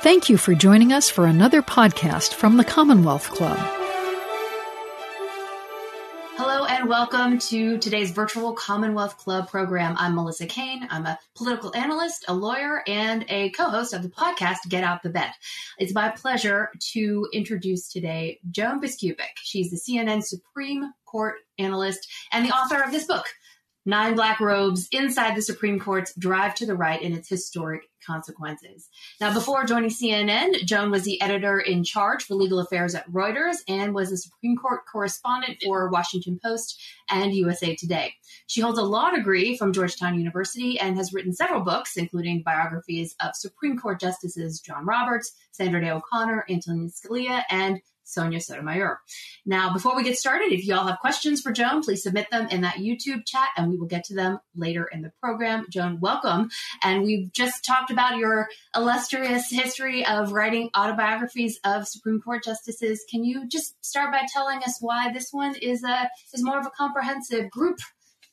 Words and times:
Thank 0.00 0.28
you 0.28 0.36
for 0.36 0.54
joining 0.54 0.92
us 0.92 1.10
for 1.10 1.26
another 1.26 1.60
podcast 1.60 2.34
from 2.34 2.56
the 2.56 2.62
Commonwealth 2.62 3.30
Club. 3.30 3.58
Hello 6.36 6.66
and 6.66 6.88
welcome 6.88 7.40
to 7.40 7.78
today's 7.78 8.12
virtual 8.12 8.52
Commonwealth 8.52 9.18
Club 9.18 9.50
program. 9.50 9.96
I'm 9.98 10.14
Melissa 10.14 10.46
Caen. 10.46 10.86
I'm 10.88 11.04
a 11.04 11.18
political 11.34 11.74
analyst, 11.74 12.24
a 12.28 12.32
lawyer, 12.32 12.84
and 12.86 13.24
a 13.28 13.50
co 13.50 13.70
host 13.70 13.92
of 13.92 14.04
the 14.04 14.08
podcast 14.08 14.68
Get 14.68 14.84
Out 14.84 15.02
the 15.02 15.10
Bet. 15.10 15.34
It's 15.80 15.92
my 15.92 16.10
pleasure 16.10 16.70
to 16.92 17.28
introduce 17.32 17.88
today 17.88 18.38
Joan 18.52 18.80
Biskupic. 18.80 19.34
She's 19.42 19.72
the 19.72 19.78
CNN 19.78 20.22
Supreme 20.22 20.92
Court 21.06 21.34
analyst 21.58 22.08
and 22.30 22.46
the 22.46 22.54
author 22.54 22.80
of 22.80 22.92
this 22.92 23.06
book, 23.06 23.26
Nine 23.86 24.14
Black 24.14 24.40
Robes 24.40 24.88
Inside 24.92 25.34
the 25.34 25.42
Supreme 25.42 25.80
Court's 25.80 26.14
Drive 26.14 26.54
to 26.56 26.66
the 26.66 26.76
Right 26.76 27.00
and 27.00 27.14
Its 27.14 27.28
Historic 27.28 27.82
Consequences. 28.06 28.88
Now, 29.20 29.32
before 29.32 29.64
joining 29.64 29.90
CNN, 29.90 30.64
Joan 30.64 30.90
was 30.90 31.04
the 31.04 31.20
editor 31.20 31.58
in 31.58 31.84
charge 31.84 32.24
for 32.24 32.34
legal 32.34 32.58
affairs 32.58 32.94
at 32.94 33.10
Reuters 33.10 33.56
and 33.66 33.94
was 33.94 34.12
a 34.12 34.16
Supreme 34.16 34.56
Court 34.56 34.80
correspondent 34.90 35.58
for 35.64 35.88
Washington 35.90 36.38
Post 36.44 36.80
and 37.10 37.34
USA 37.34 37.74
Today. 37.76 38.14
She 38.46 38.60
holds 38.60 38.78
a 38.78 38.82
law 38.82 39.10
degree 39.10 39.56
from 39.56 39.72
Georgetown 39.72 40.18
University 40.18 40.78
and 40.78 40.96
has 40.96 41.12
written 41.12 41.32
several 41.32 41.62
books, 41.62 41.96
including 41.96 42.42
biographies 42.44 43.14
of 43.20 43.36
Supreme 43.36 43.78
Court 43.78 44.00
Justices 44.00 44.60
John 44.60 44.84
Roberts, 44.84 45.32
Sandra 45.52 45.80
Day 45.80 45.90
O'Connor, 45.90 46.44
Antonin 46.50 46.90
Scalia, 46.90 47.42
and 47.50 47.80
Sonia 48.08 48.40
Sotomayor. 48.40 49.00
Now, 49.44 49.72
before 49.72 49.94
we 49.94 50.02
get 50.02 50.18
started, 50.18 50.50
if 50.50 50.66
you 50.66 50.74
all 50.74 50.86
have 50.86 50.98
questions 50.98 51.42
for 51.42 51.52
Joan, 51.52 51.82
please 51.82 52.02
submit 52.02 52.30
them 52.30 52.48
in 52.48 52.62
that 52.62 52.76
YouTube 52.76 53.26
chat 53.26 53.50
and 53.56 53.70
we 53.70 53.76
will 53.76 53.86
get 53.86 54.04
to 54.04 54.14
them 54.14 54.38
later 54.56 54.88
in 54.90 55.02
the 55.02 55.12
program. 55.22 55.66
Joan, 55.70 56.00
welcome. 56.00 56.48
And 56.82 57.02
we've 57.02 57.30
just 57.32 57.64
talked 57.64 57.90
about 57.90 58.16
your 58.16 58.48
illustrious 58.74 59.50
history 59.50 60.06
of 60.06 60.32
writing 60.32 60.70
autobiographies 60.74 61.60
of 61.64 61.86
Supreme 61.86 62.20
Court 62.20 62.42
justices. 62.42 63.04
Can 63.10 63.24
you 63.24 63.46
just 63.46 63.74
start 63.84 64.10
by 64.10 64.22
telling 64.32 64.58
us 64.58 64.78
why 64.80 65.12
this 65.12 65.28
one 65.30 65.54
is 65.56 65.84
a 65.84 66.08
is 66.32 66.42
more 66.42 66.58
of 66.58 66.66
a 66.66 66.70
comprehensive 66.70 67.50
group 67.50 67.78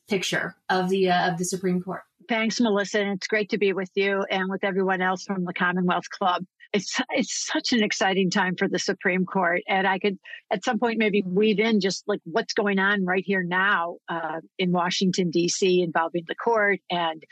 picture 0.08 0.56
of 0.70 0.88
the 0.88 1.10
uh, 1.10 1.30
of 1.30 1.38
the 1.38 1.44
Supreme 1.44 1.82
Court? 1.82 2.02
Thanks, 2.28 2.60
Melissa. 2.60 3.00
And 3.00 3.12
it's 3.16 3.26
great 3.26 3.50
to 3.50 3.58
be 3.58 3.72
with 3.72 3.90
you 3.94 4.24
and 4.30 4.48
with 4.48 4.64
everyone 4.64 5.00
else 5.00 5.24
from 5.24 5.44
the 5.44 5.52
Commonwealth 5.52 6.08
Club 6.10 6.44
it's 6.72 7.00
it's 7.10 7.46
such 7.52 7.72
an 7.72 7.82
exciting 7.82 8.30
time 8.30 8.56
for 8.56 8.68
the 8.68 8.78
Supreme 8.78 9.24
Court, 9.24 9.62
and 9.68 9.86
I 9.86 9.98
could 9.98 10.18
at 10.50 10.64
some 10.64 10.78
point 10.78 10.98
maybe 10.98 11.22
weave 11.26 11.58
in 11.58 11.80
just 11.80 12.04
like 12.06 12.20
what's 12.24 12.52
going 12.52 12.78
on 12.78 13.04
right 13.04 13.24
here 13.24 13.42
now 13.42 13.96
uh, 14.08 14.40
in 14.58 14.72
Washington 14.72 15.30
D.C. 15.30 15.82
involving 15.82 16.24
the 16.28 16.34
court 16.34 16.80
and 16.90 17.22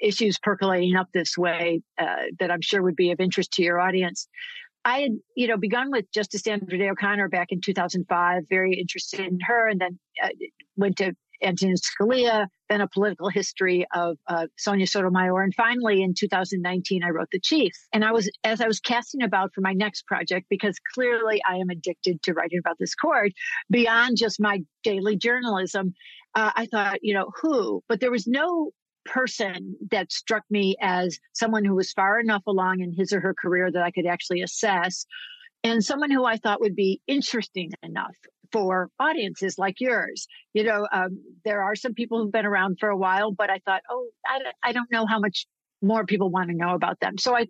issues 0.00 0.38
percolating 0.38 0.96
up 0.96 1.08
this 1.12 1.36
way 1.36 1.82
uh, 1.98 2.24
that 2.38 2.50
I'm 2.50 2.62
sure 2.62 2.82
would 2.82 2.96
be 2.96 3.10
of 3.10 3.20
interest 3.20 3.52
to 3.52 3.62
your 3.62 3.80
audience. 3.80 4.28
I 4.84 5.00
had, 5.00 5.12
you 5.36 5.46
know, 5.46 5.58
begun 5.58 5.90
with 5.90 6.10
Justice 6.12 6.42
Sandra 6.42 6.78
Day 6.78 6.88
O'Connor 6.88 7.28
back 7.28 7.48
in 7.50 7.60
2005, 7.60 8.44
very 8.48 8.78
interested 8.78 9.20
in 9.20 9.38
her, 9.46 9.68
and 9.68 9.78
then 9.80 9.98
uh, 10.24 10.28
went 10.76 10.96
to 10.98 11.12
Antonin 11.42 11.76
Scalia, 11.76 12.46
then 12.68 12.80
a 12.80 12.88
political 12.88 13.28
history 13.28 13.86
of 13.94 14.16
uh, 14.26 14.46
Sonia 14.56 14.86
Sotomayor. 14.86 15.42
And 15.42 15.54
finally, 15.54 16.02
in 16.02 16.14
2019, 16.14 17.02
I 17.02 17.10
wrote 17.10 17.28
The 17.32 17.40
Chief. 17.40 17.72
And 17.92 18.04
I 18.04 18.12
was, 18.12 18.30
as 18.44 18.60
I 18.60 18.66
was 18.66 18.80
casting 18.80 19.22
about 19.22 19.52
for 19.54 19.60
my 19.60 19.72
next 19.72 20.06
project, 20.06 20.46
because 20.50 20.76
clearly 20.94 21.40
I 21.48 21.56
am 21.56 21.70
addicted 21.70 22.22
to 22.22 22.32
writing 22.32 22.58
about 22.58 22.78
this 22.78 22.94
court 22.94 23.32
beyond 23.70 24.16
just 24.16 24.40
my 24.40 24.62
daily 24.82 25.16
journalism, 25.16 25.94
uh, 26.34 26.52
I 26.54 26.66
thought, 26.66 26.98
you 27.02 27.14
know, 27.14 27.30
who? 27.40 27.82
But 27.88 28.00
there 28.00 28.10
was 28.10 28.26
no 28.26 28.70
person 29.04 29.76
that 29.90 30.12
struck 30.12 30.44
me 30.50 30.76
as 30.80 31.18
someone 31.32 31.64
who 31.64 31.74
was 31.74 31.92
far 31.92 32.20
enough 32.20 32.42
along 32.46 32.80
in 32.80 32.92
his 32.92 33.12
or 33.12 33.20
her 33.20 33.34
career 33.34 33.70
that 33.72 33.82
I 33.82 33.90
could 33.90 34.06
actually 34.06 34.42
assess 34.42 35.06
and 35.62 35.84
someone 35.84 36.10
who 36.10 36.24
I 36.24 36.36
thought 36.36 36.60
would 36.60 36.76
be 36.76 37.00
interesting 37.06 37.72
enough 37.82 38.16
for 38.52 38.88
audiences 38.98 39.56
like 39.58 39.76
yours. 39.80 40.26
You 40.54 40.64
know, 40.64 40.86
um, 40.92 41.22
there 41.44 41.62
are 41.62 41.74
some 41.74 41.94
people 41.94 42.22
who've 42.22 42.32
been 42.32 42.46
around 42.46 42.78
for 42.78 42.88
a 42.88 42.96
while, 42.96 43.32
but 43.32 43.50
I 43.50 43.60
thought, 43.64 43.82
oh, 43.90 44.08
I, 44.26 44.40
I 44.62 44.72
don't 44.72 44.90
know 44.90 45.06
how 45.06 45.18
much 45.18 45.46
more 45.82 46.04
people 46.04 46.30
want 46.30 46.50
to 46.50 46.56
know 46.56 46.74
about 46.74 47.00
them. 47.00 47.18
So 47.18 47.36
I, 47.36 47.46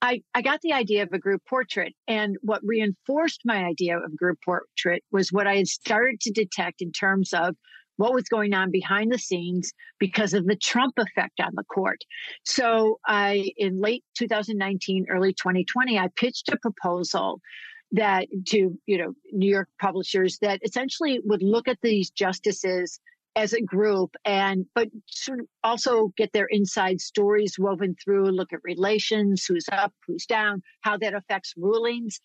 I, 0.00 0.22
I 0.34 0.42
got 0.42 0.60
the 0.62 0.72
idea 0.72 1.02
of 1.02 1.12
a 1.12 1.18
group 1.18 1.42
portrait. 1.48 1.94
And 2.06 2.36
what 2.42 2.60
reinforced 2.62 3.42
my 3.44 3.64
idea 3.64 3.98
of 3.98 4.16
group 4.16 4.38
portrait 4.44 5.02
was 5.10 5.32
what 5.32 5.46
I 5.46 5.56
had 5.56 5.68
started 5.68 6.20
to 6.20 6.32
detect 6.32 6.82
in 6.82 6.92
terms 6.92 7.32
of 7.32 7.56
what 7.96 8.14
was 8.14 8.24
going 8.28 8.54
on 8.54 8.70
behind 8.70 9.12
the 9.12 9.18
scenes 9.18 9.72
because 9.98 10.32
of 10.32 10.46
the 10.46 10.54
Trump 10.54 10.94
effect 10.98 11.40
on 11.40 11.52
the 11.54 11.64
court. 11.64 11.98
So 12.44 13.00
I, 13.06 13.50
in 13.56 13.80
late 13.80 14.04
2019, 14.16 15.06
early 15.10 15.32
2020, 15.32 15.98
I 15.98 16.08
pitched 16.14 16.48
a 16.48 16.58
proposal 16.58 17.40
that 17.92 18.26
to 18.46 18.78
you 18.86 18.98
know 18.98 19.14
New 19.32 19.50
York 19.50 19.68
publishers 19.80 20.38
that 20.40 20.60
essentially 20.62 21.20
would 21.24 21.42
look 21.42 21.68
at 21.68 21.78
these 21.82 22.10
justices 22.10 23.00
as 23.36 23.52
a 23.52 23.62
group 23.62 24.14
and 24.24 24.66
but 24.74 24.88
sort 25.06 25.40
of 25.40 25.46
also 25.62 26.12
get 26.16 26.32
their 26.32 26.46
inside 26.50 27.00
stories 27.00 27.58
woven 27.58 27.94
through 28.02 28.26
look 28.26 28.52
at 28.52 28.60
relations 28.64 29.44
who's 29.46 29.66
up 29.72 29.92
who's 30.06 30.26
down 30.26 30.62
how 30.82 30.96
that 30.98 31.14
affects 31.14 31.54
rulings. 31.56 32.20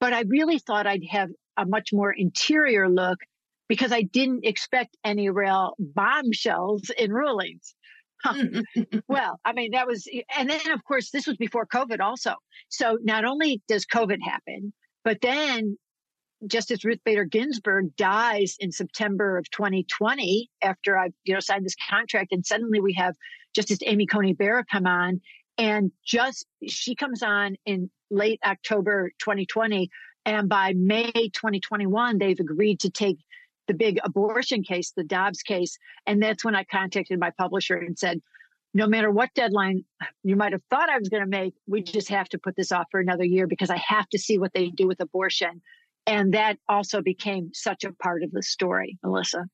But 0.00 0.12
i 0.12 0.22
really 0.22 0.58
thought 0.58 0.86
i'd 0.86 1.04
have 1.10 1.30
a 1.56 1.66
much 1.66 1.92
more 1.92 2.12
interior 2.12 2.88
look 2.88 3.18
because 3.68 3.92
i 3.92 4.02
didn't 4.02 4.44
expect 4.44 4.96
any 5.04 5.28
real 5.28 5.74
bombshells 5.78 6.90
in 6.96 7.12
rulings. 7.12 7.74
Mm, 8.24 8.64
mm, 8.76 8.86
mm, 8.88 9.02
well, 9.06 9.38
I 9.44 9.52
mean, 9.52 9.72
that 9.72 9.86
was, 9.86 10.08
and 10.34 10.48
then 10.48 10.70
of 10.70 10.82
course, 10.84 11.10
this 11.10 11.26
was 11.26 11.36
before 11.36 11.66
COVID 11.66 12.00
also. 12.00 12.34
So 12.70 12.96
not 13.02 13.26
only 13.26 13.60
does 13.68 13.84
COVID 13.84 14.18
happen, 14.22 14.72
but 15.04 15.20
then 15.20 15.76
Justice 16.46 16.84
Ruth 16.84 17.00
Bader 17.04 17.24
Ginsburg 17.24 17.96
dies 17.96 18.56
in 18.58 18.72
September 18.72 19.38
of 19.38 19.50
2020 19.50 20.50
after 20.62 20.98
I, 20.98 21.10
you 21.24 21.34
know, 21.34 21.40
signed 21.40 21.64
this 21.64 21.76
contract, 21.88 22.32
and 22.32 22.44
suddenly 22.44 22.80
we 22.80 22.94
have 22.94 23.14
Justice 23.54 23.78
Amy 23.86 24.06
Coney 24.06 24.32
Barrett 24.32 24.66
come 24.70 24.86
on, 24.86 25.20
and 25.56 25.92
just 26.04 26.46
she 26.66 26.94
comes 26.94 27.22
on 27.22 27.56
in 27.64 27.90
late 28.10 28.40
October 28.44 29.10
2020, 29.20 29.90
and 30.26 30.48
by 30.48 30.72
May 30.74 31.12
2021 31.12 32.18
they've 32.18 32.40
agreed 32.40 32.80
to 32.80 32.90
take 32.90 33.18
the 33.66 33.74
big 33.74 33.98
abortion 34.04 34.62
case, 34.62 34.92
the 34.94 35.04
Dobbs 35.04 35.42
case, 35.42 35.78
and 36.06 36.22
that's 36.22 36.44
when 36.44 36.54
I 36.54 36.64
contacted 36.64 37.18
my 37.18 37.30
publisher 37.30 37.76
and 37.76 37.98
said, 37.98 38.20
no 38.74 38.88
matter 38.88 39.10
what 39.10 39.32
deadline 39.34 39.84
you 40.24 40.34
might 40.34 40.52
have 40.52 40.62
thought 40.68 40.90
I 40.90 40.98
was 40.98 41.08
going 41.08 41.22
to 41.22 41.28
make, 41.28 41.54
we 41.66 41.82
just 41.82 42.08
have 42.08 42.28
to 42.30 42.38
put 42.38 42.56
this 42.56 42.72
off 42.72 42.86
for 42.90 43.00
another 43.00 43.24
year 43.24 43.46
because 43.46 43.70
I 43.70 43.76
have 43.76 44.08
to 44.10 44.18
see 44.18 44.36
what 44.36 44.52
they 44.52 44.68
do 44.68 44.88
with 44.88 45.00
abortion. 45.00 45.62
And 46.06 46.34
that 46.34 46.58
also 46.68 47.00
became 47.00 47.50
such 47.54 47.84
a 47.84 47.92
part 47.92 48.24
of 48.24 48.32
the 48.32 48.42
story, 48.42 48.98
Melissa. 49.02 49.46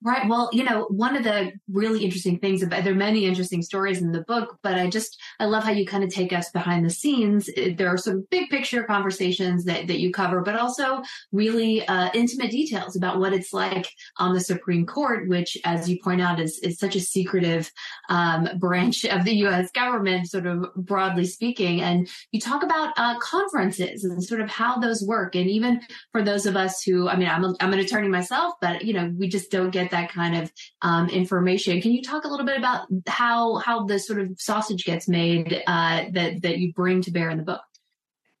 Right. 0.00 0.28
Well, 0.28 0.48
you 0.52 0.62
know, 0.62 0.84
one 0.90 1.16
of 1.16 1.24
the 1.24 1.50
really 1.68 2.04
interesting 2.04 2.38
things 2.38 2.62
about 2.62 2.84
there 2.84 2.92
are 2.92 2.96
many 2.96 3.24
interesting 3.24 3.62
stories 3.62 4.00
in 4.00 4.12
the 4.12 4.22
book, 4.22 4.56
but 4.62 4.74
I 4.74 4.88
just 4.88 5.20
I 5.40 5.46
love 5.46 5.64
how 5.64 5.72
you 5.72 5.84
kind 5.84 6.04
of 6.04 6.10
take 6.10 6.32
us 6.32 6.50
behind 6.50 6.86
the 6.86 6.90
scenes. 6.90 7.50
There 7.76 7.88
are 7.88 7.96
some 7.96 8.24
big 8.30 8.48
picture 8.48 8.84
conversations 8.84 9.64
that 9.64 9.88
that 9.88 9.98
you 9.98 10.12
cover, 10.12 10.40
but 10.40 10.54
also 10.54 11.02
really 11.32 11.84
uh, 11.88 12.10
intimate 12.14 12.52
details 12.52 12.94
about 12.94 13.18
what 13.18 13.32
it's 13.32 13.52
like 13.52 13.92
on 14.18 14.34
the 14.34 14.40
Supreme 14.40 14.86
Court, 14.86 15.28
which, 15.28 15.58
as 15.64 15.90
you 15.90 15.98
point 16.00 16.20
out, 16.20 16.38
is 16.38 16.60
is 16.60 16.78
such 16.78 16.94
a 16.94 17.00
secretive 17.00 17.68
um, 18.08 18.48
branch 18.58 19.04
of 19.04 19.24
the 19.24 19.34
U.S. 19.38 19.72
government, 19.72 20.30
sort 20.30 20.46
of 20.46 20.64
broadly 20.76 21.24
speaking. 21.24 21.80
And 21.80 22.08
you 22.30 22.40
talk 22.40 22.62
about 22.62 22.92
uh, 22.96 23.18
conferences 23.18 24.04
and 24.04 24.22
sort 24.22 24.42
of 24.42 24.48
how 24.48 24.78
those 24.78 25.02
work, 25.02 25.34
and 25.34 25.50
even 25.50 25.80
for 26.12 26.22
those 26.22 26.46
of 26.46 26.54
us 26.54 26.84
who, 26.84 27.08
I 27.08 27.16
mean, 27.16 27.26
I'm 27.28 27.42
a, 27.42 27.54
I'm 27.58 27.72
an 27.72 27.80
attorney 27.80 28.06
myself, 28.06 28.54
but 28.60 28.84
you 28.84 28.92
know, 28.92 29.12
we 29.18 29.26
just 29.26 29.50
don't 29.50 29.70
get 29.70 29.87
get 29.88 29.98
that 29.98 30.12
kind 30.12 30.36
of 30.36 30.52
um, 30.82 31.08
information. 31.08 31.80
Can 31.80 31.92
you 31.92 32.02
talk 32.02 32.24
a 32.24 32.28
little 32.28 32.46
bit 32.46 32.58
about 32.58 32.86
how 33.06 33.56
how 33.56 33.84
the 33.84 33.98
sort 33.98 34.20
of 34.20 34.40
sausage 34.40 34.84
gets 34.84 35.08
made 35.08 35.62
uh, 35.66 36.04
that 36.12 36.42
that 36.42 36.58
you 36.58 36.72
bring 36.72 37.02
to 37.02 37.10
bear 37.10 37.30
in 37.30 37.38
the 37.38 37.44
book? 37.44 37.62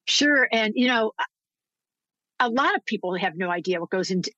Sure, 0.06 0.48
and 0.52 0.72
you 0.76 0.88
know, 0.88 1.12
a 2.40 2.48
lot 2.48 2.74
of 2.74 2.84
people 2.84 3.16
have 3.16 3.36
no 3.36 3.50
idea 3.50 3.80
what 3.80 3.90
goes 3.90 4.10
into, 4.10 4.30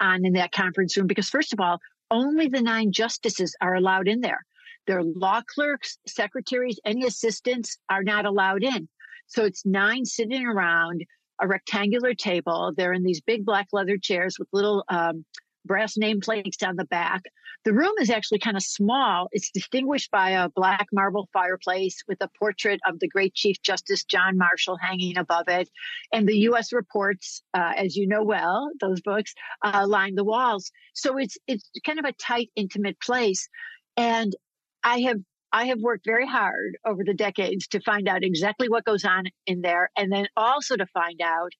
on 0.00 0.24
in 0.24 0.34
that 0.34 0.52
conference 0.52 0.96
room 0.96 1.06
because 1.06 1.28
first 1.28 1.52
of 1.52 1.60
all, 1.60 1.78
only 2.10 2.48
the 2.48 2.62
nine 2.62 2.92
justices 2.92 3.56
are 3.60 3.74
allowed 3.74 4.08
in 4.08 4.20
there. 4.20 4.44
Their 4.86 5.02
law 5.02 5.40
clerks, 5.54 5.96
secretaries, 6.06 6.78
any 6.84 7.06
assistants 7.06 7.78
are 7.88 8.02
not 8.02 8.26
allowed 8.26 8.62
in. 8.62 8.88
So 9.28 9.44
it's 9.44 9.64
nine 9.64 10.04
sitting 10.04 10.46
around 10.46 11.04
a 11.40 11.48
rectangular 11.48 12.14
table. 12.14 12.72
They're 12.76 12.92
in 12.92 13.02
these 13.02 13.22
big 13.22 13.46
black 13.46 13.68
leather 13.72 13.96
chairs 13.96 14.36
with 14.38 14.48
little 14.52 14.84
um, 14.88 15.24
brass 15.64 15.96
nameplates 15.96 16.66
on 16.66 16.76
the 16.76 16.84
back. 16.84 17.22
The 17.64 17.72
room 17.72 17.92
is 18.00 18.10
actually 18.10 18.40
kind 18.40 18.56
of 18.56 18.62
small. 18.62 19.28
It's 19.32 19.50
distinguished 19.50 20.10
by 20.10 20.30
a 20.30 20.50
black 20.50 20.88
marble 20.92 21.28
fireplace 21.32 22.02
with 22.06 22.18
a 22.20 22.28
portrait 22.38 22.80
of 22.86 22.98
the 23.00 23.08
great 23.08 23.34
Chief 23.34 23.60
Justice 23.62 24.04
John 24.04 24.36
Marshall 24.36 24.76
hanging 24.76 25.16
above 25.16 25.48
it. 25.48 25.70
And 26.12 26.28
the 26.28 26.36
U.S. 26.48 26.72
reports, 26.72 27.42
uh, 27.54 27.72
as 27.76 27.96
you 27.96 28.06
know 28.06 28.22
well, 28.22 28.70
those 28.80 29.00
books 29.00 29.34
uh, 29.64 29.86
line 29.88 30.14
the 30.14 30.24
walls. 30.24 30.70
So 30.92 31.16
it's 31.16 31.38
it's 31.46 31.70
kind 31.86 31.98
of 31.98 32.04
a 32.04 32.12
tight, 32.12 32.50
intimate 32.54 33.00
place. 33.00 33.48
And 33.96 34.34
I 34.82 35.00
have 35.00 35.20
I 35.54 35.66
have 35.66 35.78
worked 35.78 36.04
very 36.04 36.26
hard 36.26 36.76
over 36.84 37.04
the 37.04 37.14
decades 37.14 37.68
to 37.68 37.80
find 37.80 38.08
out 38.08 38.24
exactly 38.24 38.68
what 38.68 38.84
goes 38.84 39.04
on 39.04 39.26
in 39.46 39.60
there 39.60 39.88
and 39.96 40.10
then 40.10 40.26
also 40.36 40.74
to 40.74 40.86
find 40.86 41.20
out 41.22 41.52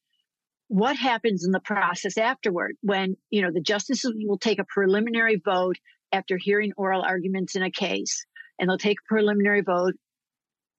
what 0.68 0.96
happens 0.96 1.44
in 1.44 1.52
the 1.52 1.60
process 1.60 2.16
afterward 2.18 2.76
when, 2.82 3.16
you 3.30 3.42
know, 3.42 3.50
the 3.52 3.60
justices 3.60 4.12
will 4.24 4.38
take 4.38 4.58
a 4.58 4.64
preliminary 4.64 5.40
vote 5.44 5.76
after 6.12 6.38
hearing 6.38 6.72
oral 6.76 7.02
arguments 7.02 7.56
in 7.56 7.62
a 7.62 7.70
case 7.70 8.24
and 8.58 8.68
they'll 8.68 8.78
take 8.78 8.98
a 8.98 9.08
preliminary 9.08 9.60
vote 9.60 9.94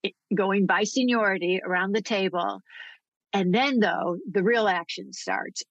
eh, 0.03 0.09
going 0.33 0.65
by 0.65 0.83
seniority 0.83 1.61
around 1.63 1.93
the 1.93 2.01
table. 2.01 2.61
And 3.33 3.53
then 3.53 3.79
though, 3.79 4.17
the 4.31 4.43
real 4.43 4.67
action 4.67 5.13
starts. 5.13 5.63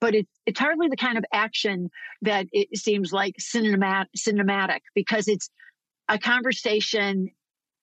But 0.00 0.14
it, 0.14 0.28
it's 0.46 0.60
hardly 0.60 0.88
the 0.88 0.96
kind 0.96 1.18
of 1.18 1.24
action 1.32 1.90
that 2.22 2.46
it 2.52 2.78
seems 2.78 3.12
like 3.12 3.34
cinematic, 3.40 4.06
cinematic 4.16 4.80
because 4.94 5.28
it's 5.28 5.50
a 6.08 6.18
conversation 6.18 7.28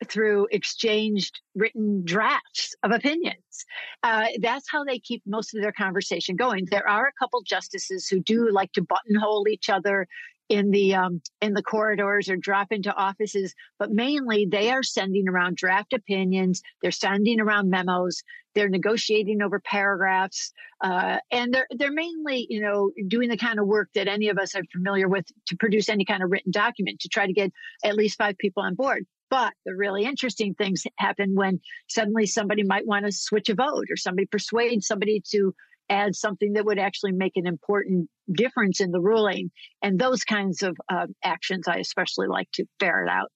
through 0.03 0.47
exchanged 0.51 1.39
written 1.55 2.03
drafts 2.03 2.75
of 2.83 2.91
opinions. 2.91 3.65
Uh, 4.03 4.27
that's 4.41 4.69
how 4.69 4.83
they 4.83 4.99
keep 4.99 5.23
most 5.25 5.55
of 5.55 5.61
their 5.61 5.71
conversation 5.71 6.35
going. 6.35 6.65
There 6.69 6.87
are 6.87 7.07
a 7.07 7.13
couple 7.17 7.41
justices 7.43 8.07
who 8.07 8.19
do 8.19 8.51
like 8.51 8.71
to 8.73 8.81
buttonhole 8.81 9.47
each 9.47 9.69
other 9.69 10.07
in 10.49 10.71
the 10.71 10.93
um, 10.93 11.21
in 11.41 11.53
the 11.53 11.63
corridors 11.63 12.29
or 12.29 12.35
drop 12.35 12.71
into 12.71 12.93
offices, 12.93 13.53
but 13.79 13.91
mainly 13.91 14.45
they 14.49 14.69
are 14.69 14.83
sending 14.83 15.27
around 15.27 15.57
draft 15.57 15.93
opinions. 15.93 16.61
They're 16.81 16.91
sending 16.91 17.39
around 17.39 17.69
memos. 17.69 18.21
They're 18.53 18.69
negotiating 18.69 19.41
over 19.41 19.59
paragraphs, 19.59 20.53
uh, 20.81 21.17
and 21.31 21.53
they're 21.53 21.67
they're 21.71 21.91
mainly 21.91 22.45
you 22.49 22.61
know 22.61 22.91
doing 23.07 23.29
the 23.29 23.37
kind 23.37 23.59
of 23.59 23.67
work 23.67 23.89
that 23.95 24.07
any 24.07 24.29
of 24.29 24.37
us 24.37 24.55
are 24.55 24.63
familiar 24.71 25.07
with 25.07 25.25
to 25.47 25.57
produce 25.57 25.89
any 25.89 26.05
kind 26.05 26.21
of 26.21 26.29
written 26.29 26.51
document 26.51 26.99
to 27.01 27.09
try 27.09 27.25
to 27.25 27.33
get 27.33 27.51
at 27.83 27.95
least 27.95 28.17
five 28.17 28.37
people 28.37 28.61
on 28.61 28.75
board. 28.75 29.05
But 29.35 29.51
the 29.65 29.75
really 29.75 30.05
interesting 30.05 30.53
things 30.53 30.85
happen 30.97 31.35
when 31.35 31.59
suddenly 31.89 32.25
somebody 32.25 32.63
might 32.63 32.87
want 32.87 33.05
to 33.05 33.11
switch 33.11 33.49
a 33.49 33.53
vote 33.53 33.87
or 33.89 33.97
somebody 33.97 34.27
persuades 34.27 34.87
somebody 34.87 35.21
to 35.31 35.53
add 35.89 36.15
something 36.15 36.53
that 36.53 36.63
would 36.63 36.79
actually 36.79 37.11
make 37.11 37.33
an 37.35 37.45
important 37.45 38.09
difference 38.31 38.79
in 38.79 38.91
the 38.91 39.01
ruling. 39.01 39.51
And 39.81 39.99
those 39.99 40.23
kinds 40.23 40.63
of 40.63 40.77
uh, 40.87 41.07
actions, 41.21 41.67
I 41.67 41.79
especially 41.79 42.27
like 42.27 42.49
to 42.53 42.65
ferret 42.79 43.09
out. 43.09 43.29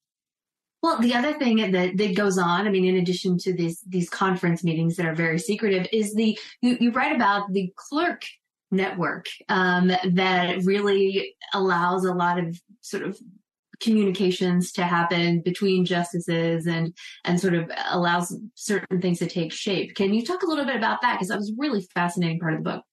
Well, 0.81 1.01
the 1.01 1.16
other 1.16 1.38
thing 1.38 1.69
that, 1.69 1.98
that 1.98 2.16
goes 2.16 2.38
on, 2.38 2.66
I 2.66 2.69
mean, 2.69 2.86
in 2.86 2.96
addition 2.96 3.38
to 3.40 3.51
these 3.51 3.81
these 3.86 4.10
conference 4.10 4.63
meetings 4.63 4.96
that 4.96 5.06
are 5.06 5.13
very 5.13 5.38
secretive, 5.38 5.86
is 5.92 6.16
the 6.16 6.40
you, 6.62 6.78
you 6.80 6.92
write 6.92 7.13
about 7.13 7.51
the 7.51 7.74
clerk 7.75 8.24
network 8.72 9.25
um, 9.50 9.92
that 10.12 10.63
really 10.63 11.36
allows 11.54 12.06
a 12.06 12.13
lot 12.13 12.40
of 12.40 12.57
sort 12.80 13.04
of 13.04 13.19
communications 13.79 14.71
to 14.73 14.83
happen 14.83 15.41
between 15.41 15.85
justices 15.85 16.67
and 16.67 16.93
and 17.25 17.39
sort 17.39 17.55
of 17.55 17.71
allows 17.89 18.35
certain 18.55 19.01
things 19.01 19.19
to 19.19 19.27
take 19.27 19.51
shape. 19.51 19.95
Can 19.95 20.13
you 20.13 20.25
talk 20.25 20.43
a 20.43 20.45
little 20.45 20.65
bit 20.65 20.75
about 20.75 21.01
that? 21.01 21.15
Because 21.15 21.29
that 21.29 21.37
was 21.37 21.53
really 21.57 21.81
fascinating 21.93 22.39
part 22.39 22.53
of 22.53 22.63
the 22.63 22.69
book. 22.69 22.83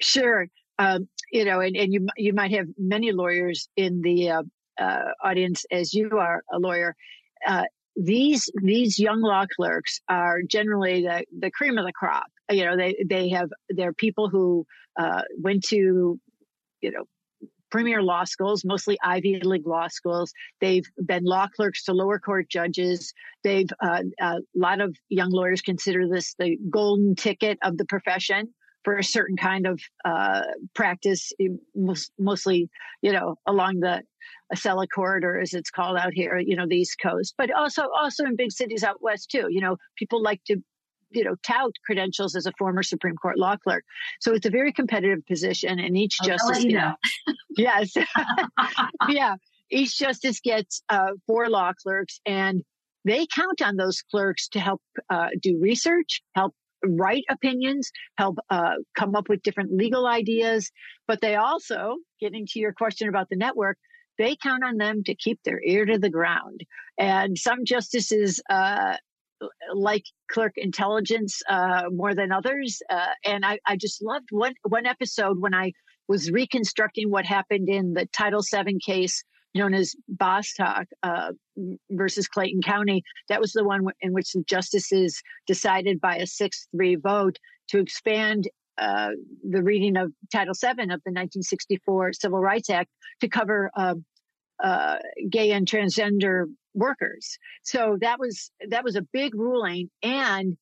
Sure. 0.00 0.46
Um, 0.78 1.08
you 1.30 1.44
know, 1.44 1.60
and, 1.60 1.76
and 1.76 1.92
you 1.92 2.06
you 2.16 2.32
might 2.32 2.52
have 2.52 2.66
many 2.78 3.12
lawyers 3.12 3.68
in 3.76 4.00
the 4.02 4.30
uh, 4.30 4.42
uh, 4.80 5.12
audience 5.22 5.64
as 5.70 5.92
you 5.92 6.18
are 6.18 6.42
a 6.52 6.58
lawyer. 6.58 6.94
Uh, 7.46 7.64
these 7.96 8.50
these 8.62 8.98
young 8.98 9.20
law 9.20 9.44
clerks 9.54 10.00
are 10.08 10.42
generally 10.42 11.02
the, 11.02 11.24
the 11.38 11.50
cream 11.50 11.76
of 11.78 11.84
the 11.84 11.92
crop. 11.92 12.26
You 12.50 12.64
know, 12.64 12.76
they 12.76 12.96
they 13.08 13.28
have 13.30 13.50
they're 13.68 13.92
people 13.92 14.28
who 14.28 14.66
uh, 14.98 15.22
went 15.38 15.64
to 15.64 16.18
you 16.80 16.90
know 16.90 17.04
premier 17.70 18.02
law 18.02 18.24
schools, 18.24 18.64
mostly 18.64 18.98
Ivy 19.02 19.40
League 19.42 19.66
law 19.66 19.88
schools. 19.88 20.32
They've 20.60 20.84
been 21.04 21.24
law 21.24 21.48
clerks 21.48 21.84
to 21.84 21.92
lower 21.92 22.18
court 22.18 22.48
judges. 22.48 23.12
They've 23.44 23.68
uh, 23.80 24.02
a 24.20 24.38
lot 24.54 24.80
of 24.80 24.96
young 25.08 25.30
lawyers 25.30 25.62
consider 25.62 26.08
this 26.08 26.34
the 26.38 26.56
golden 26.70 27.14
ticket 27.14 27.58
of 27.62 27.76
the 27.76 27.84
profession 27.84 28.52
for 28.84 28.96
a 28.96 29.04
certain 29.04 29.36
kind 29.36 29.66
of 29.66 29.80
uh, 30.04 30.42
practice, 30.74 31.32
mostly 32.18 32.68
you 33.02 33.12
know 33.12 33.36
along 33.46 33.80
the 33.80 34.02
Acela 34.54 34.86
corridor, 34.92 35.38
as 35.40 35.54
it's 35.54 35.70
called 35.70 35.96
out 35.96 36.12
here, 36.12 36.38
you 36.38 36.56
know, 36.56 36.66
the 36.68 36.76
East 36.76 36.96
Coast, 37.02 37.34
but 37.38 37.50
also 37.52 37.88
also 37.96 38.24
in 38.24 38.36
big 38.36 38.52
cities 38.52 38.82
out 38.82 39.00
west 39.00 39.30
too. 39.30 39.46
You 39.48 39.60
know, 39.60 39.76
people 39.96 40.22
like 40.22 40.42
to 40.46 40.56
you 41.10 41.24
know, 41.24 41.34
tout 41.42 41.72
credentials 41.84 42.36
as 42.36 42.46
a 42.46 42.52
former 42.58 42.82
Supreme 42.82 43.16
Court 43.16 43.38
law 43.38 43.56
clerk. 43.56 43.84
So 44.20 44.32
it's 44.32 44.46
a 44.46 44.50
very 44.50 44.72
competitive 44.72 45.26
position, 45.26 45.78
and 45.78 45.96
each 45.96 46.16
I'll 46.20 46.28
justice, 46.28 46.64
you 46.64 46.74
know. 46.74 46.94
yes, 47.56 47.94
yeah, 49.08 49.34
each 49.70 49.98
justice 49.98 50.40
gets 50.40 50.82
uh, 50.88 51.12
four 51.26 51.48
law 51.48 51.72
clerks, 51.72 52.20
and 52.26 52.62
they 53.04 53.26
count 53.26 53.62
on 53.62 53.76
those 53.76 54.02
clerks 54.02 54.48
to 54.48 54.60
help 54.60 54.82
uh, 55.08 55.28
do 55.40 55.58
research, 55.60 56.22
help 56.34 56.54
write 56.84 57.24
opinions, 57.30 57.90
help 58.16 58.38
uh, 58.50 58.74
come 58.96 59.14
up 59.14 59.28
with 59.28 59.42
different 59.42 59.72
legal 59.72 60.06
ideas. 60.06 60.70
But 61.06 61.20
they 61.20 61.36
also, 61.36 61.96
getting 62.20 62.46
to 62.50 62.58
your 62.58 62.72
question 62.72 63.08
about 63.08 63.28
the 63.30 63.36
network, 63.36 63.78
they 64.18 64.36
count 64.36 64.62
on 64.64 64.76
them 64.76 65.02
to 65.04 65.14
keep 65.14 65.40
their 65.44 65.60
ear 65.64 65.86
to 65.86 65.98
the 65.98 66.10
ground. 66.10 66.60
And 66.98 67.38
some 67.38 67.64
justices 67.64 68.40
uh, 68.50 68.96
like 69.74 70.04
clerk 70.30 70.52
intelligence 70.56 71.40
uh, 71.48 71.84
more 71.90 72.14
than 72.14 72.32
others. 72.32 72.80
Uh, 72.88 73.06
and 73.24 73.44
I, 73.44 73.58
I 73.66 73.76
just 73.76 74.02
loved 74.02 74.28
one, 74.30 74.54
one 74.62 74.86
episode 74.86 75.40
when 75.40 75.54
I 75.54 75.72
was 76.08 76.30
reconstructing 76.30 77.10
what 77.10 77.24
happened 77.24 77.68
in 77.68 77.94
the 77.94 78.06
Title 78.06 78.42
VII 78.42 78.78
case 78.84 79.22
known 79.54 79.74
as 79.74 79.94
Bostock 80.08 80.86
uh, 81.02 81.32
versus 81.90 82.28
Clayton 82.28 82.62
County. 82.62 83.02
That 83.28 83.40
was 83.40 83.52
the 83.52 83.64
one 83.64 83.84
in 84.00 84.12
which 84.12 84.32
the 84.32 84.44
justices 84.48 85.20
decided 85.46 86.00
by 86.00 86.16
a 86.16 86.26
6 86.26 86.68
3 86.74 86.96
vote 86.96 87.36
to 87.68 87.78
expand 87.78 88.48
uh, 88.78 89.10
the 89.48 89.62
reading 89.62 89.96
of 89.96 90.12
Title 90.32 90.54
VII 90.54 90.68
of 90.68 91.00
the 91.04 91.12
1964 91.12 92.12
Civil 92.14 92.40
Rights 92.40 92.70
Act 92.70 92.90
to 93.20 93.28
cover 93.28 93.70
uh, 93.76 93.94
uh, 94.62 94.96
gay 95.28 95.52
and 95.52 95.66
transgender 95.66 96.44
workers. 96.74 97.38
So 97.62 97.98
that 98.00 98.18
was 98.18 98.50
that 98.68 98.84
was 98.84 98.96
a 98.96 99.02
big 99.12 99.34
ruling, 99.34 99.90
and 100.02 100.56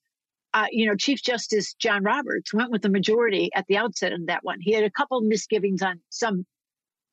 uh, 0.55 0.67
you 0.71 0.87
know, 0.87 0.97
Chief 0.97 1.23
Justice 1.23 1.75
John 1.75 2.03
Roberts 2.03 2.55
went 2.55 2.71
with 2.71 2.83
the 2.83 2.89
majority 2.89 3.51
at 3.55 3.67
the 3.69 3.77
outset 3.77 4.13
on 4.13 4.27
that 4.27 4.45
one. 4.45 4.59
He 4.61 4.73
had 4.73 4.85
a 4.85 4.91
couple 4.91 5.21
misgivings 5.21 5.83
on 5.83 6.01
some 6.11 6.47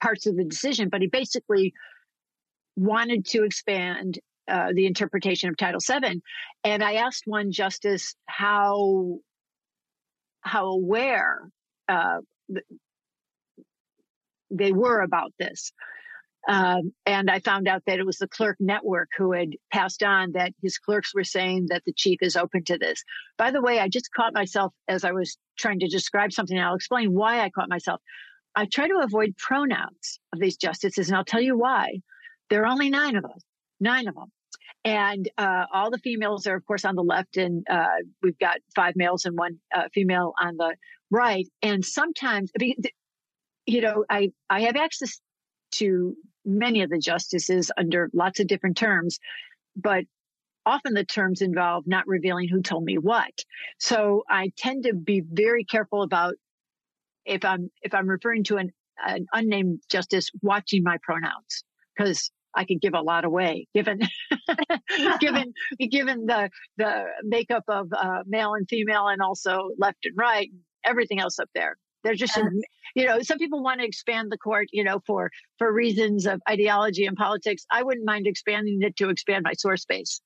parts 0.02 0.26
of 0.26 0.38
the 0.38 0.46
decision, 0.46 0.90
but 0.90 1.02
he 1.02 1.08
basically 1.08 1.74
wanted 2.76 3.26
to 3.26 3.44
expand 3.44 4.20
uh, 4.48 4.70
the 4.74 4.86
interpretation 4.86 5.50
of 5.50 5.58
Title 5.58 5.80
VII. 5.86 6.22
And 6.64 6.84
I 6.84 6.94
asked 6.96 7.24
one 7.26 7.52
justice 7.52 8.16
how 8.28 9.18
how 10.42 10.68
aware 10.68 11.50
uh, 11.90 12.20
they 14.52 14.72
were 14.72 15.02
about 15.02 15.34
this. 15.40 15.72
Um, 16.48 16.94
and 17.06 17.30
I 17.30 17.40
found 17.40 17.68
out 17.68 17.84
that 17.88 18.00
it 18.00 18.06
was 18.06 18.18
the 18.18 18.28
clerk 18.28 18.58
network 18.60 19.10
who 19.18 19.32
had 19.32 19.56
passed 19.74 20.04
on 20.04 20.34
that 20.34 20.54
his 20.62 20.78
clerks 20.78 21.14
were 21.14 21.24
saying 21.24 21.68
that 21.70 21.84
the 21.86 21.94
chief 21.94 22.20
is 22.22 22.36
open 22.36 22.64
to 22.66 22.78
this. 22.78 23.04
By 23.38 23.52
the 23.52 23.62
way, 23.62 23.80
I 23.80 23.88
just 23.88 24.14
caught 24.14 24.34
myself 24.34 24.74
as 24.88 25.04
I 25.04 25.12
was 25.12 25.38
trying 25.58 25.80
to 25.80 25.88
describe 25.88 26.32
something. 26.32 26.60
I'll 26.60 26.76
explain 26.76 27.14
why 27.14 27.42
I 27.42 27.50
caught 27.50 27.70
myself. 27.70 28.00
I 28.56 28.66
try 28.66 28.88
to 28.88 29.02
avoid 29.04 29.36
pronouns 29.38 30.20
of 30.34 30.40
these 30.40 30.56
justices, 30.58 31.10
and 31.10 31.18
I'll 31.18 31.26
tell 31.26 31.42
you 31.42 31.58
why. 31.58 32.00
There 32.50 32.62
are 32.62 32.68
only 32.68 32.90
nine 32.90 33.16
of 33.16 33.26
us, 33.26 33.42
nine 33.80 34.08
of 34.08 34.16
them. 34.16 34.32
And 34.84 35.28
uh, 35.40 35.66
all 35.74 35.90
the 35.90 35.98
females 35.98 36.46
are, 36.46 36.56
of 36.56 36.66
course, 36.66 36.86
on 36.86 36.96
the 36.96 37.04
left, 37.04 37.38
and 37.38 37.66
uh, 37.68 37.88
we've 38.22 38.38
got 38.38 38.58
five 38.76 38.96
males 38.96 39.26
and 39.26 39.36
one 39.36 39.60
uh, 39.76 39.90
female 39.94 40.34
on 40.40 40.58
the 40.58 40.76
right. 41.10 41.48
And 41.64 41.84
sometimes, 41.84 42.52
you 43.66 43.82
know, 43.82 44.06
I 44.10 44.32
I 44.48 44.62
have 44.62 44.76
access 44.76 45.20
to 45.78 46.16
many 46.46 46.82
of 46.82 46.90
the 46.90 47.00
justices 47.00 47.72
under 47.78 48.10
lots 48.14 48.40
of 48.40 48.48
different 48.48 48.78
terms, 48.78 49.20
but 49.76 50.06
often 50.66 50.94
the 50.94 51.06
terms 51.06 51.42
involve 51.42 51.86
not 51.88 52.08
revealing 52.08 52.48
who 52.48 52.62
told 52.62 52.84
me 52.84 52.98
what. 52.98 53.34
So 53.80 54.24
I 54.30 54.52
tend 54.58 54.84
to 54.84 54.94
be 54.94 55.22
very 55.22 55.64
careful 55.64 56.02
about 56.02 56.36
if 57.26 57.44
I'm 57.44 57.70
if 57.82 57.94
I'm 57.94 58.08
referring 58.08 58.44
to 58.46 58.58
an, 58.58 58.72
an 59.06 59.26
unnamed 59.34 59.82
justice 59.90 60.30
watching 60.42 60.84
my 60.84 60.98
pronouns 61.04 61.64
because 61.96 62.32
I 62.54 62.66
could 62.66 62.80
give 62.82 62.94
a 62.94 63.02
lot 63.02 63.26
away 63.26 63.68
given 63.74 64.00
given 65.20 65.54
given 65.80 66.26
the 66.26 66.50
the 66.78 67.06
makeup 67.24 67.64
of 67.68 67.92
uh, 67.94 68.24
male 68.26 68.54
and 68.54 68.68
female 68.70 69.08
and 69.08 69.22
also 69.22 69.70
left 69.78 70.06
and 70.06 70.16
right 70.18 70.50
everything 70.86 71.20
else 71.20 71.40
up 71.40 71.50
there. 71.56 71.78
They're 72.06 72.14
just, 72.14 72.38
uh-huh. 72.38 72.50
you 72.96 73.06
know, 73.06 73.20
some 73.22 73.40
people 73.40 73.64
want 73.64 73.82
to 73.82 73.86
expand 73.86 74.32
the 74.32 74.38
court, 74.38 74.68
you 74.72 74.84
know, 74.84 75.02
for 75.08 75.32
for 75.58 75.74
reasons 75.74 76.28
of 76.28 76.40
ideology 76.48 77.06
and 77.06 77.18
politics. 77.18 77.66
I 77.72 77.82
wouldn't 77.82 78.06
mind 78.06 78.28
expanding 78.28 78.80
it 78.84 78.96
to 78.98 79.10
expand 79.10 79.44
my 79.44 79.54
source 79.54 79.82
space. 79.82 80.22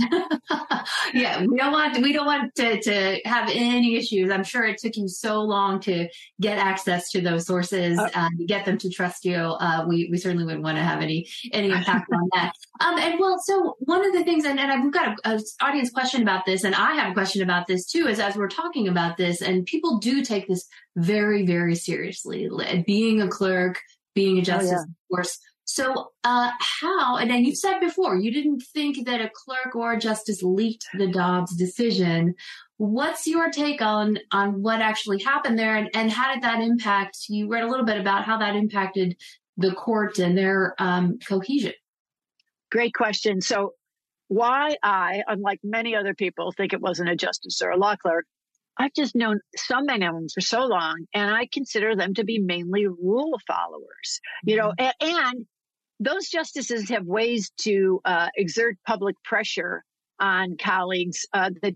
yeah, 1.14 1.44
we 1.44 1.56
don't 1.56 1.72
want 1.72 1.98
we 1.98 2.12
don't 2.12 2.26
want 2.26 2.54
to, 2.56 2.80
to 2.80 3.20
have 3.24 3.48
any 3.52 3.96
issues. 3.96 4.30
I'm 4.30 4.44
sure 4.44 4.64
it 4.64 4.78
took 4.78 4.96
you 4.96 5.08
so 5.08 5.40
long 5.40 5.80
to 5.80 6.08
get 6.40 6.58
access 6.58 7.10
to 7.10 7.20
those 7.20 7.46
sources 7.46 7.98
uh, 7.98 8.08
and 8.14 8.48
get 8.48 8.64
them 8.64 8.78
to 8.78 8.90
trust 8.90 9.24
you. 9.24 9.36
Uh, 9.36 9.84
we 9.88 10.08
we 10.10 10.18
certainly 10.18 10.44
wouldn't 10.44 10.62
want 10.62 10.78
to 10.78 10.82
have 10.82 11.00
any 11.00 11.28
any 11.52 11.70
impact 11.70 12.10
on 12.12 12.28
that. 12.34 12.52
Um, 12.82 12.98
and 12.98 13.20
well, 13.20 13.38
so 13.38 13.76
one 13.80 14.06
of 14.06 14.14
the 14.14 14.24
things, 14.24 14.46
and, 14.46 14.58
and 14.58 14.82
we've 14.82 14.90
got 14.90 15.18
an 15.24 15.38
audience 15.60 15.90
question 15.90 16.22
about 16.22 16.46
this, 16.46 16.64
and 16.64 16.74
I 16.74 16.94
have 16.94 17.10
a 17.10 17.12
question 17.12 17.42
about 17.42 17.66
this 17.66 17.84
too. 17.84 18.06
Is 18.06 18.18
as 18.18 18.36
we're 18.36 18.48
talking 18.48 18.88
about 18.88 19.18
this, 19.18 19.42
and 19.42 19.66
people 19.66 19.98
do 19.98 20.24
take 20.24 20.48
this 20.48 20.66
very 20.96 21.44
very 21.44 21.74
seriously. 21.74 22.48
Being 22.86 23.20
a 23.20 23.28
clerk, 23.28 23.82
being 24.14 24.38
a 24.38 24.42
justice, 24.42 24.70
oh, 24.70 24.76
yeah. 24.76 24.80
of 24.80 24.88
course 25.10 25.38
so, 25.72 26.10
uh, 26.24 26.50
how, 26.58 27.16
and 27.16 27.30
then 27.30 27.44
you 27.44 27.54
said 27.54 27.78
before, 27.78 28.16
you 28.16 28.32
didn't 28.32 28.60
think 28.74 29.06
that 29.06 29.20
a 29.20 29.30
clerk 29.32 29.76
or 29.76 29.92
a 29.92 30.00
justice 30.00 30.42
leaked 30.42 30.84
the 30.94 31.06
Dobbs 31.06 31.54
decision. 31.56 32.34
What's 32.78 33.24
your 33.28 33.50
take 33.50 33.80
on, 33.80 34.18
on 34.32 34.62
what 34.62 34.80
actually 34.80 35.22
happened 35.22 35.56
there 35.56 35.76
and, 35.76 35.88
and 35.94 36.10
how 36.10 36.34
did 36.34 36.42
that 36.42 36.60
impact? 36.60 37.18
You 37.28 37.46
read 37.46 37.62
a 37.62 37.68
little 37.68 37.86
bit 37.86 38.00
about 38.00 38.24
how 38.24 38.38
that 38.38 38.56
impacted 38.56 39.16
the 39.56 39.70
court 39.70 40.18
and 40.18 40.36
their 40.36 40.74
um, 40.80 41.20
cohesion. 41.24 41.74
Great 42.72 42.92
question. 42.92 43.40
So, 43.40 43.74
why 44.26 44.76
I, 44.82 45.22
unlike 45.28 45.60
many 45.62 45.94
other 45.94 46.14
people, 46.14 46.50
think 46.50 46.72
it 46.72 46.80
wasn't 46.80 47.10
a 47.10 47.16
justice 47.16 47.62
or 47.62 47.70
a 47.70 47.76
law 47.76 47.94
clerk, 47.94 48.26
I've 48.76 48.94
just 48.94 49.14
known 49.14 49.38
so 49.54 49.82
many 49.82 50.04
of 50.04 50.14
them 50.14 50.26
for 50.34 50.40
so 50.40 50.64
long, 50.64 51.04
and 51.14 51.30
I 51.30 51.46
consider 51.52 51.94
them 51.94 52.14
to 52.14 52.24
be 52.24 52.40
mainly 52.40 52.86
rule 52.88 53.38
followers. 53.46 54.20
You 54.44 54.56
know, 54.56 54.72
mm-hmm. 54.78 54.90
and, 55.00 55.16
and 55.18 55.46
those 56.00 56.28
justices 56.28 56.88
have 56.88 57.04
ways 57.04 57.52
to 57.60 58.00
uh, 58.04 58.28
exert 58.36 58.76
public 58.86 59.14
pressure 59.22 59.84
on 60.18 60.56
colleagues 60.56 61.26
uh, 61.34 61.50
that, 61.62 61.74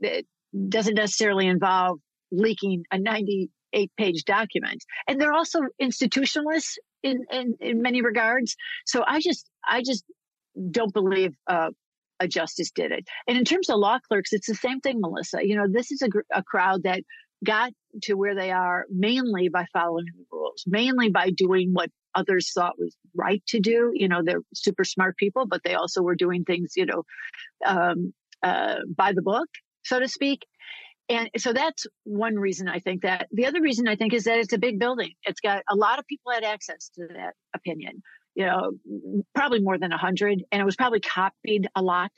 that 0.00 0.24
doesn't 0.68 0.94
necessarily 0.94 1.46
involve 1.46 1.98
leaking 2.32 2.82
a 2.90 2.98
98 2.98 3.90
page 3.96 4.24
document. 4.24 4.84
And 5.08 5.20
they're 5.20 5.32
also 5.32 5.60
institutionalists 5.80 6.74
in, 7.02 7.24
in, 7.30 7.54
in 7.60 7.80
many 7.80 8.02
regards. 8.02 8.56
So 8.86 9.04
I 9.06 9.20
just, 9.20 9.48
I 9.66 9.82
just 9.82 10.04
don't 10.70 10.92
believe 10.92 11.34
uh, 11.48 11.70
a 12.18 12.26
justice 12.26 12.70
did 12.72 12.90
it. 12.90 13.06
And 13.28 13.38
in 13.38 13.44
terms 13.44 13.70
of 13.70 13.78
law 13.78 13.98
clerks, 14.06 14.32
it's 14.32 14.48
the 14.48 14.54
same 14.54 14.80
thing, 14.80 15.00
Melissa. 15.00 15.38
You 15.42 15.56
know, 15.56 15.66
this 15.70 15.92
is 15.92 16.02
a, 16.02 16.08
a 16.34 16.42
crowd 16.42 16.82
that 16.82 17.02
got 17.44 17.72
to 18.02 18.14
where 18.14 18.34
they 18.34 18.50
are 18.50 18.84
mainly 18.90 19.48
by 19.48 19.64
following 19.72 20.06
the 20.06 20.24
rules, 20.30 20.64
mainly 20.66 21.08
by 21.08 21.30
doing 21.30 21.70
what 21.72 21.90
others 22.14 22.52
thought 22.52 22.78
was 22.78 22.96
right 23.14 23.42
to 23.48 23.60
do. 23.60 23.92
You 23.94 24.08
know, 24.08 24.22
they're 24.24 24.42
super 24.54 24.84
smart 24.84 25.16
people, 25.16 25.46
but 25.46 25.62
they 25.64 25.74
also 25.74 26.02
were 26.02 26.14
doing 26.14 26.44
things, 26.44 26.72
you 26.76 26.86
know, 26.86 27.04
um, 27.64 28.12
uh, 28.42 28.76
by 28.96 29.12
the 29.12 29.22
book, 29.22 29.48
so 29.82 29.98
to 30.00 30.08
speak. 30.08 30.46
And 31.08 31.28
so 31.36 31.52
that's 31.52 31.86
one 32.04 32.36
reason 32.36 32.68
I 32.68 32.78
think 32.78 33.02
that. 33.02 33.26
The 33.32 33.46
other 33.46 33.60
reason 33.60 33.88
I 33.88 33.96
think 33.96 34.14
is 34.14 34.24
that 34.24 34.38
it's 34.38 34.52
a 34.52 34.58
big 34.58 34.78
building. 34.78 35.12
It's 35.24 35.40
got 35.40 35.62
a 35.68 35.74
lot 35.74 35.98
of 35.98 36.06
people 36.06 36.32
had 36.32 36.44
access 36.44 36.88
to 36.94 37.08
that 37.14 37.34
opinion, 37.52 38.02
you 38.36 38.46
know, 38.46 38.70
probably 39.34 39.60
more 39.60 39.76
than 39.76 39.92
a 39.92 39.98
hundred. 39.98 40.44
And 40.52 40.62
it 40.62 40.64
was 40.64 40.76
probably 40.76 41.00
copied 41.00 41.68
a 41.74 41.82
lot, 41.82 42.12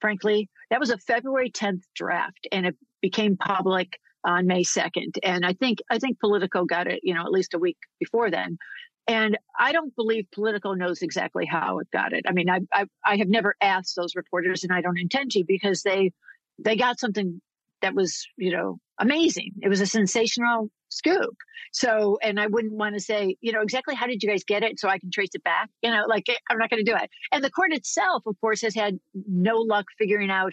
frankly. 0.00 0.50
That 0.68 0.78
was 0.78 0.90
a 0.90 0.98
February 0.98 1.50
10th 1.50 1.84
draft 1.94 2.46
and 2.52 2.66
it 2.66 2.76
became 3.00 3.38
public 3.38 3.98
on 4.24 4.46
May 4.46 4.62
2nd. 4.62 5.18
And 5.22 5.46
I 5.46 5.54
think, 5.54 5.78
I 5.90 5.98
think 5.98 6.20
Politico 6.20 6.66
got 6.66 6.86
it, 6.86 7.00
you 7.02 7.14
know, 7.14 7.22
at 7.22 7.30
least 7.30 7.54
a 7.54 7.58
week 7.58 7.78
before 7.98 8.30
then. 8.30 8.58
And 9.06 9.36
I 9.58 9.72
don't 9.72 9.94
believe 9.94 10.26
Politico 10.32 10.72
knows 10.72 11.02
exactly 11.02 11.44
how 11.44 11.78
it 11.78 11.88
got 11.92 12.12
it. 12.12 12.24
I 12.26 12.32
mean, 12.32 12.48
I, 12.48 12.60
I, 12.72 12.86
I 13.04 13.16
have 13.16 13.28
never 13.28 13.54
asked 13.60 13.96
those 13.96 14.16
reporters, 14.16 14.64
and 14.64 14.72
I 14.72 14.80
don't 14.80 14.98
intend 14.98 15.32
to 15.32 15.44
because 15.46 15.82
they 15.82 16.12
they 16.58 16.76
got 16.76 16.98
something 16.98 17.40
that 17.82 17.94
was 17.94 18.26
you 18.36 18.52
know 18.52 18.78
amazing. 18.98 19.52
It 19.62 19.68
was 19.68 19.80
a 19.80 19.86
sensational 19.86 20.70
scoop. 20.88 21.36
So, 21.72 22.18
and 22.22 22.38
I 22.40 22.46
wouldn't 22.46 22.72
want 22.72 22.94
to 22.94 23.00
say, 23.00 23.36
you 23.40 23.52
know, 23.52 23.60
exactly 23.60 23.94
how 23.94 24.06
did 24.06 24.22
you 24.22 24.28
guys 24.28 24.44
get 24.44 24.62
it 24.62 24.78
so 24.78 24.88
I 24.88 24.98
can 24.98 25.10
trace 25.10 25.30
it 25.34 25.42
back? 25.42 25.68
You 25.82 25.90
know, 25.90 26.04
like 26.08 26.28
eh, 26.28 26.36
I'm 26.50 26.58
not 26.58 26.70
going 26.70 26.84
to 26.84 26.90
do 26.90 26.96
it. 26.96 27.10
And 27.32 27.42
the 27.42 27.50
court 27.50 27.72
itself, 27.72 28.22
of 28.26 28.40
course, 28.40 28.62
has 28.62 28.74
had 28.74 28.98
no 29.12 29.58
luck 29.58 29.86
figuring 29.98 30.30
out 30.30 30.52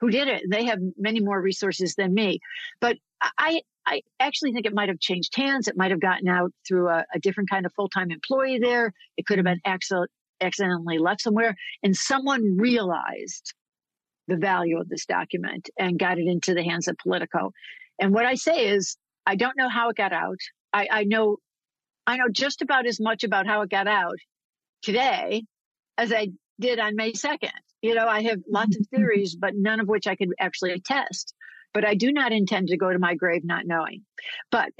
who 0.00 0.10
did 0.10 0.28
it. 0.28 0.42
They 0.50 0.64
have 0.66 0.78
many 0.98 1.20
more 1.20 1.40
resources 1.40 1.94
than 1.94 2.14
me. 2.14 2.40
But 2.80 2.96
I, 3.38 3.62
I 3.86 4.02
actually 4.18 4.52
think 4.52 4.66
it 4.66 4.74
might 4.74 4.88
have 4.88 5.00
changed 5.00 5.36
hands. 5.36 5.68
It 5.68 5.76
might 5.76 5.90
have 5.90 6.00
gotten 6.00 6.28
out 6.28 6.52
through 6.66 6.88
a, 6.88 7.04
a 7.14 7.18
different 7.18 7.50
kind 7.50 7.66
of 7.66 7.72
full 7.74 7.88
time 7.88 8.10
employee 8.10 8.58
there. 8.58 8.92
It 9.16 9.26
could 9.26 9.38
have 9.38 9.44
been 9.44 9.60
accident, 9.64 10.10
accidentally 10.40 10.98
left 10.98 11.20
somewhere. 11.20 11.54
And 11.82 11.94
someone 11.94 12.56
realized 12.56 13.54
the 14.26 14.36
value 14.36 14.80
of 14.80 14.88
this 14.88 15.04
document 15.04 15.68
and 15.78 15.98
got 15.98 16.18
it 16.18 16.26
into 16.26 16.54
the 16.54 16.62
hands 16.62 16.88
of 16.88 16.96
Politico. 16.96 17.52
And 18.00 18.12
what 18.14 18.24
I 18.24 18.34
say 18.34 18.68
is, 18.68 18.96
I 19.26 19.36
don't 19.36 19.56
know 19.56 19.68
how 19.68 19.90
it 19.90 19.96
got 19.96 20.12
out. 20.12 20.38
I, 20.72 20.88
I 20.90 21.04
know, 21.04 21.36
I 22.06 22.16
know 22.16 22.28
just 22.30 22.62
about 22.62 22.86
as 22.86 23.00
much 23.00 23.22
about 23.22 23.46
how 23.46 23.62
it 23.62 23.70
got 23.70 23.86
out 23.86 24.16
today 24.82 25.44
as 25.98 26.12
I 26.12 26.28
did 26.58 26.78
on 26.78 26.96
May 26.96 27.12
2nd. 27.12 27.50
You 27.82 27.94
know, 27.94 28.08
I 28.08 28.22
have 28.22 28.40
lots 28.50 28.76
of 28.76 28.82
mm-hmm. 28.82 28.96
theories, 28.96 29.36
but 29.36 29.52
none 29.54 29.78
of 29.78 29.88
which 29.88 30.06
I 30.06 30.16
could 30.16 30.30
actually 30.40 30.80
test 30.80 31.34
but 31.74 31.84
I 31.84 31.94
do 31.94 32.12
not 32.12 32.32
intend 32.32 32.68
to 32.68 32.78
go 32.78 32.90
to 32.90 32.98
my 32.98 33.16
grave 33.16 33.44
not 33.44 33.66
knowing. 33.66 34.02
But, 34.50 34.70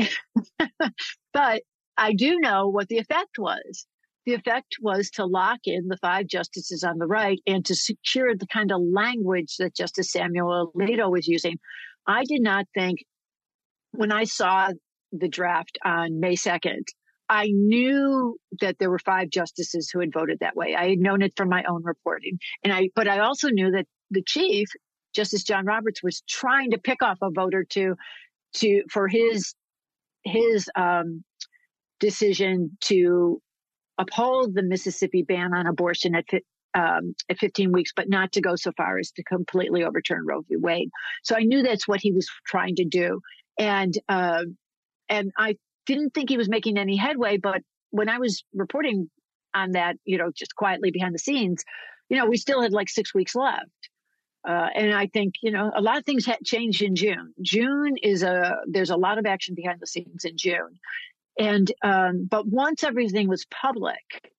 but 1.34 1.62
I 1.98 2.14
do 2.14 2.38
know 2.38 2.68
what 2.68 2.88
the 2.88 2.98
effect 2.98 3.38
was. 3.38 3.86
The 4.24 4.34
effect 4.34 4.76
was 4.80 5.10
to 5.10 5.26
lock 5.26 5.58
in 5.64 5.88
the 5.88 5.98
five 5.98 6.26
justices 6.26 6.82
on 6.82 6.98
the 6.98 7.06
right 7.06 7.40
and 7.46 7.64
to 7.66 7.74
secure 7.74 8.34
the 8.34 8.46
kind 8.46 8.72
of 8.72 8.80
language 8.80 9.56
that 9.58 9.76
Justice 9.76 10.12
Samuel 10.12 10.72
Alito 10.74 11.10
was 11.10 11.26
using. 11.26 11.58
I 12.06 12.24
did 12.24 12.40
not 12.40 12.64
think 12.72 13.04
when 13.90 14.12
I 14.12 14.24
saw 14.24 14.70
the 15.12 15.28
draft 15.28 15.78
on 15.84 16.20
May 16.20 16.36
2nd, 16.36 16.84
I 17.28 17.48
knew 17.48 18.38
that 18.60 18.78
there 18.78 18.90
were 18.90 18.98
five 18.98 19.30
justices 19.30 19.90
who 19.90 20.00
had 20.00 20.12
voted 20.12 20.38
that 20.40 20.56
way. 20.56 20.74
I 20.74 20.90
had 20.90 20.98
known 20.98 21.22
it 21.22 21.34
from 21.36 21.48
my 21.48 21.64
own 21.64 21.82
reporting. 21.84 22.38
And 22.62 22.72
I, 22.72 22.90
but 22.94 23.08
I 23.08 23.20
also 23.20 23.48
knew 23.48 23.70
that 23.72 23.86
the 24.10 24.22
chief 24.22 24.68
Justice 25.14 25.44
John 25.44 25.64
Roberts 25.64 26.02
was 26.02 26.22
trying 26.28 26.72
to 26.72 26.78
pick 26.78 27.02
off 27.02 27.18
a 27.22 27.30
voter 27.30 27.64
to 27.70 27.96
to 28.56 28.82
for 28.90 29.08
his 29.08 29.54
his 30.24 30.68
um, 30.76 31.24
decision 32.00 32.76
to 32.82 33.40
uphold 33.98 34.54
the 34.54 34.62
Mississippi 34.62 35.22
ban 35.22 35.54
on 35.54 35.66
abortion 35.66 36.14
at 36.14 36.24
um, 36.74 37.14
at 37.28 37.38
15 37.38 37.70
weeks, 37.70 37.92
but 37.94 38.08
not 38.08 38.32
to 38.32 38.40
go 38.40 38.56
so 38.56 38.72
far 38.76 38.98
as 38.98 39.12
to 39.12 39.22
completely 39.22 39.84
overturn 39.84 40.26
Roe 40.26 40.42
v. 40.48 40.56
Wade. 40.56 40.90
So 41.22 41.36
I 41.36 41.40
knew 41.40 41.62
that's 41.62 41.86
what 41.86 42.00
he 42.00 42.10
was 42.10 42.28
trying 42.46 42.76
to 42.76 42.84
do, 42.84 43.20
and 43.58 43.96
uh, 44.08 44.44
and 45.08 45.30
I 45.38 45.56
didn't 45.86 46.14
think 46.14 46.30
he 46.30 46.36
was 46.36 46.48
making 46.48 46.78
any 46.78 46.96
headway. 46.96 47.36
But 47.36 47.62
when 47.90 48.08
I 48.08 48.18
was 48.18 48.44
reporting 48.52 49.08
on 49.54 49.72
that, 49.72 49.96
you 50.04 50.18
know, 50.18 50.32
just 50.36 50.56
quietly 50.56 50.90
behind 50.90 51.14
the 51.14 51.20
scenes, 51.20 51.64
you 52.08 52.16
know, 52.16 52.26
we 52.26 52.36
still 52.36 52.60
had 52.60 52.72
like 52.72 52.88
six 52.88 53.14
weeks 53.14 53.36
left. 53.36 53.70
Uh, 54.46 54.68
and 54.74 54.92
I 54.92 55.06
think, 55.06 55.34
you 55.42 55.50
know, 55.50 55.72
a 55.74 55.80
lot 55.80 55.96
of 55.96 56.04
things 56.04 56.26
had 56.26 56.44
changed 56.44 56.82
in 56.82 56.94
June. 56.94 57.32
June 57.40 57.96
is 58.02 58.22
a, 58.22 58.56
there's 58.66 58.90
a 58.90 58.96
lot 58.96 59.18
of 59.18 59.26
action 59.26 59.54
behind 59.54 59.80
the 59.80 59.86
scenes 59.86 60.24
in 60.24 60.36
June. 60.36 60.78
And, 61.38 61.72
um, 61.82 62.28
but 62.30 62.46
once 62.46 62.84
everything 62.84 63.28
was 63.28 63.46
public, 63.46 64.30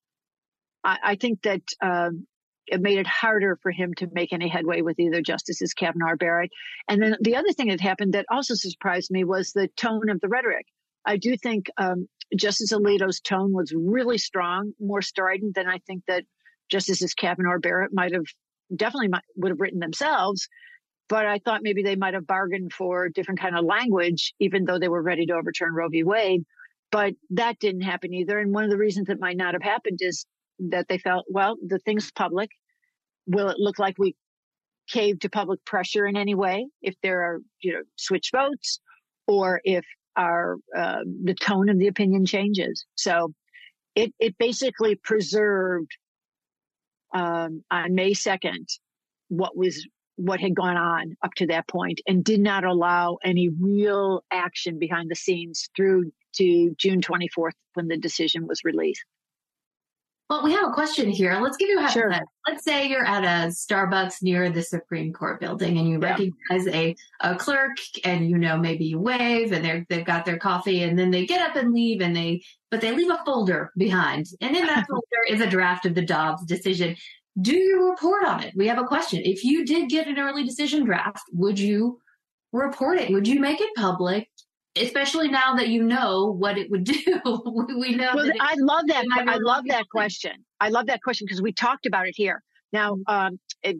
I, 0.84 0.98
I 1.02 1.14
think 1.16 1.42
that, 1.42 1.62
um, 1.82 2.26
it 2.68 2.80
made 2.80 2.98
it 2.98 3.06
harder 3.06 3.58
for 3.62 3.70
him 3.70 3.94
to 3.94 4.08
make 4.12 4.32
any 4.32 4.48
headway 4.48 4.80
with 4.80 4.98
either 4.98 5.22
Justices 5.22 5.72
Kavanaugh 5.72 6.10
or 6.10 6.16
Barrett. 6.16 6.50
And 6.88 7.00
then 7.00 7.16
the 7.20 7.36
other 7.36 7.52
thing 7.52 7.68
that 7.68 7.80
happened 7.80 8.14
that 8.14 8.26
also 8.28 8.54
surprised 8.54 9.10
me 9.10 9.24
was 9.24 9.52
the 9.52 9.68
tone 9.76 10.10
of 10.10 10.20
the 10.20 10.28
rhetoric. 10.28 10.66
I 11.04 11.16
do 11.16 11.36
think 11.36 11.70
um, 11.78 12.08
Justice 12.34 12.72
Alito's 12.72 13.20
tone 13.20 13.52
was 13.52 13.72
really 13.72 14.18
strong, 14.18 14.72
more 14.80 15.00
strident 15.00 15.54
than 15.54 15.68
I 15.68 15.78
think 15.86 16.02
that 16.08 16.24
Justices 16.68 17.14
Kavanaugh 17.14 17.52
or 17.52 17.58
Barrett 17.60 17.94
might 17.94 18.12
have 18.12 18.24
definitely 18.74 19.08
might, 19.08 19.22
would 19.36 19.50
have 19.50 19.60
written 19.60 19.80
themselves. 19.80 20.48
But 21.08 21.26
I 21.26 21.38
thought 21.38 21.62
maybe 21.62 21.82
they 21.82 21.94
might 21.94 22.14
have 22.14 22.26
bargained 22.26 22.72
for 22.72 23.08
different 23.08 23.40
kind 23.40 23.56
of 23.56 23.64
language, 23.64 24.34
even 24.40 24.64
though 24.64 24.78
they 24.78 24.88
were 24.88 25.02
ready 25.02 25.24
to 25.26 25.34
overturn 25.34 25.72
Roe 25.72 25.88
v. 25.88 26.02
Wade. 26.02 26.44
But 26.90 27.14
that 27.30 27.58
didn't 27.58 27.82
happen 27.82 28.12
either. 28.12 28.38
And 28.38 28.52
one 28.52 28.64
of 28.64 28.70
the 28.70 28.78
reasons 28.78 29.08
it 29.08 29.20
might 29.20 29.36
not 29.36 29.54
have 29.54 29.62
happened 29.62 29.98
is 30.00 30.26
that 30.58 30.86
they 30.88 30.98
felt, 30.98 31.26
well, 31.28 31.56
the 31.64 31.78
thing's 31.80 32.10
public. 32.10 32.50
Will 33.26 33.48
it 33.48 33.58
look 33.58 33.78
like 33.78 33.96
we 33.98 34.16
caved 34.88 35.22
to 35.22 35.28
public 35.28 35.64
pressure 35.64 36.06
in 36.06 36.16
any 36.16 36.34
way 36.34 36.66
if 36.82 36.94
there 37.02 37.22
are, 37.22 37.40
you 37.60 37.72
know, 37.72 37.82
switch 37.96 38.30
votes 38.32 38.80
or 39.26 39.60
if 39.64 39.84
our 40.16 40.56
uh, 40.76 41.00
the 41.24 41.34
tone 41.34 41.68
of 41.68 41.78
the 41.78 41.88
opinion 41.88 42.24
changes? 42.24 42.84
So 42.94 43.32
it 43.94 44.12
it 44.18 44.36
basically 44.38 44.94
preserved 44.94 45.90
um, 47.14 47.64
on 47.70 47.94
May 47.94 48.12
2nd 48.12 48.66
what 49.28 49.56
was 49.56 49.86
what 50.16 50.40
had 50.40 50.54
gone 50.54 50.76
on 50.76 51.14
up 51.22 51.34
to 51.36 51.46
that 51.46 51.68
point 51.68 52.00
and 52.06 52.24
did 52.24 52.40
not 52.40 52.64
allow 52.64 53.18
any 53.22 53.48
real 53.48 54.24
action 54.30 54.78
behind 54.78 55.10
the 55.10 55.14
scenes 55.14 55.68
through 55.76 56.10
to 56.34 56.74
June 56.78 57.00
24th 57.00 57.52
when 57.74 57.88
the 57.88 57.98
decision 57.98 58.46
was 58.46 58.60
released. 58.64 59.04
Well, 60.28 60.42
we 60.42 60.52
have 60.52 60.68
a 60.68 60.72
question 60.72 61.08
here. 61.08 61.38
Let's 61.40 61.56
give 61.56 61.68
you 61.68 61.78
a 61.84 61.88
Sure. 61.88 62.12
Let's 62.48 62.64
say 62.64 62.88
you're 62.88 63.04
at 63.06 63.22
a 63.22 63.48
Starbucks 63.48 64.22
near 64.22 64.50
the 64.50 64.62
Supreme 64.62 65.12
Court 65.12 65.40
building 65.40 65.78
and 65.78 65.88
you 65.88 66.00
Yeah. 66.02 66.08
recognize 66.10 66.66
a, 66.74 66.96
a 67.20 67.36
clerk 67.36 67.76
and 68.04 68.28
you 68.28 68.36
know 68.36 68.56
maybe 68.56 68.86
you 68.86 68.98
wave 68.98 69.52
and 69.52 69.64
they're 69.64 69.86
they've 69.88 70.04
got 70.04 70.24
their 70.24 70.38
coffee 70.38 70.82
and 70.82 70.98
then 70.98 71.12
they 71.12 71.26
get 71.26 71.48
up 71.48 71.54
and 71.54 71.72
leave 71.72 72.00
and 72.00 72.14
they 72.16 72.42
but 72.72 72.80
they 72.80 72.90
leave 72.92 73.10
a 73.10 73.20
folder 73.24 73.70
behind. 73.76 74.26
And 74.40 74.56
in 74.56 74.66
that 74.66 74.86
folder 74.90 75.22
is 75.28 75.40
a 75.40 75.46
draft 75.46 75.86
of 75.86 75.94
the 75.94 76.02
Dobbs 76.02 76.44
decision. 76.44 76.96
Do 77.40 77.54
you 77.56 77.88
report 77.90 78.24
on 78.26 78.42
it? 78.42 78.52
We 78.56 78.66
have 78.66 78.78
a 78.78 78.84
question. 78.84 79.20
If 79.24 79.44
you 79.44 79.64
did 79.64 79.90
get 79.90 80.08
an 80.08 80.18
early 80.18 80.42
decision 80.42 80.84
draft, 80.84 81.22
would 81.32 81.58
you 81.58 82.00
report 82.52 82.98
it? 82.98 83.12
Would 83.12 83.28
you 83.28 83.38
make 83.38 83.60
it 83.60 83.70
public? 83.76 84.28
Especially 84.76 85.28
now 85.28 85.54
that 85.54 85.68
you 85.68 85.82
know 85.82 86.26
what 86.38 86.58
it 86.58 86.70
would 86.70 86.84
do. 86.84 87.20
we 87.78 87.94
know 87.94 88.12
Well, 88.14 88.30
I 88.40 88.54
love 88.58 88.84
that. 88.88 89.06
I 89.12 89.36
love 89.36 89.64
that 89.68 89.88
question. 89.90 90.44
I 90.60 90.68
love 90.68 90.86
that 90.86 91.02
question 91.02 91.26
because 91.26 91.42
we 91.42 91.52
talked 91.52 91.86
about 91.86 92.06
it 92.06 92.14
here. 92.16 92.42
Now, 92.72 92.98
um, 93.06 93.38
it, 93.62 93.76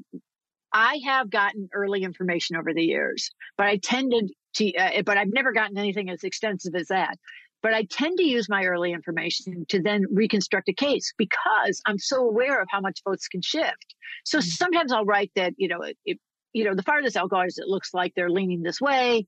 I 0.73 1.01
have 1.07 1.31
gotten 1.31 1.69
early 1.73 2.03
information 2.03 2.57
over 2.57 2.73
the 2.73 2.83
years, 2.83 3.31
but 3.57 3.67
I 3.67 3.79
tended 3.79 4.31
to, 4.55 4.75
uh, 4.75 5.03
but 5.03 5.17
I've 5.17 5.33
never 5.33 5.53
gotten 5.53 5.79
anything 5.79 6.11
as 6.11 6.25
extensive 6.25 6.75
as 6.75 6.89
that. 6.89 7.17
But 7.63 7.75
I 7.75 7.85
tend 7.91 8.19
to 8.19 8.25
use 8.25 8.49
my 8.49 8.65
early 8.65 8.93
information 8.93 9.65
to 9.71 9.83
then 9.83 10.05
reconstruct 10.13 10.69
a 10.69 10.73
case 10.75 11.13
because 11.17 11.81
I'm 11.87 11.99
so 11.99 12.29
aware 12.29 12.61
of 12.61 12.69
how 12.71 12.81
much 12.81 13.01
votes 13.05 13.27
can 13.29 13.43
shift. 13.43 13.95
So 14.25 14.39
Mhm. 14.39 14.43
sometimes 14.43 14.93
I'll 14.93 15.05
write 15.05 15.33
that, 15.35 15.55
you 15.57 15.69
know, 15.69 15.81
it, 16.05 16.19
you 16.53 16.65
know, 16.65 16.75
the 16.75 16.83
farthest 16.83 17.17
I'll 17.17 17.29
go 17.29 17.41
is 17.41 17.59
it 17.59 17.67
looks 17.67 17.93
like 17.93 18.13
they're 18.15 18.31
leaning 18.31 18.63
this 18.63 18.81
way, 18.81 19.27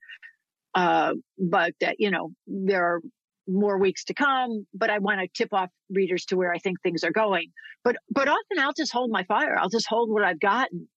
uh, 0.75 1.15
but 1.39 1.73
that, 1.81 1.97
you 1.99 2.11
know, 2.11 2.31
there 2.47 2.85
are 2.85 3.01
more 3.49 3.79
weeks 3.79 4.05
to 4.05 4.15
come, 4.15 4.67
but 4.75 4.91
I 4.91 4.99
want 4.99 5.21
to 5.21 5.29
tip 5.35 5.53
off 5.53 5.71
readers 5.91 6.25
to 6.27 6.37
where 6.37 6.53
I 6.53 6.59
think 6.59 6.81
things 6.83 7.03
are 7.03 7.13
going. 7.13 7.49
But 7.85 7.97
but 8.11 8.29
often 8.29 8.59
I'll 8.59 8.75
just 8.75 8.93
hold 8.93 9.11
my 9.11 9.25
fire. 9.25 9.57
I'll 9.59 9.71
just 9.71 9.89
hold 9.89 10.11
what 10.11 10.25
I've 10.25 10.41
gotten 10.41 10.89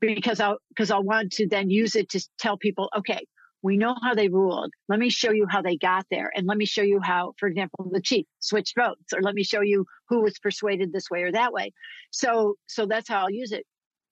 because 0.00 0.40
I'll 0.40 0.58
because 0.68 0.90
I'll 0.90 1.02
want 1.02 1.32
to 1.32 1.48
then 1.48 1.70
use 1.70 1.96
it 1.96 2.08
to 2.10 2.24
tell 2.38 2.56
people, 2.56 2.88
okay, 2.96 3.26
we 3.62 3.76
know 3.76 3.96
how 4.02 4.14
they 4.14 4.28
ruled. 4.28 4.70
Let 4.88 5.00
me 5.00 5.10
show 5.10 5.32
you 5.32 5.46
how 5.50 5.62
they 5.62 5.76
got 5.76 6.06
there, 6.10 6.30
and 6.34 6.46
let 6.46 6.56
me 6.56 6.66
show 6.66 6.82
you 6.82 7.00
how, 7.02 7.32
for 7.38 7.48
example, 7.48 7.90
the 7.90 8.00
chief 8.00 8.26
switched 8.38 8.74
votes, 8.76 9.12
or 9.14 9.20
let 9.22 9.34
me 9.34 9.42
show 9.42 9.62
you 9.62 9.84
who 10.08 10.22
was 10.22 10.38
persuaded 10.38 10.92
this 10.92 11.10
way 11.10 11.22
or 11.22 11.32
that 11.32 11.52
way. 11.52 11.72
So 12.10 12.54
so 12.66 12.86
that's 12.86 13.08
how 13.08 13.22
I'll 13.22 13.30
use 13.30 13.52
it. 13.52 13.64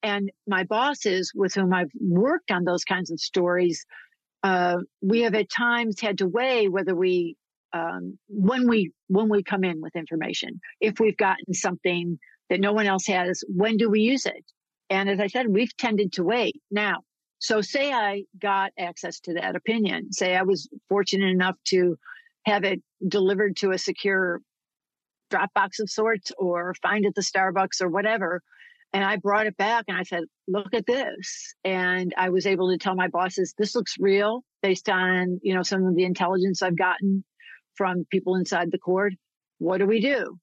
And 0.03 0.31
my 0.47 0.63
bosses, 0.63 1.31
with 1.33 1.53
whom 1.53 1.73
I've 1.73 1.91
worked 1.99 2.51
on 2.51 2.65
those 2.65 2.83
kinds 2.83 3.09
of 3.11 3.19
stories, 3.19 3.85
uh, 4.43 4.77
we 5.01 5.21
have 5.21 5.35
at 5.35 5.49
times 5.49 5.99
had 5.99 6.19
to 6.19 6.27
weigh 6.27 6.67
whether 6.67 6.95
we 6.95 7.35
um, 7.73 8.17
when 8.29 8.67
we 8.67 8.91
when 9.07 9.29
we 9.29 9.43
come 9.43 9.63
in 9.63 9.81
with 9.81 9.95
information 9.95 10.59
if 10.79 10.99
we've 10.99 11.17
gotten 11.17 11.53
something 11.53 12.17
that 12.49 12.59
no 12.59 12.71
one 12.71 12.87
else 12.87 13.05
has 13.07 13.43
when 13.47 13.77
do 13.77 13.89
we 13.89 14.01
use 14.01 14.25
it? 14.25 14.45
And 14.89 15.09
as 15.09 15.19
i 15.19 15.27
said 15.27 15.47
we've 15.49 15.75
tended 15.75 16.13
to 16.13 16.23
wait 16.23 16.61
now 16.71 17.01
so 17.39 17.61
say 17.61 17.91
i 17.91 18.23
got 18.39 18.71
access 18.79 19.19
to 19.19 19.33
that 19.33 19.55
opinion 19.55 20.13
say 20.13 20.35
i 20.35 20.43
was 20.43 20.69
fortunate 20.87 21.27
enough 21.29 21.57
to 21.65 21.97
have 22.45 22.63
it 22.63 22.81
delivered 23.05 23.57
to 23.57 23.71
a 23.71 23.77
secure 23.77 24.39
dropbox 25.29 25.79
of 25.81 25.89
sorts 25.89 26.31
or 26.37 26.73
find 26.81 27.05
at 27.05 27.15
the 27.15 27.21
starbucks 27.21 27.81
or 27.81 27.89
whatever 27.89 28.41
and 28.97 29.05
i 29.05 29.15
brought 29.15 29.45
it 29.45 29.55
back 29.57 29.85
and 29.87 29.95
i 29.95 30.03
said 30.03 30.23
look 30.47 30.73
at 30.73 30.85
this 30.87 31.53
and 31.63 32.13
i 32.17 32.29
was 32.29 32.47
able 32.47 32.69
to 32.71 32.77
tell 32.77 32.95
my 32.95 33.07
bosses 33.07 33.53
this 33.57 33.75
looks 33.75 33.95
real 33.99 34.43
based 34.63 34.89
on 34.89 35.39
you 35.43 35.53
know 35.53 35.61
some 35.61 35.85
of 35.85 35.95
the 35.95 36.03
intelligence 36.03 36.61
i've 36.61 36.77
gotten 36.77 37.23
from 37.77 38.05
people 38.11 38.35
inside 38.35 38.71
the 38.71 38.79
court. 38.79 39.13
What 39.59 39.77
do 39.77 39.85
we 39.85 40.01
do? 40.01 40.37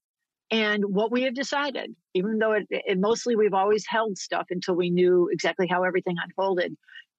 And 0.50 0.84
what 0.84 1.10
we 1.10 1.22
have 1.22 1.34
decided, 1.34 1.94
even 2.14 2.38
though 2.38 2.52
it, 2.52 2.66
it 2.70 2.98
mostly 2.98 3.34
we've 3.34 3.54
always 3.54 3.84
held 3.88 4.16
stuff 4.16 4.46
until 4.50 4.76
we 4.76 4.90
knew 4.90 5.28
exactly 5.32 5.66
how 5.66 5.82
everything 5.82 6.16
unfolded, 6.22 6.76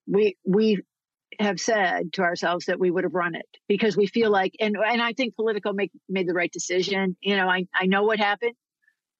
we 0.07 0.37
we 0.45 0.81
have 1.39 1.59
said 1.59 2.13
to 2.13 2.21
ourselves 2.21 2.67
that 2.67 2.79
we 2.79 2.89
would 2.89 3.03
have 3.03 3.13
run 3.13 3.35
it 3.35 3.47
because 3.67 3.97
we 3.97 4.07
feel 4.07 4.31
like, 4.31 4.53
and 4.59 4.77
and 4.77 5.01
I 5.01 5.13
think 5.13 5.35
Politico 5.35 5.73
make, 5.73 5.91
made 6.07 6.29
the 6.29 6.33
right 6.33 6.51
decision. 6.51 7.17
You 7.21 7.35
know, 7.35 7.49
I 7.49 7.67
I 7.73 7.87
know 7.87 8.03
what 8.03 8.19
happened, 8.19 8.53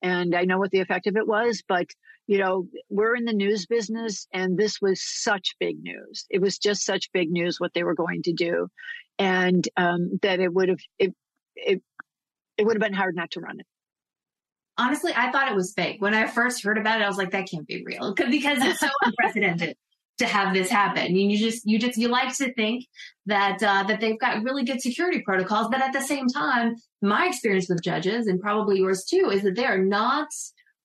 and 0.06 0.36
I 0.36 0.44
know 0.44 0.60
what 0.60 0.70
the 0.70 0.82
effect 0.82 1.08
of 1.08 1.18
it 1.18 1.28
was, 1.28 1.64
but 1.68 1.88
you 2.28 2.38
know, 2.38 2.68
we're 2.90 3.16
in 3.16 3.26
the 3.26 3.34
news 3.34 3.66
business, 3.66 4.28
and 4.32 4.58
this 4.58 4.80
was 4.80 5.02
such 5.04 5.56
big 5.60 5.82
news. 5.82 6.26
It 6.30 6.42
was 6.42 6.60
just 6.60 6.86
such 6.86 7.12
big 7.12 7.32
news 7.32 7.60
what 7.60 7.74
they 7.74 7.84
were 7.84 7.96
going 7.96 8.22
to 8.24 8.34
do, 8.34 8.68
and 9.18 9.68
um, 9.78 10.20
that 10.22 10.40
it 10.40 10.54
would 10.54 10.70
have 10.70 10.80
it 11.00 11.14
it 11.56 11.82
it 12.58 12.66
would 12.66 12.76
have 12.76 12.82
been 12.82 12.94
hard 12.94 13.16
not 13.16 13.32
to 13.32 13.40
run 13.40 13.60
it. 13.60 13.66
honestly, 14.78 15.12
I 15.16 15.32
thought 15.32 15.52
it 15.52 15.56
was 15.56 15.74
fake. 15.76 15.98
When 16.00 16.14
I 16.14 16.28
first 16.28 16.64
heard 16.64 16.78
about 16.78 17.02
it, 17.02 17.04
I 17.04 17.08
was 17.08 17.18
like, 17.18 17.32
that 17.32 17.50
can't 17.50 17.68
be 17.68 17.84
real 17.84 18.14
because 18.30 18.60
it's 18.62 18.80
so 18.80 18.90
unprecedented 19.04 19.76
to 20.18 20.26
have 20.26 20.54
this 20.54 20.70
happen. 20.70 21.06
And 21.06 21.32
you 21.32 21.38
just, 21.38 21.66
you 21.66 21.78
just, 21.78 21.98
you 21.98 22.08
like 22.08 22.36
to 22.38 22.54
think 22.54 22.86
that, 23.26 23.62
uh, 23.62 23.84
that 23.84 24.00
they've 24.00 24.20
got 24.20 24.44
really 24.44 24.64
good 24.64 24.82
security 24.82 25.22
protocols. 25.22 25.68
But 25.70 25.82
at 25.82 25.94
the 25.94 26.02
same 26.02 26.28
time, 26.28 26.76
my 27.02 27.28
experience 27.28 27.68
with 27.68 27.84
judges 27.84 28.28
and 28.28 28.40
probably 28.40 28.80
yours 28.80 29.06
too 29.06 29.30
is 29.32 29.44
that 29.44 29.56
they 29.56 29.66
are 29.66 29.78
not, 29.78 30.28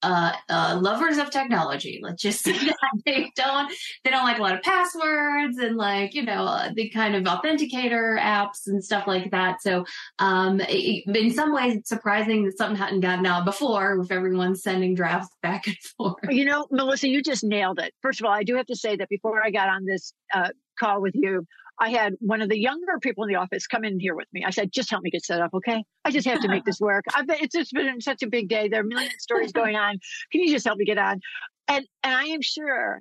uh, 0.02 0.32
uh, 0.48 0.78
lovers 0.80 1.18
of 1.18 1.30
technology. 1.30 2.00
Let's 2.02 2.22
just 2.22 2.42
say 2.42 2.52
that 2.52 2.76
they 3.04 3.30
don't, 3.36 3.72
they 4.04 4.10
don't 4.10 4.24
like 4.24 4.38
a 4.38 4.42
lot 4.42 4.54
of 4.54 4.62
passwords 4.62 5.58
and 5.58 5.76
like, 5.76 6.14
you 6.14 6.22
know, 6.22 6.44
uh, 6.44 6.70
the 6.74 6.88
kind 6.90 7.14
of 7.14 7.24
authenticator 7.24 8.20
apps 8.20 8.66
and 8.66 8.82
stuff 8.82 9.06
like 9.06 9.30
that. 9.30 9.62
So, 9.62 9.84
um, 10.18 10.60
it, 10.60 11.04
in 11.06 11.32
some 11.32 11.54
ways, 11.54 11.76
it's 11.76 11.88
surprising 11.88 12.44
that 12.44 12.56
something 12.56 12.76
hadn't 12.76 13.00
gotten 13.00 13.26
out 13.26 13.44
before 13.44 13.98
with 13.98 14.10
everyone 14.10 14.56
sending 14.56 14.94
drafts 14.94 15.34
back 15.42 15.66
and 15.66 15.78
forth. 15.78 16.16
You 16.28 16.44
know, 16.44 16.66
Melissa, 16.70 17.08
you 17.08 17.22
just 17.22 17.44
nailed 17.44 17.78
it. 17.78 17.94
First 18.02 18.20
of 18.20 18.26
all, 18.26 18.32
I 18.32 18.42
do 18.42 18.56
have 18.56 18.66
to 18.66 18.76
say 18.76 18.96
that 18.96 19.08
before 19.08 19.42
I 19.44 19.50
got 19.50 19.68
on 19.68 19.84
this 19.84 20.12
uh, 20.34 20.50
call 20.78 21.00
with 21.00 21.14
you, 21.14 21.46
I 21.80 21.88
had 21.88 22.14
one 22.20 22.42
of 22.42 22.50
the 22.50 22.58
younger 22.58 22.98
people 23.00 23.24
in 23.24 23.28
the 23.28 23.36
office 23.36 23.66
come 23.66 23.84
in 23.84 23.98
here 23.98 24.14
with 24.14 24.28
me. 24.34 24.44
I 24.44 24.50
said, 24.50 24.70
just 24.70 24.90
help 24.90 25.02
me 25.02 25.10
get 25.10 25.24
set 25.24 25.40
up, 25.40 25.54
okay? 25.54 25.82
I 26.04 26.10
just 26.10 26.28
have 26.28 26.42
to 26.42 26.48
make 26.48 26.64
this 26.66 26.78
work. 26.78 27.04
I've 27.14 27.26
been, 27.26 27.38
it's 27.40 27.54
just 27.54 27.72
been 27.72 28.00
such 28.02 28.22
a 28.22 28.26
big 28.26 28.48
day. 28.48 28.68
There 28.68 28.80
are 28.80 28.84
a 28.84 28.86
million 28.86 29.10
stories 29.18 29.50
going 29.50 29.76
on. 29.76 29.98
Can 30.30 30.42
you 30.42 30.52
just 30.52 30.66
help 30.66 30.78
me 30.78 30.84
get 30.84 30.98
on? 30.98 31.20
And 31.68 31.86
and 32.02 32.14
I 32.14 32.24
am 32.24 32.42
sure 32.42 33.00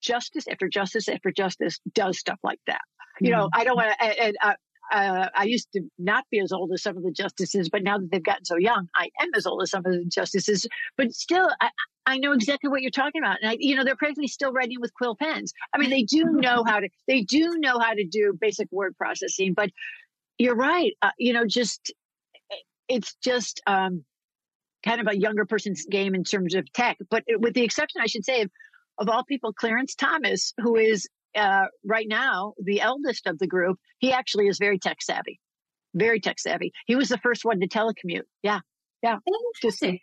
justice 0.00 0.46
after 0.48 0.68
justice 0.68 1.08
after 1.08 1.32
justice 1.32 1.80
does 1.94 2.18
stuff 2.18 2.38
like 2.44 2.60
that. 2.66 2.80
You 3.20 3.30
know, 3.30 3.48
I 3.52 3.64
don't 3.64 3.76
want 3.76 3.92
to. 3.98 4.22
And, 4.22 4.36
uh, 4.42 4.54
uh, 4.90 5.28
I 5.34 5.44
used 5.44 5.68
to 5.72 5.82
not 5.98 6.24
be 6.30 6.40
as 6.40 6.52
old 6.52 6.72
as 6.72 6.82
some 6.82 6.96
of 6.96 7.02
the 7.02 7.12
justices, 7.12 7.68
but 7.68 7.82
now 7.82 7.98
that 7.98 8.10
they've 8.10 8.22
gotten 8.22 8.44
so 8.44 8.56
young, 8.56 8.88
I 8.94 9.10
am 9.20 9.28
as 9.36 9.46
old 9.46 9.62
as 9.62 9.70
some 9.70 9.84
of 9.86 9.92
the 9.92 10.04
justices. 10.04 10.66
But 10.96 11.12
still, 11.12 11.48
I, 11.60 11.70
I 12.06 12.18
know 12.18 12.32
exactly 12.32 12.68
what 12.68 12.82
you're 12.82 12.90
talking 12.90 13.22
about. 13.22 13.38
And 13.40 13.50
I, 13.50 13.56
you 13.60 13.76
know, 13.76 13.84
they're 13.84 13.96
practically 13.96 14.28
still 14.28 14.52
writing 14.52 14.80
with 14.80 14.92
quill 14.94 15.14
pens. 15.14 15.52
I 15.72 15.78
mean, 15.78 15.90
they 15.90 16.02
do 16.02 16.24
know 16.24 16.64
how 16.64 16.80
to, 16.80 16.88
they 17.06 17.22
do 17.22 17.54
know 17.58 17.78
how 17.78 17.94
to 17.94 18.04
do 18.04 18.36
basic 18.38 18.68
word 18.72 18.96
processing, 18.96 19.54
but 19.54 19.70
you're 20.38 20.56
right. 20.56 20.92
Uh, 21.00 21.10
you 21.18 21.32
know, 21.32 21.46
just, 21.46 21.92
it's 22.88 23.14
just, 23.22 23.60
um, 23.66 24.04
kind 24.84 25.00
of 25.00 25.06
a 25.06 25.16
younger 25.16 25.46
person's 25.46 25.86
game 25.86 26.14
in 26.14 26.24
terms 26.24 26.56
of 26.56 26.70
tech, 26.72 26.98
but 27.08 27.22
with 27.38 27.54
the 27.54 27.62
exception, 27.62 28.00
I 28.02 28.06
should 28.06 28.24
say, 28.24 28.42
of, 28.42 28.50
of 28.98 29.08
all 29.08 29.22
people, 29.22 29.52
Clarence 29.52 29.94
Thomas, 29.94 30.52
who 30.58 30.74
is, 30.74 31.08
uh, 31.36 31.66
right 31.84 32.06
now 32.08 32.54
the 32.62 32.80
eldest 32.80 33.26
of 33.26 33.38
the 33.38 33.46
group, 33.46 33.78
he 33.98 34.12
actually 34.12 34.48
is 34.48 34.58
very 34.58 34.78
tech 34.78 35.02
savvy, 35.02 35.40
very 35.94 36.20
tech 36.20 36.38
savvy. 36.38 36.72
He 36.86 36.96
was 36.96 37.08
the 37.08 37.18
first 37.18 37.44
one 37.44 37.60
to 37.60 37.68
telecommute. 37.68 38.22
Yeah. 38.42 38.60
Yeah. 39.02 39.16
Interesting. 39.56 39.98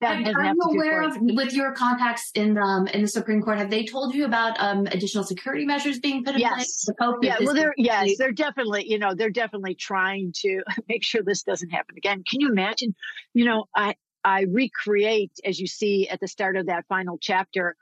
That 0.00 0.16
Have- 0.18 0.26
has 0.26 0.34
Are 0.36 0.44
you 0.44 0.60
aware 0.72 1.02
of, 1.02 1.16
with 1.20 1.54
your 1.54 1.72
contacts 1.72 2.30
in 2.34 2.58
um 2.58 2.86
in 2.88 3.02
the 3.02 3.08
Supreme 3.08 3.40
Court, 3.40 3.58
have 3.58 3.70
they 3.70 3.84
told 3.84 4.14
you 4.14 4.24
about 4.26 4.60
um 4.60 4.86
additional 4.86 5.24
security 5.24 5.64
measures 5.64 5.98
being 6.00 6.24
put 6.24 6.34
in 6.34 6.40
Yes. 6.40 6.54
place? 6.54 6.84
The 6.86 6.94
Pope 7.00 7.16
Yeah, 7.22 7.36
well, 7.40 7.54
they're 7.54 7.74
yes, 7.78 8.16
they're 8.18 8.32
definitely, 8.32 8.90
you 8.90 8.98
know, 8.98 9.14
they're 9.14 9.30
definitely 9.30 9.76
trying 9.76 10.32
to 10.42 10.62
make 10.88 11.04
sure 11.04 11.22
this 11.22 11.42
doesn't 11.42 11.70
happen 11.70 11.96
again. 11.96 12.22
Can 12.28 12.40
you 12.40 12.50
imagine? 12.50 12.94
You 13.32 13.44
know, 13.46 13.64
I 13.74 13.94
I 14.24 14.42
recreate 14.50 15.32
as 15.44 15.60
you 15.60 15.66
see 15.66 16.08
at 16.08 16.18
the 16.20 16.28
start 16.28 16.56
of 16.56 16.66
that 16.66 16.84
final 16.88 17.16
chapter 17.20 17.76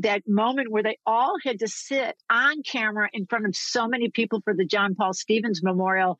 that 0.00 0.22
moment 0.26 0.70
where 0.70 0.82
they 0.82 0.98
all 1.04 1.34
had 1.44 1.58
to 1.60 1.68
sit 1.68 2.16
on 2.30 2.62
camera 2.62 3.08
in 3.12 3.26
front 3.26 3.46
of 3.46 3.56
so 3.56 3.88
many 3.88 4.10
people 4.10 4.40
for 4.44 4.54
the 4.54 4.64
John 4.64 4.94
Paul 4.94 5.12
Stevens 5.12 5.62
Memorial 5.62 6.18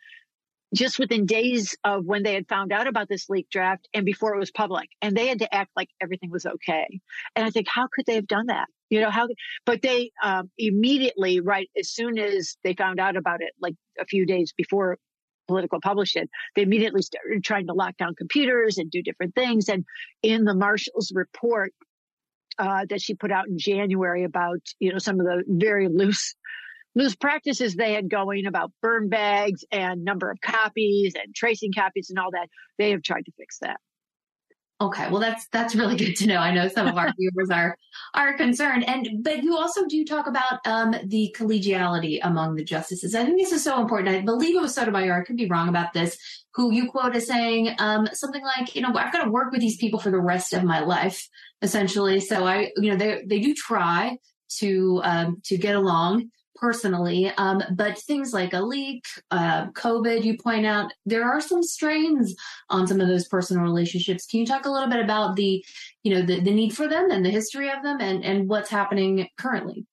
just 0.74 0.98
within 0.98 1.24
days 1.24 1.76
of 1.84 2.04
when 2.04 2.22
they 2.22 2.34
had 2.34 2.48
found 2.48 2.72
out 2.72 2.86
about 2.86 3.08
this 3.08 3.28
leak 3.30 3.48
draft 3.50 3.88
and 3.94 4.04
before 4.04 4.34
it 4.34 4.38
was 4.38 4.50
public. 4.50 4.88
And 5.00 5.16
they 5.16 5.28
had 5.28 5.38
to 5.38 5.54
act 5.54 5.70
like 5.76 5.88
everything 6.00 6.30
was 6.30 6.44
okay. 6.44 7.00
And 7.34 7.46
i 7.46 7.50
think 7.50 7.66
how 7.68 7.88
could 7.92 8.06
they 8.06 8.16
have 8.16 8.26
done 8.26 8.46
that? 8.46 8.66
You 8.90 9.00
know 9.00 9.10
how 9.10 9.28
but 9.66 9.82
they 9.82 10.12
um, 10.22 10.50
immediately 10.58 11.40
right 11.40 11.70
as 11.78 11.90
soon 11.90 12.18
as 12.18 12.56
they 12.64 12.74
found 12.74 13.00
out 13.00 13.16
about 13.16 13.42
it 13.42 13.52
like 13.60 13.74
a 14.00 14.04
few 14.06 14.26
days 14.26 14.52
before 14.56 14.98
Politico 15.46 15.78
published 15.82 16.16
it 16.16 16.28
they 16.56 16.62
immediately 16.62 17.02
started 17.02 17.42
trying 17.42 17.66
to 17.68 17.74
lock 17.74 17.96
down 17.96 18.14
computers 18.14 18.78
and 18.78 18.90
do 18.90 19.02
different 19.02 19.34
things. 19.34 19.68
And 19.68 19.84
in 20.22 20.44
the 20.44 20.54
marshal's 20.54 21.12
report 21.14 21.72
uh, 22.58 22.84
that 22.88 23.00
she 23.00 23.14
put 23.14 23.32
out 23.32 23.48
in 23.48 23.58
january 23.58 24.24
about 24.24 24.60
you 24.78 24.92
know 24.92 24.98
some 24.98 25.20
of 25.20 25.26
the 25.26 25.42
very 25.46 25.88
loose 25.88 26.34
loose 26.98 27.14
practices 27.14 27.74
they 27.74 27.94
had 27.94 28.10
going 28.10 28.46
about 28.46 28.72
burn 28.82 29.08
bags 29.08 29.64
and 29.70 30.04
number 30.04 30.30
of 30.30 30.40
copies 30.40 31.14
and 31.14 31.34
tracing 31.34 31.72
copies 31.72 32.10
and 32.10 32.18
all 32.18 32.30
that. 32.32 32.48
They 32.76 32.90
have 32.90 33.02
tried 33.02 33.24
to 33.26 33.32
fix 33.38 33.58
that. 33.60 33.78
Okay, 34.80 35.10
well 35.10 35.20
that's 35.20 35.48
that's 35.48 35.74
really 35.74 35.96
good 36.02 36.14
to 36.16 36.26
know. 36.26 36.36
I 36.36 36.52
know 36.52 36.68
some 36.68 36.86
of 36.86 36.96
our 36.96 37.12
viewers 37.18 37.50
are 37.50 37.76
are 38.14 38.36
concerned, 38.36 38.88
and 38.88 39.24
but 39.24 39.42
you 39.42 39.56
also 39.56 39.86
do 39.86 40.04
talk 40.04 40.28
about 40.28 40.64
um, 40.66 40.94
the 41.04 41.34
collegiality 41.36 42.20
among 42.22 42.54
the 42.54 42.64
justices. 42.64 43.14
I 43.14 43.24
think 43.24 43.38
this 43.38 43.52
is 43.52 43.64
so 43.64 43.80
important. 43.80 44.14
I 44.14 44.20
believe 44.20 44.56
it 44.56 44.60
was 44.60 44.74
Sotomayor. 44.74 45.20
I 45.20 45.24
could 45.24 45.36
be 45.36 45.48
wrong 45.48 45.68
about 45.68 45.94
this. 45.94 46.16
Who 46.54 46.72
you 46.72 46.90
quote 46.90 47.16
as 47.16 47.26
saying 47.26 47.74
um, 47.78 48.08
something 48.12 48.42
like, 48.42 48.74
you 48.74 48.82
know, 48.82 48.92
I've 48.94 49.12
got 49.12 49.24
to 49.24 49.30
work 49.30 49.52
with 49.52 49.60
these 49.60 49.76
people 49.76 50.00
for 50.00 50.10
the 50.10 50.20
rest 50.20 50.52
of 50.52 50.64
my 50.64 50.80
life, 50.80 51.28
essentially. 51.62 52.20
So 52.20 52.46
I, 52.46 52.70
you 52.76 52.90
know, 52.90 52.96
they 52.96 53.22
they 53.26 53.40
do 53.40 53.54
try 53.54 54.18
to 54.58 55.00
um, 55.04 55.40
to 55.44 55.58
get 55.58 55.76
along 55.76 56.30
personally. 56.60 57.30
Um, 57.36 57.62
but 57.72 57.98
things 57.98 58.32
like 58.32 58.52
a 58.52 58.60
leak, 58.60 59.04
uh, 59.30 59.66
COVID, 59.68 60.24
you 60.24 60.36
point 60.36 60.66
out, 60.66 60.92
there 61.06 61.24
are 61.24 61.40
some 61.40 61.62
strains 61.62 62.34
on 62.68 62.86
some 62.86 63.00
of 63.00 63.08
those 63.08 63.28
personal 63.28 63.62
relationships. 63.62 64.26
Can 64.26 64.40
you 64.40 64.46
talk 64.46 64.66
a 64.66 64.70
little 64.70 64.88
bit 64.88 65.00
about 65.00 65.36
the, 65.36 65.64
you 66.02 66.14
know, 66.14 66.22
the, 66.22 66.40
the 66.40 66.50
need 66.50 66.76
for 66.76 66.88
them 66.88 67.10
and 67.10 67.24
the 67.24 67.30
history 67.30 67.70
of 67.70 67.82
them 67.82 68.00
and, 68.00 68.24
and 68.24 68.48
what's 68.48 68.70
happening 68.70 69.28
currently? 69.38 69.86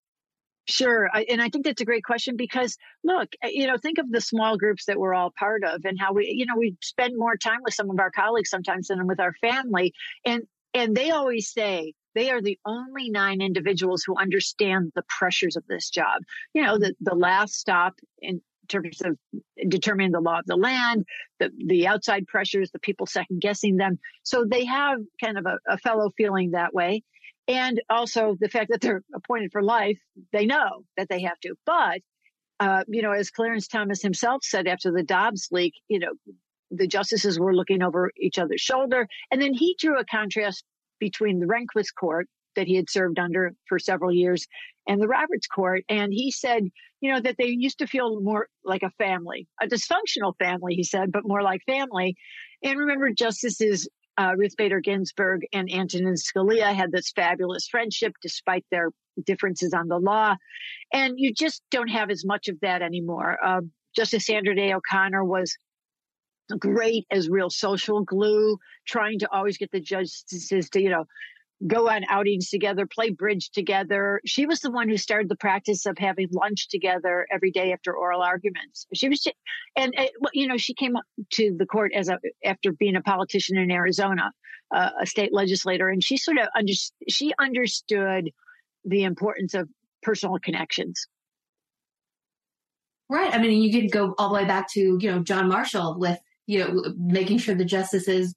Sure. 0.67 1.08
I, 1.13 1.28
and 1.30 1.39
I 1.39 1.49
think 1.49 1.65
that's 1.65 1.82
a 1.82 1.86
great 1.86 2.04
question 2.04 2.36
because 2.36 2.75
look, 3.04 3.30
eh, 3.43 3.51
you 3.54 3.67
know, 3.67 3.78
think 3.78 3.99
of 3.99 4.12
the 4.12 4.19
small 4.19 4.58
groups 4.58 4.86
that 4.86 4.99
we're 4.99 5.13
all 5.13 5.32
part 5.38 5.63
of 5.63 5.86
and 5.86 5.99
how 5.99 6.13
we, 6.13 6.34
you 6.36 6.47
know, 6.47 6.56
we 6.58 6.75
spend 6.82 7.13
more 7.15 7.38
time 7.38 7.60
with 7.63 7.75
some 7.75 7.91
of 7.91 7.99
our 7.99 8.10
colleagues 8.10 8.49
sometimes 8.49 8.88
than 8.88 9.06
with 9.06 9.19
our 9.19 9.34
family. 9.41 9.93
And, 10.25 10.47
and 10.76 10.94
they 10.94 11.10
always 11.10 11.52
say, 11.52 11.94
they 12.16 12.30
are 12.32 12.42
the 12.42 12.60
only 12.66 13.10
nine 13.10 13.42
individuals 13.42 14.04
who 14.06 14.18
understand 14.18 14.92
the 14.94 15.04
pressures 15.08 15.56
of 15.56 15.64
this 15.68 15.90
job. 15.90 16.22
You 16.54 16.64
know, 16.64 16.78
the, 16.78 16.94
the 17.00 17.16
last 17.16 17.54
stop 17.54 17.94
in 18.22 18.42
terms 18.68 19.02
of 19.04 19.18
determining 19.70 20.12
the 20.12 20.20
law 20.20 20.40
of 20.40 20.46
the 20.46 20.58
land, 20.58 21.06
the, 21.40 21.50
the 21.66 21.88
outside 21.88 22.28
pressures, 22.28 22.72
the 22.72 22.80
people 22.80 23.06
second 23.06 23.42
guessing 23.42 23.78
them. 23.78 24.00
So 24.24 24.46
they 24.46 24.66
have 24.66 25.00
kind 25.24 25.38
of 25.38 25.46
a, 25.46 25.58
a 25.68 25.78
fellow 25.78 26.12
feeling 26.18 26.52
that 26.52 26.74
way. 26.74 27.04
And 27.48 27.82
also 27.90 28.36
the 28.40 28.50
fact 28.50 28.72
that 28.72 28.82
they're 28.82 29.04
appointed 29.14 29.52
for 29.54 29.64
life, 29.64 30.00
they 30.34 30.46
know 30.46 30.84
that 30.98 31.08
they 31.10 31.22
have 31.22 31.40
to. 31.42 31.56
But, 31.66 32.02
uh, 32.60 32.84
you 32.88 33.02
know, 33.02 33.12
as 33.12 33.30
Clarence 33.30 33.68
Thomas 33.68 34.02
himself 34.02 34.44
said 34.44 34.68
after 34.68 34.92
the 34.92 35.04
Dobbs 35.04 35.50
leak, 35.52 35.74
you 35.88 36.00
know, 36.00 36.12
the 36.78 36.88
justices 36.88 37.40
were 37.40 37.56
looking 37.56 37.82
over 37.82 38.12
each 38.18 38.38
other's 38.38 38.62
shoulder. 38.62 39.08
And 39.32 39.42
then 39.42 39.54
he 39.54 39.76
drew 39.80 40.00
a 40.00 40.06
contrast 40.06 40.64
between 41.00 41.40
the 41.40 41.46
Rehnquist 41.46 41.94
court 42.00 42.28
that 42.56 42.68
he 42.68 42.76
had 42.76 42.90
served 42.90 43.20
under 43.20 43.54
for 43.68 43.80
several 43.80 44.12
years 44.14 44.48
and 44.88 45.02
the 45.02 45.08
Roberts 45.08 45.48
court. 45.48 45.84
And 45.90 46.14
he 46.14 46.32
said, 46.32 46.64
you 47.02 47.12
know, 47.12 47.20
that 47.20 47.36
they 47.38 47.48
used 47.48 47.80
to 47.80 47.88
feel 47.88 48.22
more 48.22 48.48
like 48.64 48.84
a 48.84 48.92
family, 48.92 49.48
a 49.62 49.68
dysfunctional 49.68 50.34
family, 50.38 50.76
he 50.76 50.84
said, 50.84 51.12
but 51.12 51.28
more 51.28 51.42
like 51.42 51.62
family. 51.66 52.16
And 52.64 52.80
remember, 52.80 53.12
Justices 53.12 53.88
uh, 54.18 54.34
Ruth 54.38 54.56
Bader 54.58 54.80
Ginsburg 54.80 55.42
and 55.52 55.70
Antonin 55.72 56.16
Scalia 56.16 56.74
had 56.74 56.92
this 56.92 57.12
fabulous 57.12 57.68
friendship 57.68 58.14
despite 58.22 58.66
their 58.72 58.90
differences 59.26 59.74
on 59.74 59.88
the 59.88 59.98
law. 59.98 60.36
And 60.94 61.16
you 61.18 61.34
just 61.34 61.62
don't 61.72 61.90
have 61.90 62.10
as 62.10 62.24
much 62.26 62.48
of 62.48 62.60
that 62.62 62.82
anymore. 62.82 63.38
Uh, 63.44 63.62
Justice 63.96 64.26
Sandra 64.26 64.56
Day 64.56 64.74
O'Connor 64.74 65.24
was 65.24 65.58
great 66.60 67.05
as 67.12 67.29
real 67.29 67.49
social 67.49 68.03
glue, 68.03 68.58
trying 68.88 69.19
to 69.19 69.31
always 69.31 69.58
get 69.58 69.71
the 69.71 69.79
justices 69.79 70.69
to, 70.71 70.81
you 70.81 70.89
know, 70.89 71.05
go 71.67 71.89
on 71.89 72.03
outings 72.10 72.49
together, 72.49 72.86
play 72.86 73.10
bridge 73.10 73.49
together. 73.51 74.19
She 74.25 74.45
was 74.45 74.60
the 74.60 74.71
one 74.71 74.89
who 74.89 74.97
started 74.97 75.29
the 75.29 75.38
practice 75.38 75.86
of 75.86 75.97
having 75.97 76.27
lunch 76.31 76.67
together 76.69 77.25
every 77.31 77.51
day 77.51 77.71
after 77.71 77.95
oral 77.95 78.21
arguments. 78.21 78.86
She 78.93 79.10
was, 79.10 79.21
just, 79.21 79.36
and 79.75 79.93
uh, 79.97 80.08
you 80.34 80.47
know, 80.47 80.58
she 80.58 80.73
came 80.73 80.95
to 81.34 81.55
the 81.58 81.65
court 81.65 81.93
as 81.95 82.10
a 82.10 82.19
after 82.43 82.71
being 82.73 82.95
a 82.95 83.01
politician 83.01 83.58
in 83.58 83.71
Arizona, 83.71 84.31
uh, 84.73 84.89
a 85.01 85.05
state 85.05 85.34
legislator, 85.34 85.89
and 85.89 86.03
she 86.03 86.17
sort 86.17 86.38
of 86.38 86.47
under, 86.55 86.73
she 87.08 87.34
understood 87.39 88.31
the 88.84 89.03
importance 89.03 89.53
of 89.53 89.69
personal 90.03 90.38
connections. 90.39 91.08
Right. 93.10 93.34
I 93.34 93.38
mean, 93.38 93.62
you 93.62 93.71
could 93.71 93.91
go 93.91 94.15
all 94.17 94.29
the 94.29 94.36
way 94.36 94.45
back 94.45 94.69
to 94.71 94.97
you 94.99 95.12
know 95.12 95.19
John 95.19 95.47
Marshall 95.47 95.97
with 95.99 96.19
you 96.45 96.60
know, 96.60 96.93
making 96.97 97.38
sure 97.38 97.55
the 97.55 97.65
justices 97.65 98.36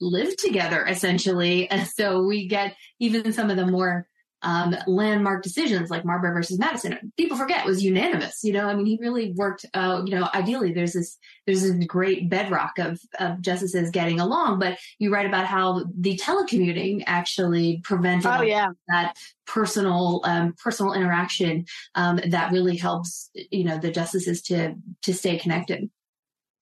live 0.00 0.36
together 0.36 0.86
essentially. 0.86 1.70
And 1.76 1.86
so 1.86 2.22
we 2.22 2.48
get 2.48 2.76
even 2.98 3.32
some 3.32 3.50
of 3.50 3.56
the 3.56 3.66
more 3.66 4.06
um, 4.42 4.76
landmark 4.86 5.42
decisions 5.42 5.90
like 5.90 6.04
Marbury 6.04 6.32
versus 6.32 6.58
Madison. 6.58 7.12
People 7.16 7.36
forget 7.36 7.66
was 7.66 7.82
unanimous. 7.82 8.44
You 8.44 8.52
know, 8.52 8.68
I 8.68 8.74
mean, 8.74 8.86
he 8.86 8.98
really 9.00 9.32
worked. 9.32 9.64
Uh, 9.74 10.02
you 10.04 10.14
know, 10.14 10.28
ideally, 10.34 10.72
there's 10.72 10.92
this 10.92 11.18
there's 11.46 11.62
this 11.62 11.72
great 11.86 12.28
bedrock 12.28 12.78
of 12.78 13.00
of 13.18 13.40
justices 13.40 13.90
getting 13.90 14.20
along. 14.20 14.58
But 14.58 14.78
you 14.98 15.12
write 15.12 15.26
about 15.26 15.46
how 15.46 15.84
the 15.98 16.16
telecommuting 16.16 17.02
actually 17.06 17.80
prevented 17.82 18.30
oh, 18.30 18.42
yeah. 18.42 18.68
that 18.88 19.14
personal 19.46 20.20
um, 20.24 20.54
personal 20.62 20.92
interaction 20.92 21.64
um, 21.94 22.20
that 22.28 22.52
really 22.52 22.76
helps. 22.76 23.30
You 23.50 23.64
know, 23.64 23.78
the 23.78 23.90
justices 23.90 24.42
to 24.42 24.74
to 25.02 25.14
stay 25.14 25.38
connected. 25.38 25.90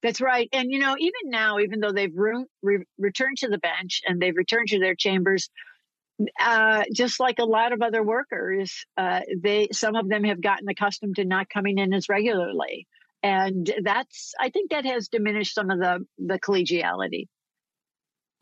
That's 0.05 0.21
right. 0.21 0.51
And, 0.53 0.71
you 0.71 0.81
know, 0.81 0.95
even 0.99 1.31
now, 1.31 1.59
even 1.61 1.81
though 1.81 1.90
they've 1.90 2.12
re- 2.14 2.45
re- 2.62 2.85
returned 2.99 3.38
to 3.38 3.49
the 3.49 3.57
bench 3.57 4.03
and 4.07 4.21
they've 4.21 4.37
returned 4.37 4.69
to 4.69 4.79
their 4.79 4.95
chambers, 4.95 5.49
uh, 6.38 6.85
just 6.95 7.19
like 7.19 7.38
a 7.38 7.45
lot 7.47 7.73
of 7.73 7.81
other 7.81 8.03
workers, 8.03 8.85
uh, 8.99 9.21
they 9.43 9.69
some 9.73 9.97
of 9.97 10.09
them 10.11 10.25
have 10.25 10.43
gotten 10.43 10.69
accustomed 10.69 11.17
to 11.17 11.25
not 11.25 11.49
coming 11.49 11.79
in 11.79 11.95
as 11.95 12.11
regularly, 12.11 12.87
and 13.23 13.73
that's 13.83 14.35
I 14.38 14.51
think 14.51 14.71
that 14.71 14.85
has 14.85 15.09
diminished 15.09 15.55
some 15.55 15.71
of 15.71 15.79
the 15.81 16.07
the 16.19 16.38
collegiality. 16.38 17.29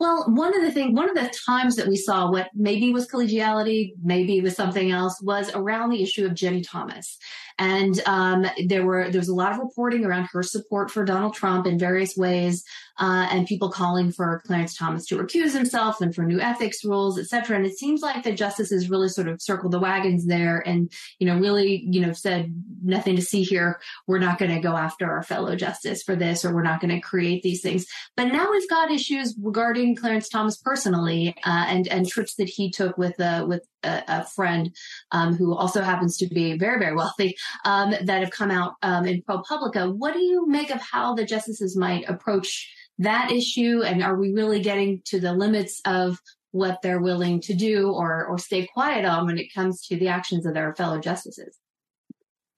Well, 0.03 0.25
one 0.27 0.53
of 0.53 0.61
the 0.61 0.71
things, 0.73 0.93
one 0.93 1.07
of 1.09 1.15
the 1.15 1.33
times 1.45 1.77
that 1.77 1.87
we 1.87 1.95
saw 1.95 2.29
what 2.29 2.49
maybe 2.53 2.91
was 2.91 3.07
collegiality, 3.07 3.93
maybe 4.03 4.41
was 4.41 4.53
something 4.53 4.91
else, 4.91 5.21
was 5.21 5.49
around 5.55 5.91
the 5.91 6.03
issue 6.03 6.25
of 6.25 6.33
Ginni 6.33 6.61
Thomas. 6.61 7.17
And 7.59 8.01
um, 8.07 8.47
there 8.67 8.83
were 8.83 9.11
there 9.11 9.21
was 9.21 9.29
a 9.29 9.35
lot 9.35 9.51
of 9.51 9.59
reporting 9.59 10.03
around 10.03 10.27
her 10.33 10.41
support 10.41 10.89
for 10.89 11.05
Donald 11.05 11.35
Trump 11.35 11.67
in 11.67 11.77
various 11.77 12.17
ways, 12.17 12.63
uh, 12.99 13.27
and 13.29 13.45
people 13.45 13.69
calling 13.69 14.11
for 14.11 14.41
Clarence 14.47 14.75
Thomas 14.75 15.05
to 15.05 15.17
recuse 15.17 15.53
himself 15.53 16.01
and 16.01 16.15
for 16.15 16.23
new 16.23 16.41
ethics 16.41 16.83
rules, 16.83 17.19
et 17.19 17.27
cetera. 17.27 17.55
And 17.55 17.65
it 17.65 17.77
seems 17.77 18.01
like 18.01 18.23
the 18.23 18.33
justices 18.33 18.89
really 18.89 19.07
sort 19.07 19.27
of 19.27 19.39
circled 19.39 19.71
the 19.71 19.79
wagons 19.79 20.25
there, 20.25 20.67
and 20.67 20.91
you 21.19 21.27
know, 21.27 21.37
really, 21.37 21.85
you 21.87 22.01
know, 22.01 22.11
said 22.11 22.51
nothing 22.83 23.15
to 23.15 23.21
see 23.21 23.43
here. 23.43 23.79
We're 24.07 24.17
not 24.17 24.39
going 24.39 24.51
to 24.51 24.59
go 24.59 24.75
after 24.75 25.09
our 25.09 25.21
fellow 25.21 25.55
justice 25.55 26.01
for 26.01 26.15
this, 26.15 26.43
or 26.43 26.55
we're 26.55 26.63
not 26.63 26.81
going 26.81 26.95
to 26.95 26.99
create 26.99 27.43
these 27.43 27.61
things. 27.61 27.85
But 28.17 28.33
now 28.33 28.49
we've 28.49 28.69
got 28.69 28.89
issues 28.89 29.35
regarding 29.39 29.92
Clarence 29.95 30.29
Thomas 30.29 30.57
personally, 30.57 31.35
uh, 31.45 31.65
and 31.67 31.87
and 31.87 32.07
trips 32.07 32.35
that 32.35 32.49
he 32.49 32.69
took 32.69 32.97
with 32.97 33.19
uh, 33.19 33.45
with 33.47 33.65
a, 33.83 34.03
a 34.07 34.25
friend 34.25 34.75
um, 35.11 35.35
who 35.35 35.55
also 35.55 35.81
happens 35.81 36.17
to 36.17 36.27
be 36.27 36.57
very, 36.57 36.79
very 36.79 36.95
wealthy 36.95 37.35
um, 37.65 37.93
that 38.01 38.21
have 38.21 38.31
come 38.31 38.51
out 38.51 38.73
um, 38.81 39.05
in 39.05 39.21
ProPublica. 39.21 39.93
What 39.95 40.13
do 40.13 40.19
you 40.19 40.47
make 40.47 40.69
of 40.69 40.81
how 40.81 41.13
the 41.13 41.25
justices 41.25 41.75
might 41.75 42.09
approach 42.09 42.71
that 42.99 43.31
issue? 43.31 43.81
And 43.83 44.03
are 44.03 44.17
we 44.17 44.31
really 44.31 44.61
getting 44.61 45.01
to 45.05 45.19
the 45.19 45.33
limits 45.33 45.81
of 45.85 46.19
what 46.51 46.81
they're 46.81 47.01
willing 47.01 47.41
to 47.41 47.53
do 47.53 47.91
or, 47.91 48.25
or 48.25 48.37
stay 48.37 48.67
quiet 48.71 49.05
on 49.05 49.25
when 49.25 49.39
it 49.39 49.53
comes 49.53 49.87
to 49.87 49.97
the 49.97 50.09
actions 50.09 50.45
of 50.45 50.53
their 50.53 50.73
fellow 50.75 50.99
justices? 50.99 51.57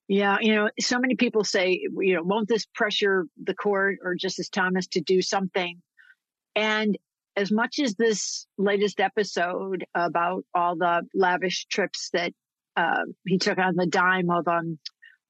Yeah, 0.08 0.38
you 0.40 0.54
know, 0.54 0.70
so 0.80 1.00
many 1.00 1.16
people 1.16 1.44
say, 1.44 1.82
you 1.98 2.16
know, 2.16 2.22
won't 2.22 2.48
this 2.48 2.68
pressure 2.76 3.26
the 3.42 3.56
court 3.56 3.98
or 4.04 4.14
Justice 4.14 4.50
Thomas 4.50 4.86
to 4.88 5.02
do 5.02 5.22
something? 5.22 5.82
And 6.56 6.98
as 7.36 7.52
much 7.52 7.80
as 7.80 7.96
this 7.96 8.48
latest 8.58 9.00
episode 9.00 9.86
about 9.94 10.44
all 10.54 10.76
the 10.76 11.02
lavish 11.14 11.66
trips 11.66 12.10
that 12.14 12.34
uh, 12.76 13.04
he 13.26 13.38
took 13.38 13.58
on 13.58 13.76
the 13.76 13.86
dime 13.86 14.30
of 14.30 14.48
um, 14.48 14.80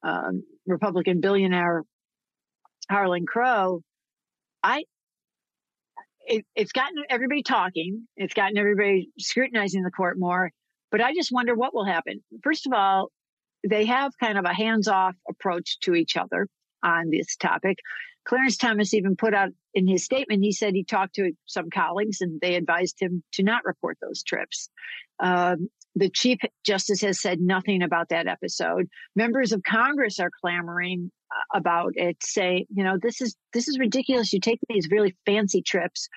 um, 0.03 0.43
Republican 0.65 1.21
billionaire 1.21 1.83
Harlan 2.89 3.25
Crow, 3.25 3.81
I 4.63 4.83
it, 6.27 6.45
it's 6.55 6.71
gotten 6.71 7.03
everybody 7.09 7.43
talking. 7.43 8.07
It's 8.17 8.33
gotten 8.33 8.57
everybody 8.57 9.09
scrutinizing 9.19 9.83
the 9.83 9.91
court 9.91 10.17
more. 10.17 10.51
But 10.91 11.01
I 11.01 11.13
just 11.13 11.31
wonder 11.31 11.55
what 11.55 11.73
will 11.73 11.85
happen. 11.85 12.23
First 12.43 12.65
of 12.65 12.73
all, 12.73 13.11
they 13.67 13.85
have 13.85 14.11
kind 14.19 14.37
of 14.37 14.45
a 14.45 14.53
hands-off 14.53 15.15
approach 15.29 15.79
to 15.81 15.95
each 15.95 16.17
other 16.17 16.47
on 16.83 17.09
this 17.09 17.35
topic. 17.35 17.77
Clarence 18.27 18.57
Thomas 18.57 18.93
even 18.93 19.15
put 19.15 19.33
out 19.33 19.49
in 19.73 19.87
his 19.87 20.03
statement, 20.03 20.43
he 20.43 20.51
said 20.51 20.73
he 20.73 20.83
talked 20.83 21.15
to 21.15 21.31
some 21.45 21.69
colleagues 21.69 22.21
and 22.21 22.39
they 22.41 22.55
advised 22.55 22.99
him 22.99 23.23
to 23.33 23.43
not 23.43 23.65
report 23.65 23.97
those 24.01 24.23
trips. 24.23 24.69
Um, 25.19 25.69
the 25.95 26.09
chief 26.09 26.39
justice 26.65 27.01
has 27.01 27.21
said 27.21 27.39
nothing 27.39 27.81
about 27.81 28.09
that 28.09 28.27
episode. 28.27 28.89
Members 29.15 29.51
of 29.53 29.63
Congress 29.63 30.19
are 30.19 30.31
clamoring 30.41 31.11
uh, 31.31 31.57
about 31.57 31.93
it, 31.95 32.17
say, 32.21 32.65
you 32.69 32.83
know, 32.83 32.97
this 33.01 33.21
is 33.21 33.35
this 33.53 33.67
is 33.67 33.79
ridiculous. 33.79 34.33
You 34.33 34.39
take 34.41 34.59
these 34.67 34.89
really 34.91 35.15
fancy 35.25 35.61
trips 35.61 36.09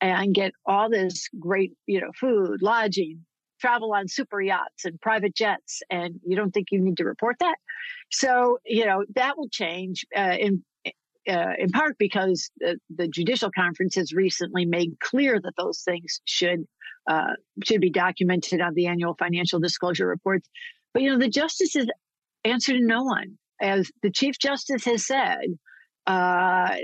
and 0.00 0.34
get 0.34 0.52
all 0.66 0.90
this 0.90 1.28
great, 1.38 1.72
you 1.86 2.00
know, 2.00 2.10
food, 2.18 2.60
lodging, 2.62 3.24
travel 3.60 3.92
on 3.94 4.08
super 4.08 4.42
yachts 4.42 4.84
and 4.84 5.00
private 5.00 5.36
jets, 5.36 5.82
and 5.88 6.16
you 6.26 6.34
don't 6.34 6.50
think 6.50 6.68
you 6.72 6.80
need 6.80 6.96
to 6.96 7.04
report 7.04 7.36
that. 7.38 7.56
So, 8.10 8.58
you 8.66 8.84
know, 8.84 9.04
that 9.14 9.38
will 9.38 9.48
change 9.48 10.04
uh, 10.16 10.36
in 10.38 10.64
uh, 11.28 11.52
in 11.58 11.70
part 11.70 11.96
because 11.98 12.50
the, 12.58 12.78
the, 12.94 13.08
judicial 13.08 13.50
conference 13.54 13.94
has 13.94 14.12
recently 14.12 14.64
made 14.64 14.98
clear 15.00 15.40
that 15.40 15.54
those 15.56 15.82
things 15.82 16.20
should 16.24 16.66
uh, 17.08 17.34
should 17.64 17.80
be 17.80 17.90
documented 17.90 18.60
on 18.60 18.74
the 18.74 18.86
annual 18.86 19.14
financial 19.14 19.60
disclosure 19.60 20.06
reports. 20.06 20.48
But 20.92 21.02
you 21.02 21.10
know, 21.10 21.18
the 21.18 21.28
justices 21.28 21.86
answer 22.44 22.72
to 22.72 22.84
no 22.84 23.04
one, 23.04 23.38
as 23.60 23.90
the 24.02 24.10
chief 24.10 24.38
justice 24.38 24.84
has 24.84 25.06
said. 25.06 25.58
Uh, 26.06 26.74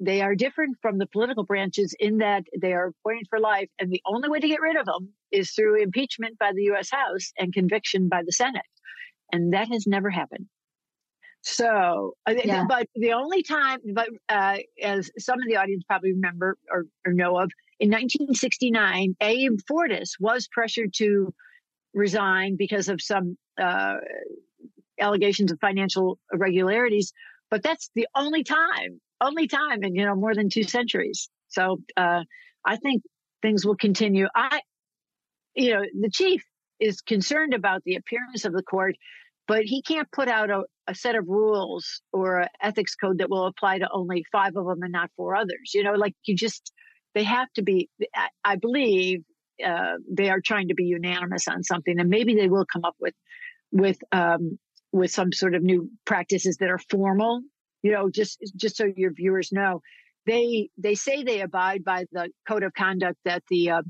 they 0.00 0.20
are 0.20 0.34
different 0.34 0.76
from 0.80 0.98
the 0.98 1.06
political 1.06 1.44
branches 1.44 1.94
in 1.98 2.18
that 2.18 2.44
they 2.60 2.72
are 2.72 2.88
appointed 2.88 3.26
for 3.28 3.40
life, 3.40 3.68
and 3.80 3.90
the 3.90 4.02
only 4.06 4.28
way 4.28 4.38
to 4.38 4.46
get 4.46 4.60
rid 4.60 4.76
of 4.76 4.86
them 4.86 5.12
is 5.32 5.50
through 5.50 5.82
impeachment 5.82 6.38
by 6.38 6.52
the 6.54 6.62
U.S. 6.64 6.90
House 6.90 7.32
and 7.36 7.52
conviction 7.52 8.08
by 8.08 8.22
the 8.24 8.32
Senate, 8.32 8.62
and 9.32 9.52
that 9.54 9.68
has 9.68 9.86
never 9.86 10.10
happened. 10.10 10.46
So, 11.42 12.14
uh, 12.28 12.34
yeah. 12.44 12.64
but 12.68 12.88
the 12.94 13.12
only 13.12 13.42
time, 13.42 13.78
but 13.94 14.08
uh, 14.28 14.58
as 14.82 15.10
some 15.18 15.40
of 15.40 15.46
the 15.48 15.56
audience 15.56 15.84
probably 15.86 16.12
remember 16.12 16.56
or, 16.70 16.86
or 17.06 17.12
know 17.12 17.38
of, 17.38 17.50
in 17.80 17.90
1969, 17.90 19.14
Abe 19.20 19.58
Fortas 19.70 20.10
was 20.18 20.48
pressured 20.48 20.92
to 20.94 21.32
resign 21.94 22.56
because 22.56 22.88
of 22.88 23.00
some 23.00 23.38
uh, 23.60 23.94
allegations 25.00 25.52
of 25.52 25.58
financial 25.60 26.18
irregularities. 26.32 27.12
But 27.50 27.62
that's 27.62 27.90
the 27.94 28.06
only 28.14 28.42
time, 28.42 29.00
only 29.20 29.46
time 29.46 29.82
in 29.84 29.94
you 29.94 30.04
know 30.04 30.16
more 30.16 30.34
than 30.34 30.50
two 30.50 30.64
centuries. 30.64 31.28
So 31.48 31.78
uh, 31.96 32.24
I 32.64 32.76
think 32.76 33.02
things 33.42 33.64
will 33.64 33.76
continue. 33.76 34.26
I, 34.34 34.60
you 35.54 35.74
know, 35.74 35.82
the 36.00 36.10
chief 36.10 36.42
is 36.80 37.00
concerned 37.00 37.54
about 37.54 37.82
the 37.84 37.96
appearance 37.96 38.44
of 38.44 38.52
the 38.52 38.62
court 38.62 38.96
but 39.48 39.62
he 39.64 39.82
can't 39.82 40.10
put 40.12 40.28
out 40.28 40.50
a, 40.50 40.62
a 40.86 40.94
set 40.94 41.16
of 41.16 41.26
rules 41.26 42.02
or 42.12 42.40
an 42.40 42.48
ethics 42.62 42.94
code 42.94 43.18
that 43.18 43.30
will 43.30 43.46
apply 43.46 43.78
to 43.78 43.88
only 43.90 44.24
five 44.30 44.54
of 44.56 44.66
them 44.66 44.82
and 44.82 44.92
not 44.92 45.10
four 45.16 45.34
others. 45.34 45.72
You 45.74 45.82
know, 45.82 45.94
like 45.94 46.14
you 46.24 46.36
just, 46.36 46.70
they 47.14 47.24
have 47.24 47.48
to 47.54 47.62
be, 47.62 47.88
I, 48.44 48.56
believe, 48.56 49.24
uh, 49.66 49.94
they 50.08 50.28
are 50.28 50.40
trying 50.44 50.68
to 50.68 50.74
be 50.74 50.84
unanimous 50.84 51.48
on 51.48 51.64
something 51.64 51.98
and 51.98 52.10
maybe 52.10 52.34
they 52.34 52.48
will 52.48 52.66
come 52.70 52.84
up 52.84 52.94
with, 53.00 53.14
with, 53.72 53.98
um, 54.12 54.58
with 54.92 55.10
some 55.10 55.32
sort 55.32 55.54
of 55.54 55.62
new 55.62 55.90
practices 56.04 56.58
that 56.58 56.70
are 56.70 56.80
formal, 56.90 57.40
you 57.82 57.92
know, 57.92 58.10
just, 58.10 58.38
just 58.54 58.76
so 58.76 58.84
your 58.96 59.12
viewers 59.12 59.50
know, 59.50 59.80
they, 60.26 60.68
they 60.76 60.94
say 60.94 61.22
they 61.22 61.40
abide 61.40 61.84
by 61.84 62.04
the 62.12 62.28
code 62.46 62.62
of 62.62 62.74
conduct 62.74 63.16
that 63.24 63.42
the, 63.48 63.70
uh, 63.70 63.82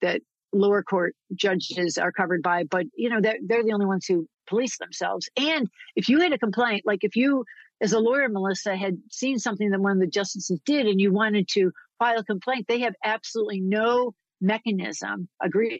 that 0.00 0.22
lower 0.54 0.82
court 0.82 1.14
judges 1.34 1.98
are 1.98 2.12
covered 2.12 2.42
by, 2.42 2.64
but 2.64 2.86
you 2.96 3.10
know, 3.10 3.20
they're, 3.20 3.38
they're 3.46 3.62
the 3.62 3.72
only 3.72 3.86
ones 3.86 4.06
who 4.06 4.26
police 4.48 4.78
themselves. 4.78 5.28
And 5.36 5.68
if 5.96 6.08
you 6.08 6.20
had 6.20 6.32
a 6.32 6.38
complaint, 6.38 6.82
like 6.84 7.04
if 7.04 7.16
you, 7.16 7.44
as 7.80 7.92
a 7.92 7.98
lawyer, 7.98 8.28
Melissa, 8.28 8.76
had 8.76 8.98
seen 9.10 9.38
something 9.38 9.70
that 9.70 9.80
one 9.80 9.92
of 9.92 10.00
the 10.00 10.06
justices 10.06 10.60
did 10.64 10.86
and 10.86 11.00
you 11.00 11.12
wanted 11.12 11.48
to 11.52 11.72
file 11.98 12.18
a 12.18 12.24
complaint, 12.24 12.66
they 12.68 12.80
have 12.80 12.94
absolutely 13.04 13.60
no 13.60 14.14
mechanism, 14.40 15.28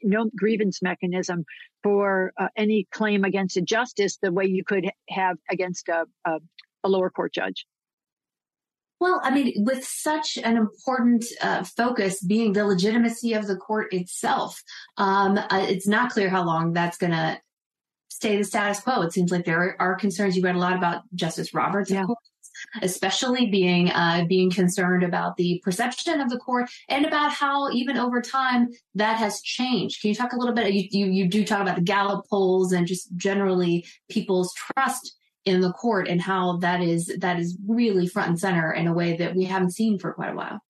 no 0.04 0.30
grievance 0.36 0.80
mechanism 0.82 1.44
for 1.82 2.32
uh, 2.38 2.48
any 2.56 2.86
claim 2.92 3.24
against 3.24 3.56
a 3.56 3.60
justice 3.60 4.18
the 4.22 4.32
way 4.32 4.46
you 4.46 4.64
could 4.64 4.88
have 5.08 5.36
against 5.50 5.88
a, 5.88 6.04
a, 6.24 6.38
a 6.84 6.88
lower 6.88 7.10
court 7.10 7.34
judge. 7.34 7.66
Well, 9.00 9.20
I 9.24 9.34
mean, 9.34 9.64
with 9.64 9.84
such 9.84 10.38
an 10.38 10.56
important 10.56 11.24
uh, 11.40 11.64
focus 11.64 12.22
being 12.22 12.52
the 12.52 12.64
legitimacy 12.64 13.32
of 13.32 13.48
the 13.48 13.56
court 13.56 13.92
itself, 13.92 14.62
um, 14.96 15.38
uh, 15.38 15.66
it's 15.68 15.88
not 15.88 16.12
clear 16.12 16.28
how 16.30 16.44
long 16.44 16.72
that's 16.72 16.98
going 16.98 17.10
to 17.10 17.40
stay 18.12 18.36
the 18.36 18.44
status 18.44 18.80
quo. 18.80 19.02
It 19.02 19.12
seems 19.12 19.32
like 19.32 19.44
there 19.44 19.76
are 19.80 19.94
concerns. 19.94 20.36
You 20.36 20.42
read 20.42 20.54
a 20.54 20.58
lot 20.58 20.76
about 20.76 21.02
Justice 21.14 21.54
Roberts, 21.54 21.90
yeah. 21.90 22.04
Course, 22.04 22.18
especially 22.82 23.46
being 23.46 23.90
uh, 23.90 24.24
being 24.28 24.50
concerned 24.50 25.02
about 25.02 25.36
the 25.36 25.60
perception 25.64 26.20
of 26.20 26.28
the 26.28 26.38
court 26.38 26.70
and 26.88 27.06
about 27.06 27.32
how 27.32 27.70
even 27.70 27.96
over 27.96 28.20
time 28.20 28.68
that 28.94 29.16
has 29.16 29.40
changed. 29.40 30.00
Can 30.00 30.08
you 30.08 30.14
talk 30.14 30.32
a 30.32 30.36
little 30.36 30.54
bit? 30.54 30.72
You 30.72 30.88
you, 30.90 31.06
you 31.06 31.28
do 31.28 31.44
talk 31.44 31.60
about 31.60 31.76
the 31.76 31.82
Gallup 31.82 32.26
polls 32.28 32.72
and 32.72 32.86
just 32.86 33.16
generally 33.16 33.86
people's 34.10 34.52
trust 34.54 35.16
in 35.44 35.60
the 35.60 35.72
court 35.72 36.06
and 36.06 36.20
how 36.20 36.58
that 36.58 36.82
is 36.82 37.06
that 37.18 37.38
is 37.38 37.58
really 37.66 38.06
front 38.06 38.28
and 38.28 38.38
center 38.38 38.72
in 38.72 38.86
a 38.86 38.92
way 38.92 39.16
that 39.16 39.34
we 39.34 39.44
haven't 39.44 39.72
seen 39.72 39.98
for 39.98 40.12
quite 40.12 40.32
a 40.32 40.36
while. 40.36 40.60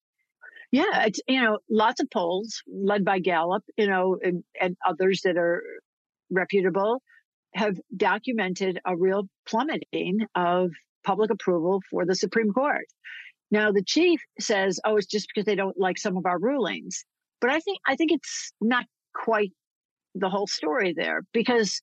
Yeah, 0.71 1.05
it's 1.05 1.19
you 1.27 1.41
know 1.41 1.59
lots 1.69 1.99
of 2.01 2.09
polls 2.09 2.63
led 2.67 3.03
by 3.03 3.19
Gallup, 3.19 3.63
you 3.77 3.87
know, 3.87 4.17
and, 4.23 4.43
and 4.59 4.77
others 4.87 5.21
that 5.23 5.37
are 5.37 5.61
reputable 6.31 7.01
have 7.55 7.79
documented 7.95 8.79
a 8.85 8.95
real 8.95 9.27
plummeting 9.45 10.25
of 10.35 10.71
public 11.03 11.29
approval 11.31 11.81
for 11.89 12.05
the 12.05 12.15
Supreme 12.15 12.51
Court. 12.51 12.85
Now 13.51 13.71
the 13.71 13.83
chief 13.83 14.21
says, 14.39 14.79
"Oh, 14.83 14.97
it's 14.97 15.07
just 15.07 15.27
because 15.27 15.45
they 15.45 15.55
don't 15.55 15.77
like 15.77 15.97
some 15.97 16.17
of 16.17 16.25
our 16.25 16.39
rulings," 16.39 17.05
but 17.39 17.51
I 17.51 17.59
think 17.59 17.79
I 17.85 17.95
think 17.95 18.11
it's 18.11 18.51
not 18.61 18.85
quite 19.13 19.51
the 20.15 20.29
whole 20.29 20.47
story 20.47 20.93
there 20.93 21.21
because 21.33 21.81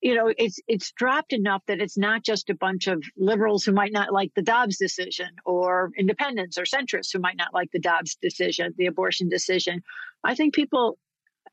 you 0.00 0.14
know 0.14 0.32
it's 0.36 0.58
it's 0.66 0.92
dropped 0.92 1.32
enough 1.32 1.62
that 1.66 1.80
it's 1.80 1.96
not 1.96 2.24
just 2.24 2.50
a 2.50 2.54
bunch 2.54 2.86
of 2.88 3.02
liberals 3.16 3.64
who 3.64 3.72
might 3.72 3.92
not 3.92 4.12
like 4.12 4.32
the 4.34 4.42
Dobbs 4.42 4.76
decision 4.76 5.28
or 5.44 5.90
independents 5.96 6.58
or 6.58 6.64
centrists 6.64 7.12
who 7.12 7.20
might 7.20 7.36
not 7.36 7.54
like 7.54 7.70
the 7.72 7.78
Dobbs 7.78 8.16
decision, 8.20 8.74
the 8.76 8.86
abortion 8.86 9.28
decision. 9.28 9.82
I 10.24 10.34
think 10.34 10.54
people 10.54 10.98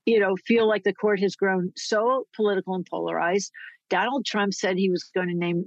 you 0.06 0.20
know, 0.20 0.36
feel 0.48 0.68
like 0.68 0.84
the 0.84 0.94
court 0.94 1.20
has 1.20 1.36
grown 1.36 1.72
so 1.76 2.26
political 2.36 2.76
and 2.76 2.86
polarized. 2.86 3.52
Donald 3.90 4.26
Trump 4.26 4.54
said 4.54 4.78
he 4.78 4.90
was 4.90 5.04
going 5.14 5.28
to 5.28 5.36
name 5.36 5.66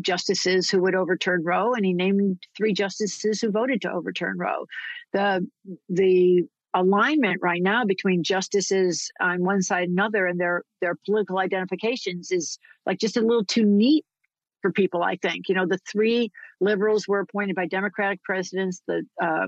justices 0.00 0.70
who 0.70 0.80
would 0.82 0.94
overturn 0.94 1.42
Roe, 1.44 1.74
and 1.74 1.84
he 1.84 1.92
named 1.92 2.42
three 2.56 2.72
justices 2.72 3.40
who 3.40 3.50
voted 3.50 3.82
to 3.82 3.92
overturn 3.92 4.38
Roe. 4.38 4.66
The 5.12 5.46
the 5.88 6.44
alignment 6.74 7.40
right 7.42 7.62
now 7.62 7.84
between 7.84 8.22
justices 8.22 9.10
on 9.20 9.42
one 9.42 9.62
side 9.62 9.84
and 9.84 9.92
another 9.92 10.26
and 10.26 10.38
their 10.40 10.62
their 10.80 10.94
political 11.06 11.38
identifications 11.38 12.30
is 12.30 12.58
like 12.86 12.98
just 12.98 13.16
a 13.16 13.22
little 13.22 13.44
too 13.44 13.64
neat 13.64 14.04
for 14.60 14.72
people. 14.72 15.02
I 15.02 15.16
think 15.16 15.48
you 15.48 15.54
know 15.54 15.66
the 15.66 15.80
three 15.90 16.30
liberals 16.60 17.06
were 17.06 17.20
appointed 17.20 17.56
by 17.56 17.66
Democratic 17.66 18.22
presidents. 18.22 18.82
The 18.86 19.04
uh, 19.22 19.46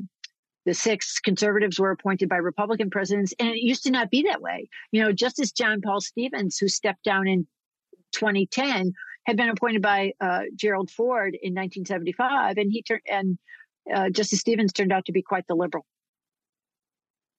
the 0.67 0.75
six 0.75 1.21
conservatives 1.21 1.79
were 1.79 1.91
appointed 1.91 2.29
by 2.29 2.37
Republican 2.37 2.91
presidents, 2.91 3.35
and 3.39 3.49
it 3.49 3.59
used 3.59 3.85
to 3.85 3.91
not 3.91 4.11
be 4.11 4.23
that 4.23 4.43
way. 4.43 4.69
You 4.93 5.03
know, 5.03 5.13
Justice 5.13 5.53
John 5.53 5.81
Paul 5.81 6.01
Stevens, 6.01 6.59
who 6.59 6.69
stepped 6.69 7.05
down 7.05 7.27
in 7.27 7.47
2010, 8.13 8.93
had 9.25 9.37
been 9.37 9.49
appointed 9.49 9.83
by 9.83 10.13
uh, 10.21 10.43
Gerald 10.55 10.91
Ford 10.91 11.35
in 11.35 11.55
1975, 11.55 12.59
and 12.59 12.71
he 12.71 12.83
turned 12.83 13.03
and 13.11 13.39
uh, 13.93 14.11
Justice 14.11 14.41
Stevens 14.41 14.73
turned 14.73 14.93
out 14.93 15.07
to 15.07 15.13
be 15.13 15.23
quite 15.23 15.47
the 15.47 15.55
liberal. 15.55 15.87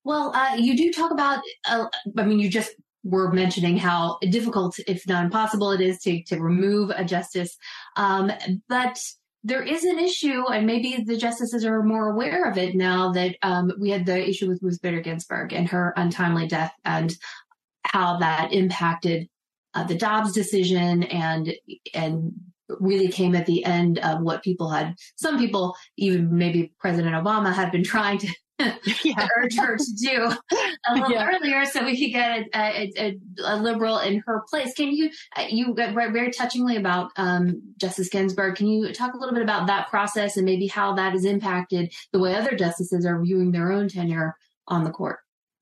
Well, 0.03 0.33
uh, 0.35 0.55
you 0.57 0.75
do 0.75 0.91
talk 0.91 1.11
about. 1.11 1.41
Uh, 1.67 1.85
I 2.17 2.23
mean, 2.23 2.39
you 2.39 2.49
just 2.49 2.71
were 3.03 3.31
mentioning 3.31 3.77
how 3.77 4.17
difficult, 4.29 4.79
if 4.87 5.07
not 5.07 5.25
impossible, 5.25 5.71
it 5.71 5.81
is 5.81 5.99
to 5.99 6.23
to 6.23 6.39
remove 6.39 6.91
a 6.95 7.03
justice, 7.03 7.55
um, 7.95 8.31
but 8.67 8.99
there 9.43 9.63
is 9.63 9.83
an 9.83 9.97
issue, 9.99 10.43
and 10.51 10.67
maybe 10.67 11.03
the 11.03 11.17
justices 11.17 11.65
are 11.65 11.81
more 11.83 12.09
aware 12.09 12.49
of 12.49 12.57
it 12.57 12.75
now 12.75 13.11
that 13.13 13.37
um, 13.41 13.71
we 13.79 13.89
had 13.89 14.05
the 14.05 14.29
issue 14.29 14.47
with 14.47 14.61
Ruth 14.61 14.81
Bader 14.81 15.01
Ginsburg 15.01 15.53
and 15.53 15.67
her 15.69 15.93
untimely 15.97 16.47
death 16.47 16.73
and 16.85 17.13
how 17.83 18.17
that 18.17 18.53
impacted 18.53 19.27
uh, 19.73 19.83
the 19.83 19.97
Dobbs 19.97 20.33
decision 20.33 21.03
and 21.03 21.53
and 21.93 22.33
really 22.79 23.09
came 23.09 23.35
at 23.35 23.45
the 23.45 23.65
end 23.65 23.99
of 23.99 24.21
what 24.21 24.43
people 24.43 24.69
had 24.69 24.95
some 25.17 25.37
people 25.37 25.75
even 25.97 26.33
maybe 26.33 26.71
President 26.79 27.13
Obama 27.13 27.53
had 27.53 27.69
been 27.69 27.83
trying 27.83 28.17
to 28.17 28.33
yeah. 29.03 29.27
urge 29.37 29.55
her 29.57 29.77
to 29.77 29.93
do 29.97 30.31
a 30.87 30.93
little 30.93 31.11
yeah. 31.11 31.29
earlier 31.29 31.65
so 31.65 31.83
we 31.83 31.97
could 31.97 32.13
get 32.13 32.47
a, 32.53 32.91
a, 32.97 33.19
a, 33.45 33.57
liberal 33.57 33.99
in 33.99 34.23
her 34.25 34.43
place. 34.49 34.73
Can 34.73 34.91
you, 34.91 35.09
uh, 35.37 35.45
you 35.49 35.73
got 35.73 35.93
very 35.93 36.31
touchingly 36.31 36.77
about 36.77 37.11
um, 37.17 37.61
Justice 37.77 38.09
Ginsburg. 38.09 38.55
Can 38.55 38.67
you 38.67 38.93
talk 38.93 39.13
a 39.13 39.17
little 39.17 39.33
bit 39.33 39.43
about 39.43 39.67
that 39.67 39.89
process 39.89 40.37
and 40.37 40.45
maybe 40.45 40.67
how 40.67 40.93
that 40.95 41.13
has 41.13 41.25
impacted 41.25 41.93
the 42.11 42.19
way 42.19 42.35
other 42.35 42.55
justices 42.55 43.05
are 43.05 43.21
viewing 43.21 43.51
their 43.51 43.71
own 43.71 43.87
tenure 43.87 44.35
on 44.67 44.83
the 44.83 44.91
court? 44.91 45.19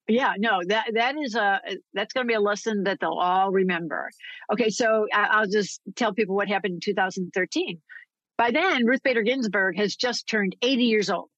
Yeah, 0.07 0.33
no, 0.39 0.61
that 0.67 0.87
that 0.95 1.15
is 1.23 1.35
a 1.35 1.61
that's 1.93 2.13
going 2.13 2.25
to 2.25 2.27
be 2.27 2.33
a 2.33 2.39
lesson 2.39 2.83
that 2.85 2.99
they'll 2.99 3.11
all 3.11 3.51
remember. 3.51 4.09
Okay, 4.51 4.71
so 4.71 5.05
I'll 5.13 5.47
just 5.47 5.81
tell 5.95 6.13
people 6.13 6.35
what 6.35 6.47
happened 6.47 6.73
in 6.75 6.79
2013. 6.79 7.79
By 8.35 8.51
then, 8.51 8.85
Ruth 8.85 9.03
Bader 9.03 9.21
Ginsburg 9.21 9.77
has 9.77 9.95
just 9.95 10.27
turned 10.27 10.55
80 10.63 10.83
years 10.83 11.09
old. 11.11 11.29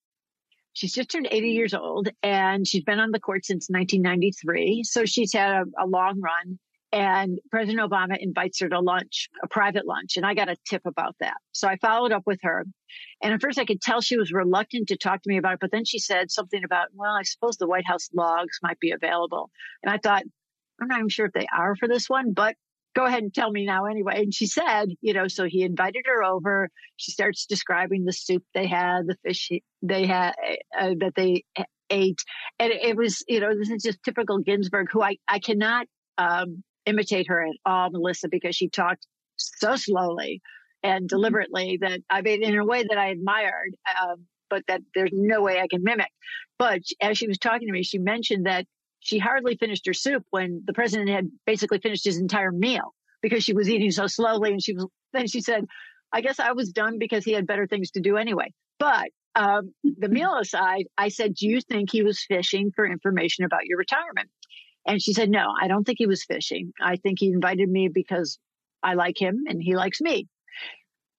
She's 0.74 0.94
just 0.94 1.12
turned 1.12 1.28
80 1.30 1.50
years 1.50 1.74
old 1.74 2.10
and 2.24 2.66
she's 2.66 2.84
been 2.84 3.00
on 3.00 3.12
the 3.12 3.20
court 3.20 3.46
since 3.46 3.68
1993. 3.70 4.84
So 4.84 5.06
she's 5.06 5.34
had 5.34 5.52
a, 5.52 5.84
a 5.84 5.88
long 5.88 6.22
run. 6.22 6.60
And 6.94 7.40
President 7.50 7.90
Obama 7.90 8.18
invites 8.20 8.60
her 8.60 8.68
to 8.68 8.80
lunch, 8.82 9.30
a 9.42 9.48
private 9.48 9.88
lunch. 9.88 10.18
And 10.18 10.26
I 10.26 10.34
got 10.34 10.50
a 10.50 10.58
tip 10.68 10.82
about 10.86 11.16
that. 11.22 11.38
So 11.54 11.70
I 11.70 11.78
followed 11.78 12.12
up 12.12 12.24
with 12.26 12.40
her. 12.44 12.66
And 13.22 13.34
at 13.34 13.42
first 13.42 13.58
I 13.58 13.66
could 13.66 13.82
tell 13.82 14.02
she 14.02 14.18
was 14.18 14.34
reluctant 14.34 14.90
to 14.90 14.98
talk 14.98 15.22
to 15.22 15.30
me 15.30 15.38
about 15.38 15.54
it. 15.54 15.60
But 15.62 15.72
then 15.72 15.86
she 15.86 16.00
said 16.00 16.32
something 16.32 16.64
about, 16.66 16.88
well, 16.94 17.14
I 17.14 17.24
suppose 17.24 17.56
the 17.56 17.68
White 17.68 17.88
House 17.88 18.10
logs 18.14 18.60
might 18.62 18.80
be 18.80 18.92
available. 18.92 19.50
And 19.84 19.94
I 19.94 20.00
thought, 20.00 20.24
I'm 20.82 20.88
not 20.88 21.00
even 21.00 21.10
sure 21.10 21.28
if 21.28 21.34
they 21.34 21.48
are 21.56 21.76
for 21.76 21.88
this 21.88 22.10
one, 22.10 22.34
but 22.34 22.56
go 22.96 23.06
ahead 23.06 23.24
and 23.24 23.34
tell 23.34 23.52
me 23.52 23.66
now 23.66 23.86
anyway. 23.86 24.22
And 24.22 24.34
she 24.34 24.48
said, 24.48 24.90
you 25.02 25.14
know, 25.14 25.28
so 25.28 25.46
he 25.46 25.64
invited 25.64 26.06
her 26.06 26.24
over. 26.24 26.70
She 26.98 27.12
starts 27.12 27.46
describing 27.46 28.06
the 28.06 28.14
soup 28.14 28.44
they 28.54 28.68
had, 28.68 29.08
the 29.08 29.18
fish 29.24 29.50
they 29.82 30.06
had, 30.06 30.34
uh, 30.78 30.96
that 31.00 31.14
they 31.16 31.46
ate. 31.90 32.22
And 32.60 32.72
it 32.72 32.96
was, 32.96 33.24
you 33.28 33.40
know, 33.40 33.56
this 33.58 33.70
is 33.70 33.84
just 33.84 34.04
typical 34.04 34.40
Ginsburg, 34.40 34.88
who 34.92 35.02
I, 35.02 35.18
I 35.28 35.40
cannot 35.40 35.88
um, 36.18 36.64
imitate 36.86 37.28
her 37.28 37.42
at 37.42 37.56
all, 37.66 37.90
Melissa, 37.92 38.28
because 38.30 38.56
she 38.56 38.70
talked 38.70 39.06
so 39.38 39.76
slowly 39.76 40.42
and 40.84 41.04
mm-hmm. 41.04 41.08
deliberately 41.08 41.80
that 41.82 42.02
I 42.10 42.22
mean, 42.22 42.44
in 42.44 42.58
a 42.58 42.66
way 42.66 42.84
that 42.84 42.98
I 42.98 43.08
admired, 43.08 43.76
um, 44.02 44.26
but 44.50 44.64
that 44.68 44.82
there's 44.94 45.12
no 45.14 45.42
way 45.42 45.60
I 45.60 45.68
can 45.68 45.84
mimic. 45.84 46.12
But 46.60 46.82
as 47.02 47.18
she 47.18 47.28
was 47.28 47.38
talking 47.38 47.68
to 47.68 47.74
me, 47.74 47.84
she 47.84 47.98
mentioned 47.98 48.46
that 48.46 48.66
she 49.02 49.18
hardly 49.20 49.58
finished 49.58 49.86
her 49.88 49.94
soup 49.94 50.24
when 50.30 50.64
the 50.66 50.74
president 50.74 51.10
had 51.10 51.30
basically 51.46 51.80
finished 51.80 52.06
his 52.06 52.18
entire 52.18 52.52
meal 52.52 52.94
because 53.22 53.44
she 53.44 53.54
was 53.54 53.70
eating 53.70 53.92
so 53.92 54.08
slowly. 54.08 54.52
And 54.52 54.64
she 54.64 54.74
was, 54.74 54.88
then 55.12 55.28
she 55.28 55.42
said, 55.42 55.66
I 56.14 56.22
guess 56.22 56.40
I 56.40 56.52
was 56.54 56.72
done 56.72 57.00
because 57.00 57.26
he 57.26 57.34
had 57.34 57.48
better 57.48 57.68
things 57.68 57.92
to 57.92 58.00
do 58.00 58.18
anyway. 58.18 58.54
But 58.80 59.10
um, 59.36 59.74
the 59.84 60.08
mm-hmm. 60.08 60.14
meal 60.14 60.36
aside, 60.36 60.86
I 60.98 61.10
said, 61.10 61.34
Do 61.36 61.48
you 61.48 61.62
think 61.62 61.92
he 61.92 62.04
was 62.04 62.24
fishing 62.24 62.72
for 62.76 62.86
information 62.86 63.44
about 63.44 63.66
your 63.66 63.78
retirement? 63.78 64.30
And 64.86 65.02
she 65.02 65.14
said, 65.14 65.30
No, 65.30 65.54
I 65.60 65.68
don't 65.68 65.84
think 65.84 65.98
he 65.98 66.08
was 66.08 66.24
fishing. 66.24 66.72
I 66.82 66.98
think 66.98 67.20
he 67.20 67.28
invited 67.28 67.70
me 67.70 67.90
because 67.92 68.40
I 68.84 68.94
like 68.94 69.20
him 69.20 69.46
and 69.48 69.62
he 69.62 69.76
likes 69.76 70.02
me. 70.02 70.28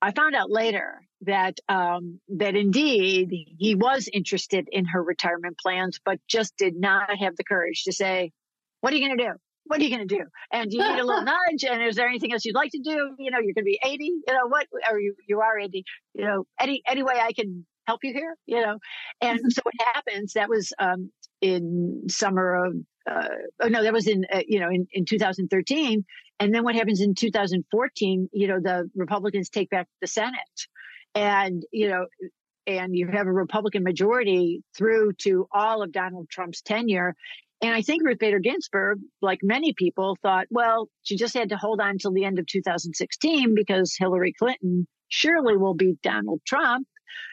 I 0.01 0.13
found 0.13 0.35
out 0.35 0.51
later 0.51 1.03
that 1.23 1.59
um, 1.69 2.21
that 2.37 2.57
indeed 2.57 3.31
he 3.59 3.75
was 3.75 4.09
interested 4.13 4.69
in 4.71 4.85
her 4.87 5.03
retirement 5.03 5.59
plans, 5.59 6.01
but 6.05 6.19
just 6.29 6.57
did 6.57 6.77
not 6.77 7.09
have 7.19 7.37
the 7.37 7.45
courage 7.45 7.85
to 7.85 7.93
say, 7.93 8.33
"What 8.81 8.93
are 8.93 8.97
you 8.97 9.07
going 9.07 9.19
to 9.19 9.25
do? 9.25 9.33
What 9.65 9.81
are 9.81 9.85
you 9.85 9.97
going 9.97 10.09
to 10.09 10.17
do? 10.17 10.25
And 10.53 10.71
do 10.71 10.77
you 10.77 10.83
need 10.83 10.99
a 10.99 11.07
little 11.07 11.23
nudge? 11.25 11.65
And 11.65 11.83
is 11.83 11.97
there 11.97 12.09
anything 12.09 12.33
else 12.33 12.45
you'd 12.45 12.57
like 12.57 12.73
to 12.73 12.81
do? 12.83 13.15
You 13.19 13.31
know, 13.31 13.39
you're 13.39 13.55
going 13.55 13.55
to 13.55 13.63
be 13.63 13.79
80. 13.85 14.05
You 14.05 14.23
know 14.29 14.49
what? 14.49 14.67
Or 14.91 14.99
you 14.99 15.15
you 15.29 15.41
are 15.41 15.59
80. 15.59 15.85
You 16.15 16.25
know, 16.25 16.45
any 16.61 16.83
any 16.87 17.03
way 17.03 17.15
I 17.21 17.33
can 17.33 17.67
help 17.87 18.01
you 18.03 18.13
here? 18.13 18.37
You 18.47 18.63
know." 18.63 18.79
And 19.21 19.39
mm-hmm. 19.39 19.51
so 19.51 19.63
what 19.65 19.75
happens? 19.95 20.33
That 20.35 20.49
was 20.49 20.73
um, 20.79 21.11
in 21.41 22.05
summer 22.09 22.67
of 22.67 22.75
uh, 23.11 23.29
oh 23.63 23.69
no, 23.69 23.83
that 23.83 23.93
was 23.93 24.07
in 24.07 24.27
uh, 24.33 24.43
you 24.47 24.61
know 24.61 24.69
in, 24.69 24.87
in 24.93 25.05
2013. 25.05 26.05
And 26.41 26.53
then 26.53 26.65
what 26.65 26.75
happens 26.75 27.01
in 27.01 27.15
2014? 27.15 28.29
You 28.33 28.49
know, 28.49 28.59
the 28.61 28.91
Republicans 28.97 29.49
take 29.49 29.71
back 29.71 29.87
the 30.01 30.09
Senate, 30.09 30.67
and 31.15 31.65
you 31.73 31.89
know, 31.89 32.07
and 32.67 32.95
you 32.97 33.09
have 33.09 33.27
a 33.27 33.33
Republican 33.33 33.83
majority 33.83 34.63
through 34.77 35.13
to 35.23 35.47
all 35.53 35.83
of 35.83 35.93
Donald 35.93 36.29
Trump's 36.31 36.63
tenure. 36.63 37.15
And 37.61 37.75
I 37.75 37.83
think 37.83 38.05
Ruth 38.05 38.19
Bader 38.19 38.41
Ginsburg, 38.41 38.99
like 39.21 39.39
many 39.43 39.73
people, 39.73 40.17
thought, 40.21 40.47
well, 40.51 40.89
she 41.03 41.17
just 41.17 41.35
had 41.35 41.51
to 41.51 41.57
hold 41.57 41.81
on 41.81 41.99
till 41.99 42.13
the 42.13 42.25
end 42.25 42.39
of 42.39 42.47
2016 42.47 43.55
because 43.55 43.95
Hillary 43.97 44.33
Clinton 44.37 44.87
surely 45.09 45.57
will 45.57 45.75
beat 45.75 46.03
Donald 46.03 46.41
Trump. 46.47 46.89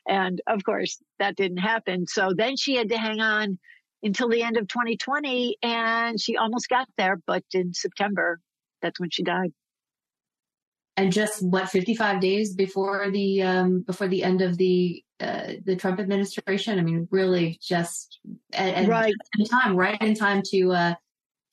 And 0.08 0.42
of 0.48 0.64
course, 0.64 1.02
that 1.18 1.36
didn't 1.36 1.58
happen. 1.58 2.06
So 2.08 2.32
then 2.36 2.58
she 2.58 2.76
had 2.76 2.90
to 2.90 2.98
hang 2.98 3.22
on 3.22 3.58
until 4.04 4.30
the 4.30 4.44
end 4.44 4.58
of 4.58 4.68
2020 4.68 5.58
and 5.62 6.20
she 6.20 6.38
almost 6.38 6.70
got 6.70 6.88
there 6.98 7.20
but 7.28 7.44
in 7.54 7.74
september 7.74 8.40
that's 8.82 9.00
when 9.00 9.10
she 9.10 9.24
died 9.24 9.52
and 11.00 11.14
just 11.14 11.42
what 11.42 11.70
55 11.70 12.20
days 12.20 12.54
before 12.54 13.10
the 13.10 13.42
um, 13.42 13.82
before 13.82 14.10
the 14.10 14.22
end 14.22 14.42
of 14.42 14.58
the 14.58 15.02
uh, 15.22 15.54
the 15.64 15.78
Trump 15.78 16.00
administration. 16.00 16.78
I 16.78 16.82
mean, 16.82 17.08
really 17.10 17.58
just 17.62 18.20
at, 18.54 18.88
right 18.88 19.14
in 19.38 19.46
time, 19.46 19.78
right 19.78 20.02
in 20.02 20.14
time 20.14 20.42
to 20.52 20.72
uh, 20.74 20.94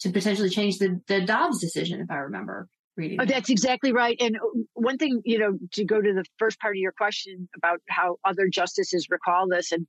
to 0.00 0.10
potentially 0.10 0.50
change 0.50 0.78
the 0.78 1.00
the 1.06 1.20
Dobbs 1.20 1.60
decision, 1.60 2.00
if 2.00 2.10
I 2.10 2.16
remember 2.16 2.68
reading. 2.96 3.20
Oh, 3.20 3.24
that's 3.24 3.48
exactly 3.48 3.92
right. 3.92 4.16
And 4.20 4.36
one 4.74 4.98
thing, 4.98 5.22
you 5.24 5.38
know, 5.38 5.58
to 5.74 5.84
go 5.84 6.00
to 6.00 6.12
the 6.12 6.24
first 6.38 6.58
part 6.58 6.74
of 6.74 6.80
your 6.80 6.92
question 6.92 7.48
about 7.56 7.80
how 7.88 8.16
other 8.24 8.48
justices 8.48 9.06
recall 9.10 9.46
this, 9.48 9.70
and 9.70 9.86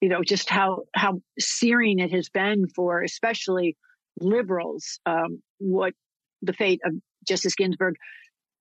you 0.00 0.08
know, 0.08 0.22
just 0.22 0.50
how, 0.50 0.82
how 0.94 1.20
searing 1.38 2.00
it 2.00 2.10
has 2.12 2.28
been 2.28 2.66
for 2.68 3.02
especially 3.02 3.76
liberals, 4.20 4.98
um, 5.06 5.42
what 5.58 5.94
the 6.42 6.52
fate 6.52 6.80
of 6.84 6.92
Justice 7.26 7.54
Ginsburg, 7.54 7.96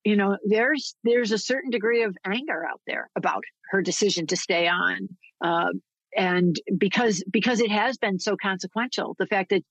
you 0.06 0.16
know, 0.16 0.38
there's, 0.46 0.96
there's 1.04 1.32
a 1.32 1.38
certain 1.38 1.72
degree 1.72 2.04
of 2.04 2.16
anger 2.26 2.66
out 2.66 2.80
there 2.88 3.10
about 3.16 3.44
her 3.72 3.82
decision 3.82 4.28
to 4.28 4.38
stay 4.38 4.68
on. 4.68 5.10
Uh, 5.44 5.72
and 6.16 6.56
because, 6.78 7.24
because 7.30 7.60
it 7.60 7.72
has 7.72 7.98
been 7.98 8.20
so 8.20 8.38
consequential, 8.42 9.16
the 9.20 9.26
fact 9.26 9.50
that, 9.50 9.64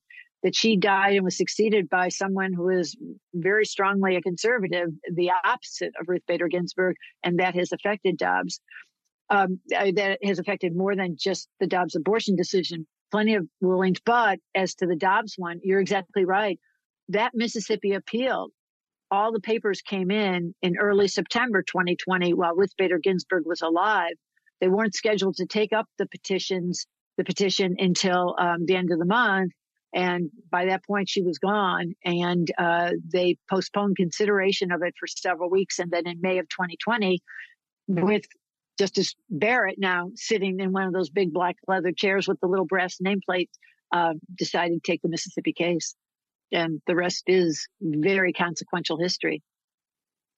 that 0.43 0.55
she 0.55 0.77
died 0.77 1.15
and 1.15 1.25
was 1.25 1.39
succeeded 1.39 1.89
by 1.89 2.09
someone 2.11 2.53
who 2.53 2.69
is 2.69 2.95
very 3.33 3.65
strongly 3.65 4.17
a 4.17 4.21
conservative, 4.21 4.89
the 5.11 5.31
opposite 5.45 5.93
of 5.99 6.07
Ruth 6.07 6.21
Bader 6.29 6.49
Ginsburg, 6.49 6.97
and 7.23 7.39
that 7.39 7.55
has 7.55 7.73
affected 7.73 8.19
Dobbs 8.19 8.61
um, 9.31 9.61
that 9.71 10.19
has 10.23 10.39
affected 10.39 10.77
more 10.77 10.95
than 10.95 11.17
just 11.19 11.49
the 11.61 11.67
Dobbs 11.67 11.97
abortion 11.97 12.37
decision. 12.37 12.87
Plenty 13.11 13.37
of 13.37 13.47
rulings, 13.61 13.99
but 14.05 14.39
as 14.55 14.75
to 14.77 14.87
the 14.87 14.97
Dobbs 14.97 15.35
one, 15.37 15.61
you're 15.63 15.81
exactly 15.81 16.25
right. 16.25 16.59
That 17.09 17.33
Mississippi 17.35 17.93
appeal, 17.93 18.49
all 19.15 19.33
the 19.33 19.41
papers 19.41 19.81
came 19.81 20.11
in 20.11 20.55
in 20.63 20.77
early 20.77 21.09
September 21.09 21.63
2020 21.63 22.35
while 22.35 22.55
Ruth 22.55 22.77
Bader 22.77 22.99
Ginsburg 22.99 23.45
was 23.47 23.63
alive. 23.63 24.15
They 24.61 24.69
weren't 24.69 24.95
scheduled 24.95 25.37
to 25.37 25.47
take 25.47 25.73
up 25.73 25.87
the 25.99 26.07
petitions, 26.07 26.87
the 27.17 27.25
petition 27.25 27.77
until 27.79 28.35
um, 28.39 28.67
the 28.67 28.77
end 28.77 28.91
of 28.93 28.99
the 28.99 29.05
month. 29.05 29.53
And 29.95 30.31
by 30.51 30.67
that 30.67 30.85
point, 30.85 31.09
she 31.09 31.23
was 31.23 31.39
gone. 31.39 31.95
And 32.05 32.51
uh, 32.59 32.91
they 33.13 33.37
postponed 33.49 33.97
consideration 33.97 34.73
of 34.73 34.83
it 34.83 34.95
for 34.99 35.07
several 35.07 35.49
weeks. 35.49 35.79
And 35.79 35.91
then 35.91 36.07
in 36.07 36.21
May 36.21 36.39
of 36.39 36.49
2020, 36.49 37.21
with 37.87 38.25
Justice 38.79 39.15
Barrett, 39.31 39.77
now 39.79 40.11
sitting 40.17 40.59
in 40.59 40.73
one 40.73 40.85
of 40.85 40.93
those 40.93 41.11
big 41.11 41.33
black 41.33 41.57
leather 41.69 41.93
chairs 41.93 42.27
with 42.27 42.41
the 42.41 42.49
little 42.49 42.67
brass 42.67 42.97
nameplate, 43.05 43.51
uh, 43.93 44.15
decided 44.37 44.83
to 44.83 44.91
take 44.91 45.03
the 45.03 45.09
Mississippi 45.09 45.53
case. 45.53 45.95
And 46.55 46.81
the 46.87 46.95
rest 46.95 47.25
is 47.27 47.67
very 47.81 48.33
consequential 48.33 48.99
history. 48.99 49.43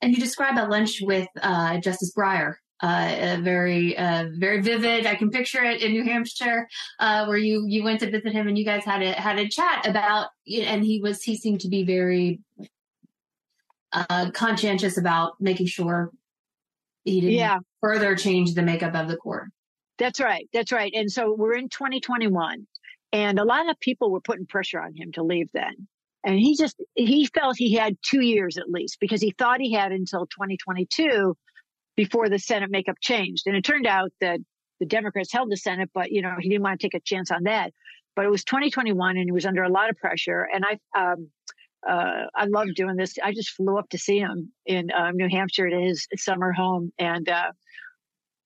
And 0.01 0.13
you 0.13 0.21
describe 0.21 0.59
a 0.59 0.69
lunch 0.69 1.01
with 1.01 1.29
uh, 1.41 1.79
Justice 1.79 2.13
Breyer, 2.17 2.55
uh, 2.83 3.39
very, 3.41 3.97
uh, 3.97 4.27
very 4.39 4.61
vivid. 4.61 5.07
I 5.07 5.15
can 5.15 5.31
picture 5.31 5.63
it 5.63 5.83
in 5.83 5.93
New 5.93 6.05
Hampshire, 6.05 6.69
uh, 6.99 7.27
where 7.27 7.39
you 7.39 7.65
you 7.67 7.83
went 7.83 8.01
to 8.01 8.11
visit 8.11 8.33
him 8.33 8.49
and 8.49 8.59
you 8.59 8.65
guys 8.65 8.85
had 8.85 9.03
a 9.03 9.13
had 9.13 9.39
a 9.39 9.49
chat 9.49 9.87
about, 9.87 10.29
and 10.47 10.85
he 10.85 11.01
was 11.01 11.23
he 11.23 11.37
seemed 11.37 11.61
to 11.61 11.69
be 11.69 11.85
very 11.85 12.41
uh, 13.93 14.31
conscientious 14.33 14.99
about 14.99 15.41
making 15.41 15.67
sure 15.67 16.11
he 17.05 17.21
didn't 17.21 17.37
yeah. 17.37 17.59
further 17.81 18.17
change 18.17 18.55
the 18.55 18.63
makeup 18.63 18.95
of 18.95 19.09
the 19.09 19.17
court. 19.17 19.49
That's 19.99 20.21
right. 20.21 20.49
That's 20.53 20.73
right. 20.73 20.93
And 20.95 21.11
so 21.11 21.35
we're 21.35 21.55
in 21.55 21.71
2021 21.71 22.67
and 23.13 23.39
a 23.39 23.45
lot 23.45 23.71
of 23.71 23.81
people 23.81 24.11
were 24.11 24.21
putting 24.21 24.47
pressure 24.47 24.81
on 24.81 24.95
him 24.95 25.13
to 25.13 25.23
leave 25.23 25.49
then. 25.55 25.89
And 26.27 26.39
he 26.39 26.57
just, 26.57 26.77
he 26.97 27.27
felt 27.27 27.57
he 27.57 27.75
had 27.75 27.97
two 28.03 28.21
years 28.21 28.59
at 28.59 28.69
least 28.69 28.99
because 29.01 29.23
he 29.23 29.33
thought 29.39 29.61
he 29.61 29.73
had 29.73 29.93
until 29.93 30.27
2022 30.27 31.37
before 31.97 32.29
the 32.29 32.39
Senate 32.39 32.69
makeup 32.69 32.97
changed. 33.01 33.45
And 33.47 33.57
it 33.57 33.63
turned 33.63 33.87
out 33.87 34.11
that 34.21 34.41
the 34.81 34.87
Democrats 34.87 35.33
held 35.33 35.51
the 35.53 35.57
Senate, 35.57 35.89
but 35.95 36.11
you 36.11 36.23
know, 36.23 36.35
he 36.41 36.49
didn't 36.49 36.65
want 36.65 36.81
to 36.81 36.85
take 36.85 36.95
a 36.95 37.01
chance 37.01 37.31
on 37.31 37.45
that. 37.45 37.73
But 38.17 38.25
it 38.25 38.31
was 38.31 38.43
2021 38.43 39.17
and 39.17 39.25
he 39.25 39.33
was 39.33 39.47
under 39.47 39.63
a 39.63 39.69
lot 39.69 39.89
of 39.89 39.97
pressure. 39.99 40.47
And 40.53 40.65
I, 40.65 41.01
um, 41.01 41.31
uh, 41.89 42.27
I 42.35 42.47
love 42.47 42.75
doing 42.75 42.97
this. 42.97 43.15
I 43.23 43.33
just 43.33 43.51
flew 43.51 43.79
up 43.79 43.89
to 43.91 43.99
see 43.99 44.19
him 44.19 44.53
in 44.67 44.91
um, 44.91 45.17
New 45.17 45.29
Hampshire 45.29 45.69
at 45.69 45.81
his 45.81 46.09
summer 46.17 46.51
home, 46.51 46.93
and 46.99 47.29
uh, 47.29 47.53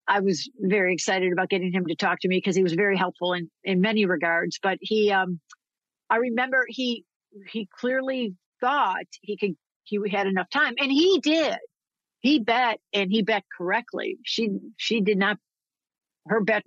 I 0.07 0.21
was 0.21 0.51
very 0.59 0.93
excited 0.93 1.33
about 1.33 1.49
getting 1.49 1.73
him 1.73 1.87
to 1.87 1.95
talk 1.95 2.21
to 2.21 2.29
me 2.29 2.37
because 2.37 2.57
he 2.57 2.63
was 2.63 2.75
very 2.75 2.99
helpful 2.99 3.33
in 3.33 3.51
in 3.65 3.81
many 3.81 4.05
regards. 4.05 4.59
But 4.63 4.77
he, 4.83 5.11
um, 5.11 5.41
I 6.11 6.17
remember 6.17 6.67
he 6.69 7.05
he 7.51 7.69
clearly 7.79 8.35
thought 8.61 9.07
he 9.23 9.37
could 9.37 9.57
he 9.85 9.99
had 10.11 10.27
enough 10.27 10.49
time, 10.51 10.75
and 10.79 10.91
he 10.91 11.21
did. 11.21 11.57
He 12.21 12.39
bet, 12.39 12.79
and 12.93 13.11
he 13.11 13.23
bet 13.23 13.45
correctly. 13.57 14.19
She 14.25 14.51
she 14.77 15.01
did 15.01 15.19
not. 15.19 15.39
Her 16.27 16.43
bet 16.43 16.63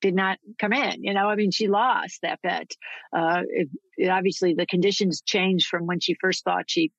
did 0.00 0.14
not 0.14 0.38
come 0.58 0.72
in. 0.72 1.02
You 1.02 1.14
know, 1.14 1.28
I 1.28 1.36
mean, 1.36 1.50
she 1.50 1.68
lost 1.68 2.20
that 2.22 2.40
bet. 2.42 2.70
Uh, 3.16 3.42
it, 3.48 3.68
it 3.96 4.08
obviously, 4.08 4.54
the 4.54 4.66
conditions 4.66 5.22
changed 5.22 5.68
from 5.68 5.86
when 5.86 6.00
she 6.00 6.16
first 6.20 6.44
thought 6.44 6.64
she 6.68 6.92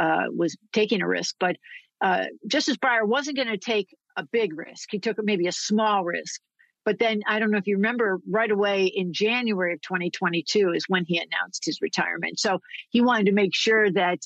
uh, 0.00 0.24
was 0.30 0.56
taking 0.72 1.02
a 1.02 1.08
risk. 1.08 1.34
But 1.40 1.56
uh, 2.00 2.24
Justice 2.46 2.76
Breyer 2.76 3.06
wasn't 3.06 3.36
going 3.36 3.48
to 3.48 3.58
take 3.58 3.88
a 4.16 4.24
big 4.24 4.56
risk. 4.56 4.88
He 4.90 4.98
took 4.98 5.16
maybe 5.22 5.46
a 5.46 5.52
small 5.52 6.04
risk. 6.04 6.40
But 6.84 6.98
then 6.98 7.22
I 7.26 7.38
don't 7.38 7.50
know 7.50 7.58
if 7.58 7.66
you 7.66 7.76
remember 7.76 8.20
right 8.28 8.50
away 8.50 8.86
in 8.86 9.12
January 9.12 9.72
of 9.72 9.80
2022 9.82 10.72
is 10.72 10.84
when 10.88 11.04
he 11.04 11.18
announced 11.18 11.64
his 11.64 11.80
retirement. 11.80 12.38
So 12.38 12.60
he 12.90 13.00
wanted 13.00 13.26
to 13.26 13.32
make 13.32 13.54
sure 13.54 13.90
that 13.92 14.18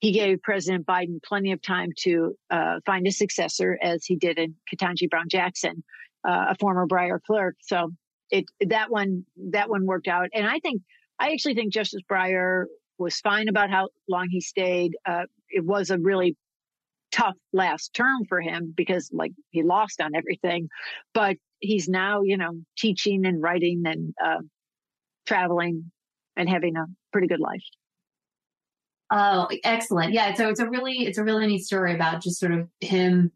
he 0.00 0.12
gave 0.12 0.42
President 0.42 0.86
Biden 0.86 1.22
plenty 1.22 1.52
of 1.52 1.60
time 1.60 1.90
to 1.98 2.34
uh, 2.50 2.80
find 2.86 3.06
a 3.06 3.12
successor, 3.12 3.78
as 3.80 4.04
he 4.04 4.16
did 4.16 4.38
in 4.38 4.54
Ketanji 4.72 5.08
Brown 5.10 5.28
Jackson 5.28 5.84
uh, 6.26 6.46
a 6.50 6.56
former 6.56 6.86
Breyer 6.86 7.20
clerk. 7.22 7.56
So 7.60 7.92
it 8.30 8.44
that 8.66 8.90
one 8.90 9.24
that 9.50 9.68
one 9.68 9.86
worked 9.86 10.08
out, 10.08 10.28
and 10.34 10.46
I 10.46 10.58
think 10.60 10.82
I 11.18 11.32
actually 11.32 11.54
think 11.54 11.72
Justice 11.72 12.02
Breyer 12.10 12.64
was 12.98 13.20
fine 13.20 13.48
about 13.48 13.70
how 13.70 13.88
long 14.08 14.28
he 14.30 14.40
stayed. 14.40 14.96
Uh, 15.06 15.24
it 15.48 15.64
was 15.64 15.90
a 15.90 15.98
really 15.98 16.36
tough 17.12 17.36
last 17.52 17.92
term 17.92 18.24
for 18.28 18.40
him 18.40 18.72
because 18.74 19.10
like 19.12 19.32
he 19.50 19.62
lost 19.62 20.00
on 20.00 20.14
everything, 20.14 20.68
but 21.12 21.36
he's 21.60 21.88
now, 21.88 22.22
you 22.22 22.36
know, 22.36 22.60
teaching 22.76 23.26
and 23.26 23.42
writing 23.42 23.82
and, 23.86 24.14
uh, 24.22 24.40
traveling 25.26 25.90
and 26.36 26.48
having 26.48 26.76
a 26.76 26.86
pretty 27.12 27.28
good 27.28 27.40
life. 27.40 27.62
Oh, 29.10 29.48
excellent. 29.64 30.12
Yeah. 30.12 30.34
So 30.34 30.48
it's 30.48 30.60
a 30.60 30.68
really, 30.68 31.06
it's 31.06 31.18
a 31.18 31.24
really 31.24 31.46
neat 31.46 31.64
story 31.64 31.94
about 31.94 32.22
just 32.22 32.38
sort 32.38 32.52
of 32.52 32.68
him, 32.80 33.32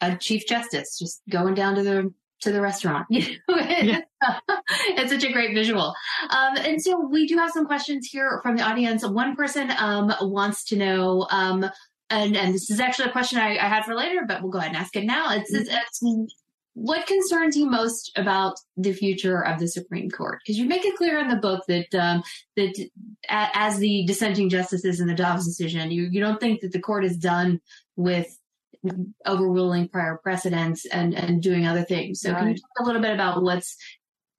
a 0.00 0.16
chief 0.16 0.46
justice, 0.46 0.98
just 0.98 1.22
going 1.30 1.54
down 1.54 1.74
to 1.76 1.82
the, 1.82 2.12
to 2.42 2.52
the 2.52 2.60
restaurant. 2.60 3.06
yeah. 3.10 4.00
it's 4.88 5.10
such 5.12 5.24
a 5.24 5.32
great 5.32 5.54
visual. 5.54 5.94
Um, 6.28 6.56
and 6.58 6.82
so 6.82 7.00
we 7.00 7.26
do 7.26 7.36
have 7.38 7.50
some 7.50 7.66
questions 7.66 8.08
here 8.08 8.40
from 8.42 8.56
the 8.56 8.62
audience. 8.62 9.06
One 9.06 9.34
person 9.36 9.72
um, 9.78 10.12
wants 10.20 10.64
to 10.64 10.76
know, 10.76 11.26
um, 11.30 11.64
and, 12.10 12.36
and 12.36 12.52
this 12.52 12.70
is 12.70 12.78
actually 12.78 13.08
a 13.08 13.12
question 13.12 13.38
I, 13.38 13.56
I, 13.56 13.68
had 13.68 13.84
for 13.84 13.94
later, 13.94 14.24
but 14.28 14.42
we'll 14.42 14.50
go 14.50 14.58
ahead 14.58 14.72
and 14.72 14.76
ask 14.76 14.94
it 14.96 15.04
now. 15.04 15.32
It's, 15.32 15.52
it's, 15.54 15.70
it's 15.70 16.02
what 16.74 17.06
concerns 17.06 17.56
you 17.56 17.68
most 17.68 18.12
about 18.16 18.58
the 18.76 18.92
future 18.92 19.44
of 19.44 19.58
the 19.58 19.68
Supreme 19.68 20.10
Court? 20.10 20.38
Because 20.44 20.58
you 20.58 20.66
make 20.66 20.84
it 20.84 20.96
clear 20.96 21.18
in 21.18 21.28
the 21.28 21.36
book 21.36 21.64
that 21.68 21.94
um, 21.94 22.22
that 22.56 22.88
as 23.28 23.78
the 23.78 24.04
dissenting 24.06 24.48
justices 24.48 25.00
in 25.00 25.06
the 25.06 25.14
Dobbs 25.14 25.46
decision, 25.46 25.90
you 25.90 26.08
you 26.10 26.20
don't 26.20 26.40
think 26.40 26.60
that 26.60 26.72
the 26.72 26.80
court 26.80 27.04
is 27.04 27.16
done 27.16 27.60
with 27.96 28.26
overruling 29.26 29.88
prior 29.88 30.18
precedents 30.22 30.86
and 30.86 31.14
and 31.14 31.42
doing 31.42 31.66
other 31.66 31.84
things. 31.84 32.20
So 32.20 32.32
right. 32.32 32.38
can 32.38 32.48
you 32.48 32.54
talk 32.54 32.80
a 32.80 32.84
little 32.84 33.02
bit 33.02 33.12
about 33.12 33.42
what's 33.42 33.76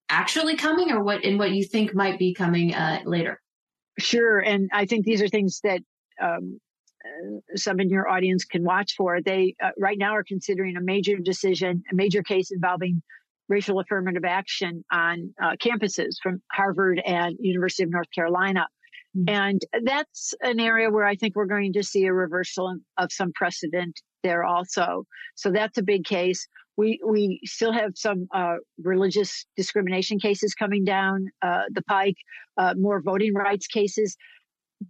actually 0.09 0.55
coming, 0.55 0.91
or 0.91 1.03
what 1.03 1.23
and 1.23 1.37
what 1.37 1.51
you 1.51 1.63
think 1.63 1.93
might 1.93 2.17
be 2.17 2.33
coming 2.33 2.73
uh, 2.73 3.01
later? 3.05 3.39
Sure, 3.99 4.39
and 4.39 4.71
I 4.73 4.85
think 4.85 5.05
these 5.05 5.21
are 5.21 5.27
things 5.27 5.59
that 5.63 5.81
um, 6.19 6.59
some 7.55 7.79
in 7.79 7.89
your 7.89 8.07
audience 8.07 8.45
can 8.45 8.63
watch 8.63 8.93
for. 8.95 9.21
They 9.21 9.55
uh, 9.63 9.69
right 9.77 9.97
now 9.97 10.15
are 10.15 10.23
considering 10.23 10.77
a 10.77 10.81
major 10.81 11.17
decision, 11.17 11.83
a 11.91 11.95
major 11.95 12.23
case 12.23 12.51
involving 12.51 13.01
racial 13.49 13.79
affirmative 13.79 14.23
action 14.25 14.83
on 14.91 15.33
uh, 15.41 15.55
campuses 15.61 16.15
from 16.21 16.41
Harvard 16.51 17.01
and 17.05 17.35
University 17.39 17.83
of 17.83 17.91
North 17.91 18.07
Carolina. 18.13 18.67
Mm-hmm. 19.17 19.29
And 19.29 19.61
that's 19.83 20.33
an 20.41 20.59
area 20.59 20.89
where 20.89 21.05
I 21.05 21.15
think 21.15 21.35
we're 21.35 21.45
going 21.45 21.73
to 21.73 21.83
see 21.83 22.05
a 22.05 22.13
reversal 22.13 22.77
of 22.97 23.11
some 23.11 23.31
precedent 23.35 23.99
there 24.23 24.43
also. 24.43 25.05
So 25.35 25.51
that's 25.51 25.77
a 25.77 25.83
big 25.83 26.05
case. 26.05 26.47
We 26.75 26.99
we 27.05 27.39
still 27.45 27.71
have 27.71 27.91
some 27.95 28.27
uh, 28.33 28.55
religious 28.81 29.45
discrimination 29.55 30.17
cases 30.19 30.55
coming 30.55 30.83
down 30.83 31.27
uh, 31.43 31.63
the 31.69 31.83
pike, 31.83 32.15
uh, 32.57 32.73
more 32.75 32.99
voting 33.01 33.33
rights 33.35 33.67
cases 33.67 34.17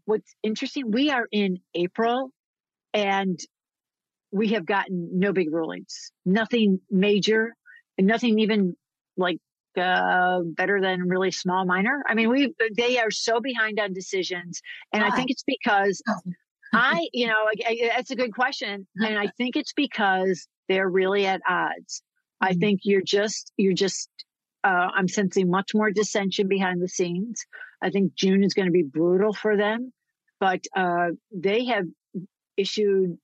what's 0.05 0.33
interesting, 0.43 0.91
we 0.91 1.09
are 1.09 1.27
in 1.31 1.59
April 1.73 2.31
and 2.93 3.39
we 4.31 4.49
have 4.49 4.65
gotten 4.65 5.19
no 5.19 5.31
big 5.31 5.53
rulings, 5.53 6.11
nothing 6.25 6.79
major, 6.89 7.55
and 7.97 8.07
nothing 8.07 8.39
even 8.39 8.75
like 9.15 9.37
uh, 9.77 10.39
better 10.43 10.81
than 10.81 11.07
really 11.07 11.31
small 11.31 11.65
minor. 11.65 12.03
I 12.07 12.15
mean, 12.15 12.29
we 12.29 12.53
they 12.75 12.99
are 12.99 13.11
so 13.11 13.39
behind 13.39 13.79
on 13.79 13.93
decisions, 13.93 14.61
and? 14.91 15.03
I 15.03 15.11
think 15.11 15.29
it's 15.29 15.43
because 15.45 16.01
I, 16.73 17.07
you 17.13 17.27
know, 17.27 17.49
that's 17.95 18.11
a 18.11 18.15
good 18.15 18.33
question, 18.33 18.87
and 18.97 19.17
I 19.17 19.27
think 19.37 19.55
it's 19.55 19.73
because 19.73 20.47
they're 20.67 20.89
really 20.89 21.25
at 21.25 21.41
odds. 21.47 22.01
Mm-hmm. 22.43 22.47
I 22.47 22.53
think 22.53 22.81
you're 22.83 23.03
just 23.03 23.51
you're 23.57 23.73
just 23.73 24.09
uh, 24.63 24.87
I'm 24.95 25.07
sensing 25.07 25.49
much 25.49 25.71
more 25.73 25.91
dissension 25.91 26.47
behind 26.47 26.81
the 26.81 26.87
scenes. 26.87 27.45
I 27.83 27.89
think 27.89 28.15
June 28.15 28.43
is 28.43 28.53
going 28.53 28.67
to 28.67 28.71
be 28.71 28.83
brutal 28.83 29.33
for 29.33 29.57
them, 29.57 29.91
but 30.39 30.61
uh, 30.75 31.09
they 31.31 31.65
have 31.65 31.85
issued 32.55 33.17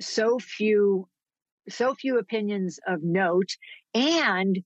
so 0.00 0.38
few, 0.38 1.08
so 1.68 1.94
few 1.94 2.18
opinions 2.18 2.78
of 2.86 3.02
note. 3.02 3.48
And 3.94 4.58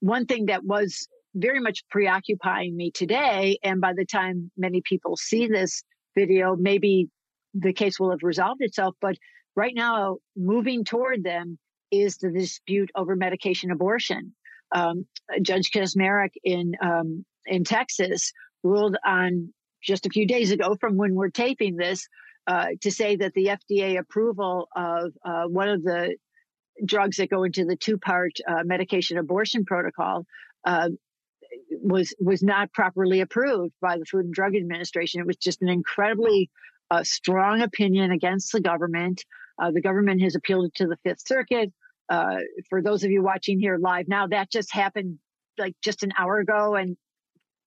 one 0.00 0.26
thing 0.26 0.46
that 0.46 0.64
was 0.64 1.08
very 1.34 1.60
much 1.60 1.84
preoccupying 1.90 2.76
me 2.76 2.90
today, 2.90 3.58
and 3.62 3.80
by 3.80 3.92
the 3.94 4.04
time 4.04 4.50
many 4.56 4.82
people 4.84 5.16
see 5.16 5.46
this 5.46 5.82
video, 6.14 6.54
maybe 6.56 7.08
the 7.54 7.72
case 7.72 7.98
will 7.98 8.10
have 8.10 8.22
resolved 8.22 8.60
itself. 8.60 8.94
But 9.00 9.16
right 9.54 9.74
now, 9.74 10.18
moving 10.36 10.84
toward 10.84 11.24
them 11.24 11.58
is 11.90 12.18
the 12.18 12.30
dispute 12.30 12.90
over 12.94 13.16
medication 13.16 13.70
abortion. 13.70 14.34
Um, 14.74 15.06
Judge 15.42 15.70
Kacsmaryk 15.70 16.32
in 16.44 16.74
um, 16.82 17.24
in 17.46 17.64
Texas 17.64 18.32
ruled 18.66 18.96
on 19.04 19.52
just 19.82 20.06
a 20.06 20.10
few 20.10 20.26
days 20.26 20.50
ago 20.50 20.76
from 20.80 20.96
when 20.96 21.14
we're 21.14 21.30
taping 21.30 21.76
this 21.76 22.08
uh, 22.46 22.66
to 22.80 22.90
say 22.90 23.16
that 23.16 23.32
the 23.34 23.46
FDA 23.46 23.98
approval 23.98 24.68
of 24.74 25.12
uh, 25.24 25.44
one 25.44 25.68
of 25.68 25.82
the 25.82 26.16
drugs 26.84 27.16
that 27.16 27.30
go 27.30 27.44
into 27.44 27.64
the 27.64 27.76
two 27.76 27.98
part 27.98 28.32
uh, 28.46 28.62
medication 28.64 29.18
abortion 29.18 29.64
protocol 29.64 30.24
uh, 30.64 30.90
was 31.70 32.14
was 32.20 32.42
not 32.42 32.72
properly 32.72 33.20
approved 33.20 33.72
by 33.80 33.98
the 33.98 34.04
Food 34.04 34.26
and 34.26 34.34
Drug 34.34 34.54
Administration. 34.54 35.20
It 35.20 35.26
was 35.26 35.36
just 35.36 35.62
an 35.62 35.68
incredibly 35.68 36.50
uh, 36.90 37.02
strong 37.02 37.62
opinion 37.62 38.10
against 38.10 38.52
the 38.52 38.60
government. 38.60 39.24
Uh, 39.58 39.70
the 39.70 39.80
government 39.80 40.20
has 40.22 40.34
appealed 40.34 40.66
it 40.66 40.74
to 40.74 40.86
the 40.86 40.98
Fifth 41.02 41.26
Circuit. 41.26 41.72
for 42.68 42.82
those 42.82 43.04
of 43.04 43.10
you 43.10 43.22
watching 43.22 43.58
here 43.58 43.78
live 43.78 44.06
now, 44.06 44.26
that 44.26 44.50
just 44.50 44.72
happened 44.72 45.18
like 45.58 45.74
just 45.82 46.02
an 46.02 46.12
hour 46.18 46.38
ago 46.38 46.74
and 46.74 46.96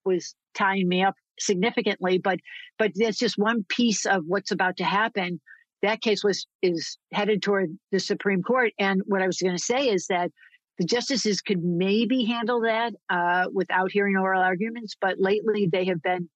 was 0.05 0.35
tying 0.55 0.87
me 0.87 1.03
up 1.03 1.15
significantly, 1.39 2.17
but 2.17 2.39
but 2.77 2.91
that's 2.95 3.17
just 3.17 3.37
one 3.37 3.65
piece 3.69 4.05
of 4.05 4.23
what's 4.27 4.51
about 4.51 4.77
to 4.77 4.83
happen. 4.83 5.39
That 5.81 6.01
case 6.01 6.23
was 6.23 6.45
is 6.61 6.97
headed 7.13 7.41
toward 7.41 7.69
the 7.91 7.99
Supreme 7.99 8.43
Court, 8.43 8.71
and 8.79 9.01
what 9.05 9.21
I 9.21 9.27
was 9.27 9.39
going 9.41 9.55
to 9.55 9.63
say 9.63 9.89
is 9.89 10.07
that 10.07 10.31
the 10.77 10.85
justices 10.85 11.41
could 11.41 11.63
maybe 11.63 12.23
handle 12.23 12.61
that 12.61 12.93
uh, 13.09 13.45
without 13.53 13.91
hearing 13.91 14.15
oral 14.15 14.41
arguments, 14.41 14.95
but 14.99 15.15
lately 15.19 15.67
they 15.71 15.85
have 15.85 16.01
been 16.01 16.29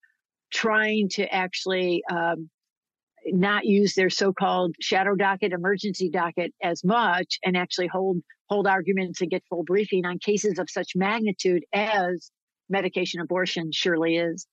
trying 0.54 1.08
to 1.10 1.34
actually 1.34 2.04
um, 2.12 2.50
not 3.28 3.66
use 3.66 3.96
their 3.96 4.10
so-called 4.10 4.76
shadow 4.82 5.16
docket, 5.16 5.54
emergency 5.54 6.10
docket 6.10 6.54
as 6.62 6.84
much, 6.84 7.40
and 7.44 7.56
actually 7.56 7.88
hold 7.88 8.18
hold 8.50 8.68
arguments 8.68 9.22
and 9.22 9.32
get 9.32 9.44
full 9.50 9.64
briefing 9.64 10.06
on 10.06 10.20
cases 10.20 10.60
of 10.60 10.70
such 10.70 10.92
magnitude 10.96 11.64
as 11.74 12.30
medication 12.74 13.22
abortion 13.22 13.72
surely 13.72 14.18
is. 14.18 14.46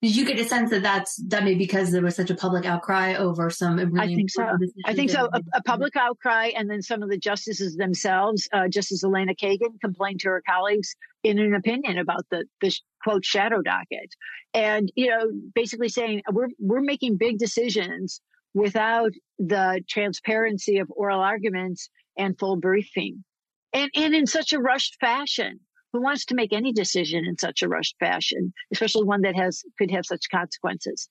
Did 0.00 0.14
you 0.14 0.24
get 0.24 0.38
a 0.38 0.44
sense 0.44 0.70
that 0.70 0.82
that's 0.82 1.16
that 1.26 1.42
may 1.42 1.56
because 1.56 1.90
there 1.90 2.02
was 2.02 2.14
such 2.14 2.30
a 2.30 2.34
public 2.36 2.64
outcry 2.64 3.14
over 3.14 3.50
some? 3.50 3.76
Really 3.76 4.00
I 4.00 4.06
think 4.06 4.30
so. 4.30 4.46
I 4.86 4.94
think 4.94 5.10
so. 5.10 5.28
A, 5.32 5.40
a, 5.54 5.62
public 5.64 5.96
outcry, 5.96 6.52
and 6.56 6.70
then 6.70 6.82
some 6.82 7.02
of 7.02 7.10
the 7.10 7.18
justices 7.18 7.74
themselves, 7.74 8.48
uh, 8.52 8.68
Justice 8.68 9.02
Elena 9.02 9.34
Kagan, 9.34 9.80
complained 9.80 10.20
to 10.20 10.28
her 10.28 10.42
colleagues 10.48 10.94
in 11.24 11.40
an 11.40 11.52
opinion 11.52 11.98
about 11.98 12.24
the 12.30 12.44
the 12.60 12.72
quote 13.02 13.24
shadow 13.24 13.60
docket, 13.60 14.14
and 14.54 14.92
you 14.94 15.08
know, 15.08 15.32
basically 15.52 15.88
saying 15.88 16.22
we're 16.30 16.50
we're 16.60 16.80
making 16.80 17.16
big 17.16 17.38
decisions 17.38 18.20
without 18.54 19.10
the 19.40 19.82
transparency 19.88 20.78
of 20.78 20.88
oral 20.94 21.20
arguments 21.20 21.90
and 22.16 22.38
full 22.38 22.54
briefing, 22.54 23.24
and 23.72 23.90
and 23.96 24.14
in 24.14 24.28
such 24.28 24.52
a 24.52 24.60
rushed 24.60 24.96
fashion 25.00 25.58
who 25.98 26.04
wants 26.04 26.24
to 26.26 26.34
make 26.34 26.52
any 26.52 26.72
decision 26.72 27.24
in 27.24 27.36
such 27.36 27.62
a 27.62 27.68
rushed 27.68 27.96
fashion, 27.98 28.52
especially 28.72 29.02
one 29.02 29.22
that 29.22 29.36
has 29.36 29.62
could 29.78 29.90
have 29.90 30.06
such 30.06 30.30
consequences? 30.30 31.08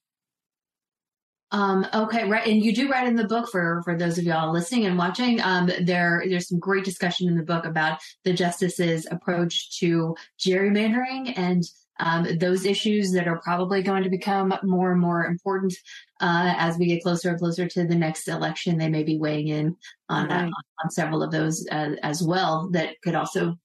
Um, 1.52 1.86
okay, 1.94 2.28
right, 2.28 2.46
and 2.48 2.64
you 2.64 2.74
do 2.74 2.90
write 2.90 3.08
in 3.08 3.16
the 3.16 3.28
book 3.28 3.50
for 3.50 3.82
for 3.84 3.98
those 3.98 4.18
of 4.18 4.24
y'all 4.24 4.52
listening 4.52 4.86
and 4.86 4.98
watching. 4.98 5.42
Um, 5.42 5.70
there 5.82 6.24
there's 6.28 6.48
some 6.48 6.60
great 6.60 6.86
discussion 6.86 7.28
in 7.28 7.36
the 7.36 7.44
book 7.44 7.66
about 7.66 8.00
the 8.24 8.34
justice's 8.34 9.08
approach 9.12 9.78
to 9.80 10.16
gerrymandering 10.40 11.38
and 11.38 11.64
um, 12.00 12.38
those 12.38 12.66
issues 12.66 13.12
that 13.12 13.28
are 13.28 13.40
probably 13.42 13.82
going 13.82 14.04
to 14.04 14.10
become 14.10 14.54
more 14.64 14.92
and 14.92 15.02
more 15.02 15.26
important 15.26 15.74
uh, 16.22 16.54
as 16.58 16.78
we 16.78 16.88
get 16.88 17.04
closer 17.04 17.30
and 17.30 17.40
closer 17.40 17.68
to 17.68 17.86
the 17.86 17.96
next 17.96 18.28
election. 18.28 18.78
They 18.78 18.90
may 18.90 19.04
be 19.04 19.18
weighing 19.18 19.48
in 19.48 19.76
on, 20.10 20.28
right. 20.28 20.46
uh, 20.46 20.84
on 20.84 20.90
several 20.90 21.24
of 21.24 21.32
those 21.32 21.68
uh, 21.72 21.96
as 22.04 22.24
well 22.24 22.70
that 22.72 22.96
could 23.04 23.16
also 23.16 23.58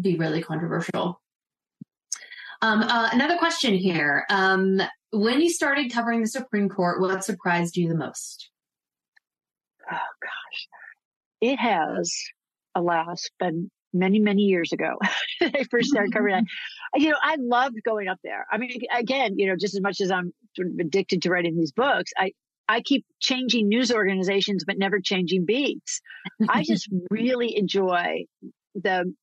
be 0.00 0.16
really 0.16 0.42
controversial. 0.42 1.20
Um, 2.62 2.82
uh, 2.82 3.08
another 3.12 3.38
question 3.38 3.74
here. 3.74 4.26
Um, 4.28 4.82
when 5.12 5.40
you 5.40 5.50
started 5.50 5.92
covering 5.92 6.20
the 6.20 6.28
Supreme 6.28 6.68
Court, 6.68 7.00
what 7.00 7.24
surprised 7.24 7.76
you 7.76 7.88
the 7.88 7.96
most? 7.96 8.50
Oh, 9.90 9.96
gosh. 10.22 10.68
It 11.40 11.56
has, 11.56 12.14
alas, 12.74 13.28
been 13.38 13.70
many, 13.92 14.18
many 14.18 14.42
years 14.42 14.72
ago. 14.72 14.98
I 15.40 15.64
first 15.70 15.90
started 15.90 16.12
covering 16.12 16.36
that. 16.36 16.44
You 17.00 17.10
know, 17.10 17.18
I 17.22 17.36
loved 17.38 17.76
going 17.84 18.08
up 18.08 18.18
there. 18.24 18.46
I 18.50 18.58
mean, 18.58 18.72
again, 18.92 19.38
you 19.38 19.46
know, 19.46 19.54
just 19.54 19.76
as 19.76 19.80
much 19.80 20.00
as 20.00 20.10
I'm 20.10 20.32
sort 20.56 20.66
of 20.66 20.74
addicted 20.80 21.22
to 21.22 21.30
writing 21.30 21.56
these 21.56 21.70
books, 21.70 22.10
I, 22.18 22.32
I 22.68 22.80
keep 22.80 23.04
changing 23.20 23.68
news 23.68 23.92
organizations, 23.92 24.64
but 24.64 24.76
never 24.76 24.98
changing 24.98 25.46
beats. 25.46 26.00
I 26.48 26.64
just 26.66 26.88
really 27.08 27.56
enjoy 27.56 28.24
the, 28.74 29.14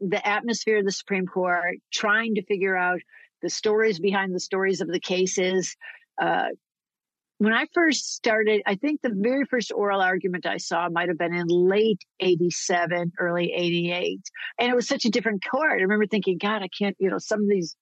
the 0.00 0.26
atmosphere 0.26 0.78
of 0.78 0.86
the 0.86 0.92
Supreme 0.92 1.26
Court, 1.26 1.80
trying 1.92 2.36
to 2.36 2.44
figure 2.44 2.74
out 2.74 3.00
the 3.42 3.50
stories 3.50 3.98
behind 3.98 4.34
the 4.34 4.40
stories 4.40 4.80
of 4.80 4.88
the 4.88 5.00
cases. 5.00 5.76
Uh, 6.20 6.48
when 7.38 7.52
I 7.52 7.66
first 7.74 8.14
started, 8.14 8.62
I 8.66 8.76
think 8.76 9.00
the 9.02 9.12
very 9.14 9.44
first 9.44 9.72
oral 9.74 10.00
argument 10.00 10.46
I 10.46 10.58
saw 10.58 10.88
might 10.88 11.08
have 11.08 11.18
been 11.18 11.34
in 11.34 11.46
late 11.48 12.00
87, 12.20 13.12
early 13.18 13.52
88. 13.52 14.20
And 14.58 14.70
it 14.70 14.76
was 14.76 14.86
such 14.86 15.04
a 15.04 15.10
different 15.10 15.42
court. 15.50 15.72
I 15.72 15.82
remember 15.82 16.06
thinking, 16.06 16.38
God, 16.38 16.62
I 16.62 16.68
can't, 16.68 16.96
you 17.00 17.10
know, 17.10 17.18
some 17.18 17.42
of 17.42 17.48
these 17.48 17.76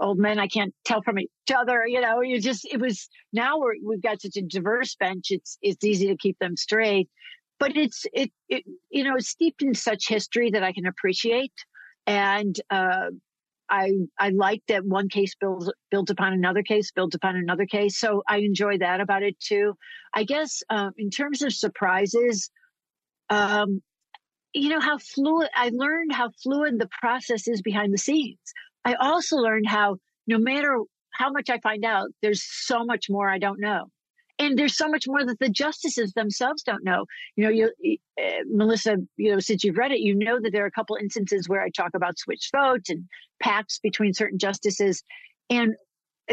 old 0.00 0.18
men 0.18 0.38
I 0.38 0.46
can't 0.46 0.74
tell 0.84 1.02
from 1.02 1.18
each 1.18 1.28
other. 1.54 1.86
You 1.86 2.00
know, 2.00 2.20
you 2.22 2.40
just 2.40 2.66
it 2.70 2.80
was 2.80 3.08
now 3.32 3.58
we're, 3.58 3.74
we've 3.84 4.02
got 4.02 4.20
such 4.20 4.36
a 4.36 4.42
diverse 4.42 4.96
bench. 4.96 5.26
It's 5.30 5.58
it's 5.62 5.84
easy 5.84 6.08
to 6.08 6.16
keep 6.16 6.38
them 6.38 6.56
straight, 6.56 7.08
but 7.58 7.76
it's 7.76 8.06
it, 8.12 8.30
it 8.48 8.64
you 8.90 9.04
know 9.04 9.16
it's 9.16 9.28
steeped 9.28 9.62
in 9.62 9.74
such 9.74 10.08
history 10.08 10.50
that 10.50 10.62
I 10.62 10.72
can 10.72 10.86
appreciate, 10.86 11.52
and 12.06 12.56
uh, 12.70 13.10
I 13.70 13.92
I 14.18 14.30
like 14.30 14.62
that 14.68 14.84
one 14.84 15.08
case 15.08 15.34
builds 15.40 15.72
built 15.90 16.10
upon 16.10 16.32
another 16.32 16.62
case, 16.62 16.90
builds 16.90 17.14
upon 17.14 17.36
another 17.36 17.66
case. 17.66 17.98
So 17.98 18.22
I 18.28 18.38
enjoy 18.38 18.78
that 18.78 19.00
about 19.00 19.22
it 19.22 19.38
too. 19.38 19.74
I 20.12 20.24
guess 20.24 20.62
um, 20.68 20.92
in 20.98 21.10
terms 21.10 21.42
of 21.42 21.52
surprises, 21.52 22.50
um, 23.30 23.80
you 24.52 24.68
know 24.70 24.80
how 24.80 24.98
fluid. 24.98 25.48
I 25.54 25.70
learned 25.72 26.12
how 26.12 26.30
fluid 26.42 26.78
the 26.78 26.88
process 27.00 27.46
is 27.46 27.62
behind 27.62 27.94
the 27.94 27.98
scenes. 27.98 28.38
I 28.84 28.94
also 28.94 29.36
learned 29.36 29.68
how 29.68 29.96
no 30.26 30.38
matter 30.38 30.80
how 31.12 31.30
much 31.30 31.48
I 31.50 31.58
find 31.60 31.84
out, 31.84 32.08
there's 32.22 32.42
so 32.42 32.84
much 32.84 33.06
more 33.08 33.30
I 33.30 33.38
don't 33.38 33.60
know. 33.60 33.90
And 34.40 34.58
there's 34.58 34.74
so 34.74 34.88
much 34.88 35.04
more 35.06 35.22
that 35.22 35.38
the 35.38 35.50
justices 35.50 36.14
themselves 36.14 36.62
don't 36.62 36.82
know. 36.82 37.04
You 37.36 37.44
know, 37.44 37.50
you, 37.50 37.98
uh, 38.18 38.42
Melissa, 38.46 38.96
you 39.18 39.32
know, 39.32 39.38
since 39.38 39.62
you've 39.62 39.76
read 39.76 39.92
it, 39.92 40.00
you 40.00 40.14
know 40.14 40.40
that 40.40 40.50
there 40.50 40.64
are 40.64 40.66
a 40.66 40.72
couple 40.72 40.96
instances 40.96 41.46
where 41.46 41.60
I 41.60 41.68
talk 41.68 41.90
about 41.94 42.18
switch 42.18 42.48
votes 42.50 42.88
and 42.88 43.04
pacts 43.42 43.78
between 43.82 44.14
certain 44.14 44.38
justices. 44.38 45.02
And 45.50 45.74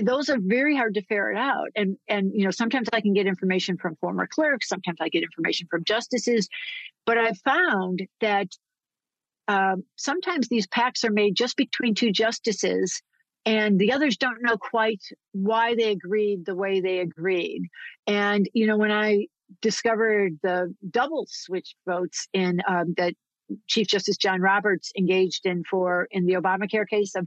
those 0.01 0.29
are 0.29 0.37
very 0.39 0.77
hard 0.77 0.93
to 0.93 1.01
ferret 1.01 1.37
out. 1.37 1.67
And, 1.75 1.97
and, 2.07 2.31
you 2.33 2.45
know, 2.45 2.51
sometimes 2.51 2.87
I 2.93 3.01
can 3.01 3.13
get 3.13 3.27
information 3.27 3.75
from 3.77 3.97
former 3.97 4.25
clerks. 4.25 4.69
Sometimes 4.69 4.99
I 5.01 5.09
get 5.09 5.23
information 5.23 5.67
from 5.69 5.83
justices, 5.83 6.47
but 7.05 7.17
I've 7.17 7.39
found 7.39 8.03
that 8.21 8.47
um, 9.49 9.83
sometimes 9.97 10.47
these 10.47 10.67
pacts 10.67 11.03
are 11.03 11.11
made 11.11 11.35
just 11.35 11.57
between 11.57 11.93
two 11.93 12.13
justices 12.13 13.01
and 13.47 13.79
the 13.79 13.93
others 13.93 14.17
don't 14.17 14.41
know 14.41 14.57
quite 14.57 15.01
why 15.31 15.73
they 15.73 15.89
agreed 15.91 16.45
the 16.45 16.53
way 16.53 16.81
they 16.81 16.99
agreed. 16.99 17.61
And, 18.05 18.49
you 18.53 18.67
know, 18.67 18.75
when 18.75 18.91
I 18.91 19.27
discovered 19.61 20.37
the 20.43 20.75
double 20.89 21.25
switch 21.29 21.73
votes 21.87 22.27
in 22.33 22.59
um, 22.67 22.93
that 22.97 23.13
Chief 23.67 23.87
Justice 23.87 24.17
John 24.17 24.41
Roberts 24.41 24.91
engaged 24.97 25.45
in 25.45 25.63
for 25.63 26.09
in 26.11 26.25
the 26.25 26.33
Obamacare 26.33 26.85
case 26.89 27.15
of 27.15 27.25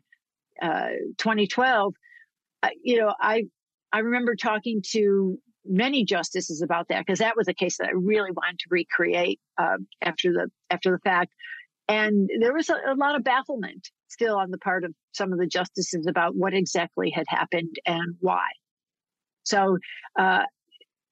uh, 0.61 0.91
2012, 1.17 1.95
uh, 2.63 2.69
you 2.85 3.01
know, 3.01 3.15
I 3.19 3.45
I 3.91 4.01
remember 4.01 4.37
talking 4.37 4.83
to 4.91 5.39
many 5.65 6.05
justices 6.05 6.61
about 6.61 6.89
that 6.89 6.99
because 7.07 7.21
that 7.21 7.35
was 7.35 7.49
a 7.49 7.55
case 7.55 7.79
that 7.79 7.89
I 7.89 7.93
really 7.93 8.31
wanted 8.31 8.59
to 8.59 8.67
recreate 8.69 9.41
uh, 9.57 9.79
after 10.03 10.35
the 10.35 10.51
after 10.69 10.91
the 10.91 10.99
fact. 10.99 11.33
And 11.91 12.31
there 12.39 12.55
was 12.55 12.69
a, 12.69 12.75
a, 12.75 12.95
lot 12.95 13.17
of 13.17 13.25
bafflement 13.25 13.89
still 14.09 14.37
on 14.37 14.51
the 14.51 14.59
part 14.59 14.85
of 14.85 14.95
some 15.13 15.33
of 15.33 15.39
the 15.39 15.47
justices 15.47 16.07
about 16.07 16.37
what 16.37 16.55
exactly 16.55 17.11
had 17.11 17.25
happened 17.29 17.77
and 17.85 18.15
why. 18.21 18.47
So, 19.43 19.79
uh, 20.19 20.45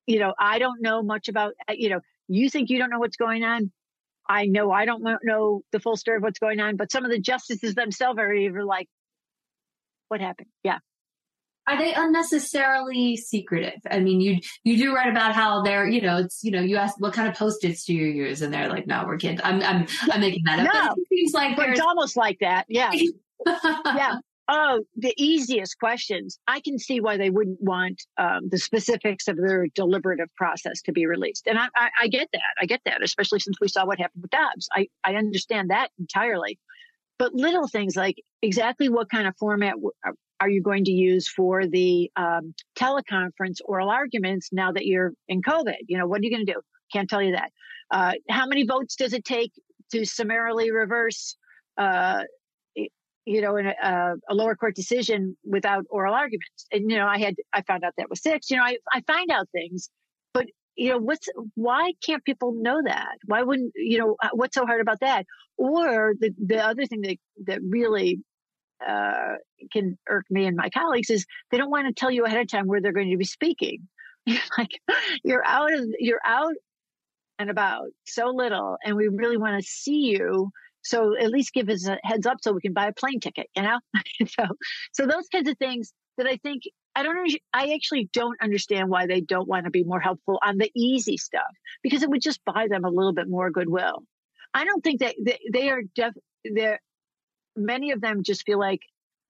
you 0.07 0.21
know, 0.21 0.35
I 0.39 0.59
don't 0.59 0.81
know 0.81 1.03
much 1.03 1.29
about, 1.29 1.55
uh, 1.69 1.75
you 1.77 1.89
know, 1.89 2.01
you 2.29 2.49
think 2.49 2.71
you 2.71 2.79
don't 2.79 2.91
know 2.91 3.01
what's 3.01 3.17
going 3.17 3.43
on. 3.43 3.73
I 4.29 4.47
know 4.47 4.71
I 4.71 4.85
don't 4.85 5.03
know 5.25 5.63
the 5.73 5.81
full 5.81 5.97
story 5.97 6.19
of 6.19 6.23
what's 6.23 6.39
going 6.39 6.61
on, 6.61 6.77
but 6.77 6.93
some 6.93 7.05
of 7.05 7.11
the 7.11 7.19
justices 7.19 7.75
themselves 7.75 8.19
are 8.19 8.33
even 8.33 8.65
like, 8.65 8.87
what 10.09 10.21
happened? 10.21 10.49
Yeah 10.63 10.79
are 11.69 11.79
they 11.79 11.93
unnecessarily 11.95 13.17
secretive? 13.17 13.81
I 13.91 14.01
mean, 14.01 14.21
you 14.21 14.41
you 14.65 14.77
do 14.77 14.95
write 14.95 15.11
about 15.11 15.35
how 15.35 15.63
they're, 15.63 15.87
you 15.87 16.01
know, 16.01 16.19
it's 16.19 16.43
you 16.43 16.51
know, 16.51 16.61
you 16.61 16.77
ask 16.77 16.99
what 16.99 17.13
kind 17.13 17.29
of 17.29 17.35
post-its 17.35 17.85
do 17.85 17.95
you 17.95 18.07
use, 18.07 18.43
and 18.43 18.53
they're 18.53 18.69
like, 18.69 18.87
no, 18.87 19.05
we're 19.07 19.19
kids. 19.19 19.41
I'm 19.45 19.63
I'm 19.63 19.87
I'm 20.11 20.21
making 20.21 20.43
that 20.47 20.61
up. 20.61 20.73
No, 20.73 20.95
it 20.97 21.09
seems 21.09 21.35
like 21.35 21.57
but 21.57 21.69
it's 21.71 21.81
almost 21.81 22.17
like 22.17 22.39
that. 22.41 22.65
Yeah, 22.69 22.91
yeah. 23.47 24.17
Oh, 24.51 24.83
the 24.97 25.13
easiest 25.19 25.79
questions. 25.79 26.39
I 26.47 26.61
can 26.61 26.79
see 26.79 27.01
why 27.01 27.19
they 27.19 27.29
wouldn't 27.29 27.61
want 27.61 28.03
um, 28.17 28.49
the 28.49 28.57
specifics 28.57 29.29
of 29.29 29.37
their 29.37 29.67
deliberative 29.75 30.35
process 30.37 30.81
to 30.87 30.93
be 30.93 31.05
released, 31.05 31.47
and 31.47 31.59
I, 31.59 31.67
I, 31.77 31.91
I 32.03 32.09
get 32.09 32.29
that. 32.33 32.55
I 32.59 32.65
get 32.65 32.81
that, 32.87 33.03
especially 33.03 33.41
since 33.41 33.59
we 33.61 33.69
saw 33.69 33.85
what 33.85 33.99
happened 33.99 34.23
with 34.23 34.31
Dobbs. 34.31 34.69
I 34.73 34.89
I 35.05 35.17
understand 35.17 35.71
that 35.71 35.91
entirely 35.99 36.59
but 37.19 37.35
little 37.35 37.67
things 37.67 37.97
like 37.97 38.23
exactly 38.43 38.89
what 38.89 39.11
kind 39.11 39.27
of 39.27 39.37
format 39.37 39.75
are 40.41 40.49
you 40.49 40.63
going 40.63 40.85
to 40.85 40.93
use 40.93 41.29
for 41.29 41.67
the 41.67 42.11
um, 42.17 42.55
teleconference 42.77 43.59
oral 43.65 43.91
arguments 43.91 44.51
now 44.53 44.73
that 44.73 44.87
you're 44.87 45.13
in 45.29 45.43
COVID? 45.43 45.77
You 45.87 45.99
know, 45.99 46.07
what 46.07 46.21
are 46.21 46.25
you 46.25 46.31
going 46.31 46.47
to 46.47 46.53
do? 46.53 46.61
Can't 46.93 47.09
tell 47.09 47.23
you 47.23 47.33
that. 47.33 47.51
Uh, 47.91 48.13
how 48.29 48.47
many 48.47 48.65
votes 48.65 48.97
does 48.97 49.13
it 49.13 49.25
take 49.25 49.53
to 49.93 50.05
summarily 50.05 50.71
reverse, 50.71 51.37
uh, 51.77 52.23
you 53.25 53.41
know, 53.41 53.59
a, 53.59 54.15
a, 54.29 54.35
lower 54.35 54.55
court 54.55 54.75
decision 54.75 55.37
without 55.45 55.85
oral 55.91 56.15
arguments? 56.15 56.67
And, 56.71 56.91
you 56.91 56.97
know, 56.97 57.07
I 57.07 57.19
had, 57.19 57.35
I 57.53 57.63
found 57.63 57.85
out 57.85 57.95
that 57.97 58.11
was 58.11 58.23
six. 58.23 58.51
You 58.51 58.59
know, 58.59 58.63
I, 58.63 58.79
I 58.93 59.03
find 59.07 59.31
out 59.31 59.49
things, 59.53 59.91
but, 60.35 60.47
you 60.77 60.91
know, 60.91 60.99
what's, 60.99 61.29
why 61.55 61.93
can't 62.05 62.25
people 62.25 62.53
know 62.55 62.81
that? 62.85 63.17
Why 63.25 63.43
wouldn't, 63.43 63.73
you 63.75 63.99
know, 63.99 64.17
what's 64.33 64.55
so 64.55 64.67
hard 64.67 64.81
about 64.81 65.01
that? 65.01 65.25
Or 65.57 66.13
the, 66.19 66.31
the 66.39 66.65
other 66.65 66.87
thing 66.87 67.01
that, 67.03 67.17
that 67.47 67.61
really 67.67 68.21
uh, 68.87 69.35
can 69.73 69.99
irk 70.09 70.25
me 70.31 70.47
and 70.47 70.57
my 70.57 70.71
colleagues 70.71 71.11
is 71.11 71.27
they 71.51 71.59
don't 71.59 71.71
want 71.71 71.87
to 71.87 71.93
tell 71.93 72.11
you 72.11 72.25
ahead 72.25 72.41
of 72.41 72.49
time 72.49 72.67
where 72.67 72.81
they're 72.81 72.93
going 72.93 73.11
to 73.11 73.17
be 73.17 73.25
speaking. 73.25 73.89
You're 74.27 74.41
like 74.59 74.81
you're 75.25 75.47
out 75.47 75.73
of 75.73 75.87
you're 75.99 76.21
out 76.23 76.53
and 77.39 77.49
about 77.49 77.87
so 78.05 78.27
little, 78.27 78.77
and 78.85 78.95
we 78.95 79.09
really 79.09 79.39
want 79.39 79.59
to 79.59 79.67
see 79.67 80.11
you. 80.11 80.51
So 80.83 81.17
at 81.19 81.31
least 81.31 81.55
give 81.55 81.71
us 81.71 81.87
a 81.89 81.99
heads 82.03 82.27
up 82.27 82.39
so 82.43 82.53
we 82.53 82.61
can 82.61 82.75
buy 82.75 82.89
a 82.89 82.93
plane 82.93 83.21
ticket. 83.21 83.47
You 83.57 83.63
know, 83.63 83.79
so 84.27 84.45
so 84.93 85.07
those 85.07 85.29
kinds 85.33 85.49
of 85.49 85.57
things 85.57 85.95
that 86.19 86.27
I 86.27 86.37
think 86.37 86.65
I 86.95 87.05
don't 87.05 87.33
I 87.55 87.73
actually 87.75 88.11
don't 88.13 88.37
understand 88.43 88.91
why 88.91 89.07
they 89.07 89.21
don't 89.23 89.49
want 89.49 89.65
to 89.65 89.71
be 89.71 89.85
more 89.85 90.01
helpful 90.01 90.39
on 90.43 90.59
the 90.59 90.71
easy 90.77 91.17
stuff 91.17 91.55
because 91.83 92.03
it 92.03 92.11
would 92.11 92.21
just 92.21 92.45
buy 92.45 92.67
them 92.69 92.85
a 92.85 92.91
little 92.91 93.15
bit 93.15 93.29
more 93.29 93.51
goodwill. 93.51 94.03
I 94.53 94.65
don't 94.65 94.83
think 94.83 95.01
that 95.01 95.15
they, 95.25 95.39
they 95.53 95.71
are 95.71 95.83
def, 95.95 96.13
they're 96.45 96.81
many 97.59 97.93
of 97.93 98.01
them 98.01 98.23
just 98.23 98.45
feel 98.45 98.59
like 98.59 98.81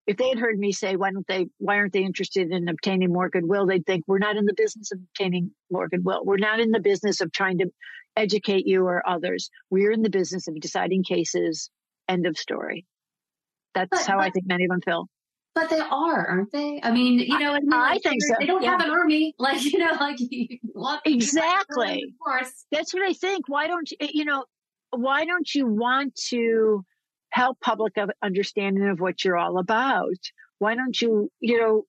if 0.07 0.17
they 0.17 0.31
had 0.31 0.39
heard 0.39 0.59
me 0.59 0.73
say, 0.73 0.97
why 0.97 1.11
don't 1.11 1.27
they, 1.27 1.49
why 1.59 1.77
aren't 1.77 1.93
they 1.93 2.03
interested 2.03 2.51
in 2.51 2.69
obtaining 2.69 3.13
more 3.13 3.29
goodwill? 3.29 3.67
They'd 3.67 3.85
think 3.85 4.05
we're 4.07 4.19
not 4.19 4.37
in 4.37 4.47
the 4.47 4.55
business 4.55 4.91
of 4.91 4.99
obtaining 4.99 5.51
more 5.71 5.89
goodwill. 5.89 6.25
We're 6.25 6.39
not 6.39 6.61
in 6.61 6.71
the 6.71 6.81
business 6.81 7.21
of 7.21 7.31
trying 7.31 7.59
to 7.59 7.71
educate 8.17 8.67
you 8.67 8.87
or 8.87 9.07
others. 9.07 9.51
We're 9.71 9.93
in 9.93 10.03
the 10.03 10.11
business 10.11 10.49
of 10.49 10.59
deciding 10.61 11.05
cases. 11.05 11.71
End 12.09 12.27
of 12.27 12.39
story. 12.39 12.87
That's 13.75 13.91
but, 13.91 14.07
how 14.07 14.17
but, 14.17 14.25
I 14.25 14.31
think 14.31 14.47
many 14.47 14.65
of 14.65 14.71
them 14.71 14.81
feel. 14.81 15.09
But 15.55 15.71
they 15.71 15.81
are, 15.81 16.27
aren't 16.27 16.53
they? 16.53 16.81
I 16.83 16.91
mean, 16.91 17.19
you 17.19 17.39
know, 17.39 17.53
I, 17.53 17.59
like, 17.59 17.97
I 17.97 17.99
think 18.09 18.23
so. 18.23 18.35
They 18.39 18.47
don't 18.47 18.63
yeah. 18.63 18.73
have 18.73 18.81
an 18.83 18.91
army, 18.91 19.35
like 19.39 19.63
you 19.65 19.79
know, 19.79 19.93
like 19.99 20.19
exactly. 21.05 22.05
Of 22.05 22.25
course, 22.25 22.65
that's 22.71 22.95
what 22.95 23.03
I 23.03 23.13
think. 23.13 23.49
Why 23.49 23.67
don't 23.67 23.91
you? 23.91 23.97
You 24.01 24.25
know, 24.25 24.45
why 24.91 25.25
don't 25.25 25.53
you 25.55 25.67
want 25.67 26.15
to? 26.29 26.85
Help 27.31 27.61
public 27.61 27.95
understanding 28.23 28.89
of 28.89 29.01
what 29.01 29.25
you're 29.25 29.37
all 29.37 29.59
about. 29.59 30.19
Why 30.59 30.75
don't 30.75 31.01
you, 31.01 31.31
you 31.41 31.61
know, 31.61 31.85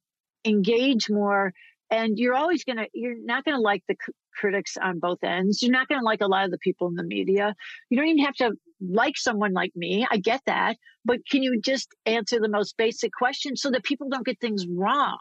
engage 0.45 1.09
more? 1.09 1.53
And 1.91 2.19
you're 2.19 2.35
always 2.35 2.63
going 2.63 2.77
to, 2.77 2.87
you're 2.93 3.15
not 3.19 3.45
going 3.45 3.57
to 3.57 3.61
like 3.61 3.83
the 3.87 3.95
c- 4.05 4.13
critics 4.35 4.77
on 4.81 4.99
both 4.99 5.23
ends. 5.23 5.63
You're 5.63 5.71
not 5.71 5.87
going 5.87 5.99
to 5.99 6.05
like 6.05 6.21
a 6.21 6.27
lot 6.27 6.45
of 6.45 6.51
the 6.51 6.59
people 6.59 6.87
in 6.87 6.95
the 6.95 7.03
media. 7.03 7.55
You 7.89 7.97
don't 7.97 8.07
even 8.07 8.25
have 8.25 8.35
to 8.35 8.51
like 8.79 9.17
someone 9.17 9.53
like 9.53 9.71
me. 9.75 10.05
I 10.09 10.17
get 10.17 10.41
that. 10.45 10.77
But 11.03 11.19
can 11.29 11.41
you 11.41 11.59
just 11.59 11.89
answer 12.05 12.39
the 12.39 12.49
most 12.49 12.77
basic 12.77 13.11
questions 13.11 13.61
so 13.61 13.71
that 13.71 13.83
people 13.83 14.07
don't 14.09 14.25
get 14.25 14.39
things 14.39 14.65
wrong? 14.67 15.17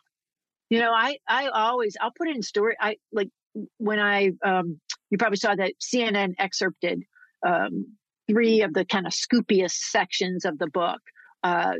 You 0.68 0.80
know, 0.80 0.92
I, 0.92 1.16
I 1.26 1.48
always, 1.48 1.96
I'll 2.00 2.12
put 2.16 2.28
in 2.28 2.42
story. 2.42 2.76
I 2.78 2.96
like 3.12 3.30
when 3.78 3.98
I, 3.98 4.32
um, 4.44 4.78
you 5.10 5.16
probably 5.16 5.38
saw 5.38 5.54
that 5.54 5.72
CNN 5.80 6.34
excerpted, 6.38 7.02
um, 7.46 7.96
three 8.28 8.62
of 8.62 8.74
the 8.74 8.84
kind 8.84 9.06
of 9.06 9.12
scoopiest 9.12 9.76
sections 9.90 10.44
of 10.44 10.58
the 10.58 10.68
book. 10.68 11.00
Uh, 11.42 11.74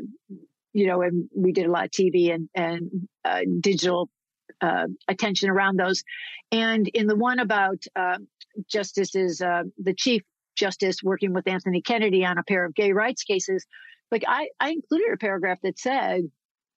you 0.73 0.87
know, 0.87 1.01
and 1.01 1.29
we 1.35 1.51
did 1.51 1.65
a 1.65 1.71
lot 1.71 1.85
of 1.85 1.91
TV 1.91 2.33
and, 2.33 2.49
and 2.55 2.89
uh, 3.25 3.41
digital 3.59 4.09
uh, 4.61 4.85
attention 5.07 5.49
around 5.49 5.79
those. 5.79 6.03
And 6.51 6.87
in 6.89 7.07
the 7.07 7.15
one 7.15 7.39
about 7.39 7.83
uh, 7.95 8.17
justices, 8.69 9.41
uh, 9.41 9.63
the 9.77 9.93
chief 9.93 10.21
justice 10.55 10.97
working 11.01 11.33
with 11.33 11.47
Anthony 11.47 11.81
Kennedy 11.81 12.25
on 12.25 12.37
a 12.37 12.43
pair 12.43 12.65
of 12.65 12.75
gay 12.75 12.91
rights 12.91 13.23
cases, 13.23 13.65
like 14.11 14.23
I, 14.27 14.49
I 14.59 14.71
included 14.71 15.13
a 15.13 15.17
paragraph 15.17 15.59
that 15.63 15.79
said, 15.79 16.21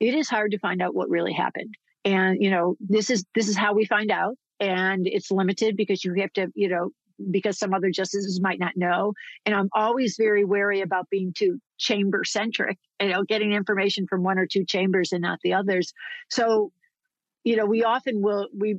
it 0.01 0.15
is 0.15 0.29
hard 0.29 0.53
to 0.53 0.59
find 0.59 0.83
out 0.83 0.95
what 0.95 1.09
really 1.09 1.33
happened. 1.33 1.75
And, 2.05 2.39
you 2.41 2.51
know, 2.51 2.77
this 2.81 3.11
is, 3.11 3.25
this 3.35 3.49
is 3.49 3.57
how 3.57 3.75
we 3.75 3.85
find 3.85 4.11
out. 4.11 4.37
And 4.59 5.07
it's 5.07 5.31
limited 5.31 5.77
because 5.77 6.05
you 6.05 6.15
have 6.21 6.33
to, 6.35 6.49
you 6.55 6.69
know, 6.69 6.91
because 7.31 7.59
some 7.59 7.75
other 7.75 7.91
justices 7.91 8.41
might 8.41 8.59
not 8.59 8.77
know. 8.77 9.13
And 9.47 9.55
I'm 9.55 9.69
always 9.75 10.17
very 10.17 10.45
wary 10.45 10.81
about 10.81 11.11
being 11.11 11.33
too 11.37 11.59
chamber 11.79 12.25
centric, 12.25 12.79
you 13.01 13.09
know, 13.09 13.25
getting 13.25 13.53
information 13.53 14.07
from 14.09 14.23
one 14.23 14.39
or 14.39 14.47
two 14.47 14.65
chambers 14.65 15.13
and 15.13 15.23
not 15.23 15.39
the 15.43 15.55
others. 15.55 15.93
So, 16.31 16.73
you 17.45 17.57
know, 17.57 17.67
we 17.67 17.85
often 17.85 18.23
will, 18.23 18.49
we, 18.57 18.79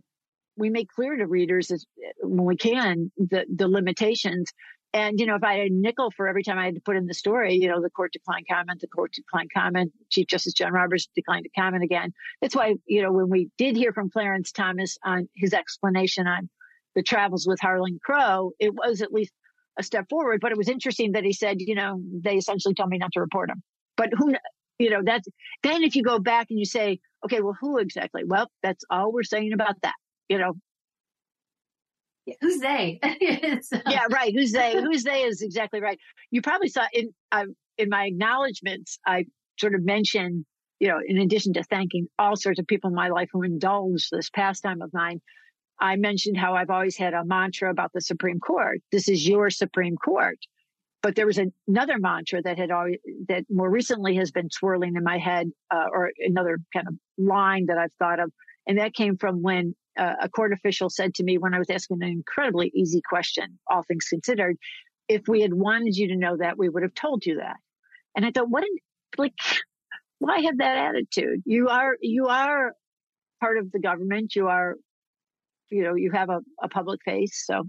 we 0.56 0.70
make 0.70 0.88
clear 0.90 1.16
to 1.18 1.28
readers 1.28 1.72
as, 1.72 1.86
when 2.22 2.46
we 2.46 2.56
can 2.56 3.12
the, 3.18 3.46
the 3.54 3.68
limitations. 3.68 4.52
And, 4.96 5.20
you 5.20 5.26
know, 5.26 5.36
if 5.36 5.44
I 5.44 5.56
had 5.56 5.72
a 5.72 5.74
nickel 5.74 6.12
for 6.12 6.28
every 6.28 6.44
time 6.44 6.60
I 6.60 6.66
had 6.66 6.76
to 6.76 6.82
put 6.82 6.96
in 6.96 7.08
the 7.08 7.16
story, 7.16 7.56
you 7.56 7.68
know, 7.68 7.82
the 7.82 7.90
court 7.90 8.14
declined 8.14 8.46
comment, 8.48 8.80
the 8.80 8.88
court 8.88 9.12
declined 9.14 9.50
comment, 9.52 9.92
Chief 10.12 10.28
Justice 10.28 10.54
John 10.54 10.72
Roberts 10.72 11.10
declined 11.16 11.46
to 11.46 11.60
comment 11.60 11.84
again. 11.84 12.14
That's 12.42 12.56
why, 12.56 12.76
you 12.86 13.02
know, 13.02 13.12
when 13.12 13.30
we 13.30 13.50
did 13.58 13.76
hear 13.76 13.92
from 13.92 14.12
Clarence 14.12 14.52
Thomas 14.52 15.00
on 15.04 15.28
his 15.36 15.52
explanation 15.52 16.28
on 16.28 16.48
the 16.96 17.04
travels 17.04 17.46
with 17.48 17.60
Harlan 17.60 18.00
Crow, 18.04 18.52
it 18.60 18.74
was 18.74 19.02
at 19.02 19.12
least 19.12 19.32
a 19.80 19.84
step 19.84 20.06
forward. 20.10 20.40
But 20.42 20.52
it 20.52 20.58
was 20.58 20.70
interesting 20.70 21.14
that 21.14 21.24
he 21.24 21.34
said, 21.34 21.58
you 21.60 21.76
know, 21.76 22.02
they 22.24 22.36
essentially 22.36 22.74
told 22.74 22.90
me 22.90 22.98
not 22.98 23.12
to 23.14 23.22
report 23.22 23.50
him. 23.50 23.62
But 23.98 24.10
who, 24.16 24.34
you 24.80 24.90
know, 24.90 25.02
that's 25.04 25.28
then 25.64 25.84
if 25.84 25.96
you 25.96 26.04
go 26.04 26.20
back 26.20 26.48
and 26.50 26.60
you 26.60 26.66
say, 26.66 27.00
okay, 27.26 27.42
well, 27.42 27.56
who 27.60 27.78
exactly? 27.78 28.24
Well, 28.26 28.48
that's 28.62 28.84
all 28.90 29.12
we're 29.12 29.24
saying 29.24 29.54
about 29.54 29.76
that. 29.84 29.96
You 30.30 30.38
know, 30.38 30.54
Yeah, 32.26 32.36
who's 32.42 32.60
they? 32.60 33.00
yeah, 33.88 34.06
right. 34.12 34.34
Who's 34.34 34.52
they? 34.52 34.74
Who's 34.74 35.04
they 35.04 35.24
is 35.24 35.42
exactly 35.42 35.82
right. 35.82 36.00
You 36.32 36.42
probably 36.42 36.70
saw 36.70 36.86
in 36.94 37.14
uh, 37.32 37.46
in 37.78 37.90
my 37.90 38.06
acknowledgments, 38.06 39.00
I 39.06 39.26
sort 39.60 39.76
of 39.76 39.84
mentioned, 39.84 40.46
you 40.80 40.88
know, 40.88 41.00
in 41.06 41.18
addition 41.18 41.54
to 41.54 41.64
thanking 41.64 42.08
all 42.18 42.36
sorts 42.36 42.60
of 42.60 42.68
people 42.68 42.90
in 42.90 42.96
my 42.96 43.10
life 43.10 43.30
who 43.32 43.44
indulged 43.44 44.10
this 44.12 44.30
pastime 44.30 44.82
of 44.82 44.92
mine, 44.94 45.22
I 45.80 45.96
mentioned 45.96 46.38
how 46.38 46.54
I've 46.54 46.70
always 46.70 46.98
had 46.98 47.14
a 47.14 47.26
mantra 47.26 47.70
about 47.70 47.92
the 47.94 48.02
Supreme 48.02 48.40
Court. 48.40 48.80
This 48.92 49.10
is 49.10 49.28
your 49.28 49.50
Supreme 49.50 49.96
Court. 49.98 50.38
But 51.02 51.16
there 51.16 51.26
was 51.26 51.40
another 51.68 52.00
mantra 52.00 52.42
that 52.44 52.58
had 52.58 52.72
always, 52.72 52.98
that 53.28 53.44
more 53.50 53.70
recently 53.70 54.16
has 54.16 54.32
been 54.32 54.50
swirling 54.50 54.96
in 54.96 55.04
my 55.04 55.18
head, 55.18 55.52
uh, 55.70 55.88
or 55.92 56.12
another 56.20 56.60
kind 56.74 56.88
of 56.88 56.96
line 57.18 57.66
that 57.68 57.78
I've 57.78 57.92
thought 58.00 58.22
of. 58.22 58.32
And 58.68 58.78
that 58.78 58.94
came 58.94 59.18
from 59.18 59.42
when 59.42 59.76
uh, 60.00 60.14
a 60.22 60.30
court 60.30 60.54
official 60.54 60.90
said 60.90 61.14
to 61.16 61.24
me 61.24 61.38
when 61.38 61.54
I 61.54 61.60
was 61.60 61.70
asking 61.70 61.98
an 62.02 62.10
incredibly 62.10 62.72
easy 62.74 63.02
question, 63.08 63.60
all 63.70 63.84
things 63.84 64.06
considered, 64.10 64.56
if 65.10 65.24
we 65.28 65.42
had 65.42 65.54
wanted 65.54 65.98
you 65.98 66.08
to 66.08 66.16
know 66.16 66.38
that, 66.38 66.58
we 66.58 66.70
would 66.70 66.84
have 66.84 66.94
told 66.94 67.26
you 67.26 67.40
that. 67.40 67.58
And 68.16 68.26
I 68.26 68.32
thought, 68.32 68.50
what, 68.50 68.64
an, 68.64 68.70
like, 69.18 69.34
why 70.20 70.40
have 70.40 70.60
that 70.60 70.78
attitude? 70.78 71.42
You 71.46 71.68
are, 71.68 71.98
you 72.00 72.28
are 72.28 72.72
part 73.42 73.58
of 73.58 73.70
the 73.74 73.80
government. 73.80 74.36
You 74.36 74.48
are, 74.48 74.76
you 75.74 75.84
know, 75.84 75.96
you 75.96 76.12
have 76.12 76.30
a, 76.30 76.40
a 76.62 76.70
public 76.70 77.02
face. 77.04 77.44
So 77.46 77.64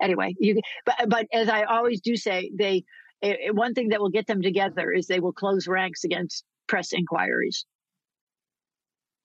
anyway, 0.00 0.34
you, 0.38 0.60
but, 0.86 0.96
but 1.08 1.26
as 1.32 1.48
I 1.48 1.64
always 1.64 2.00
do 2.00 2.16
say, 2.16 2.50
they, 2.56 2.84
it, 3.20 3.54
one 3.54 3.74
thing 3.74 3.88
that 3.88 4.00
will 4.00 4.10
get 4.10 4.26
them 4.26 4.42
together 4.42 4.90
is 4.90 5.06
they 5.06 5.20
will 5.20 5.32
close 5.32 5.66
ranks 5.66 6.04
against 6.04 6.44
press 6.68 6.92
inquiries 6.92 7.64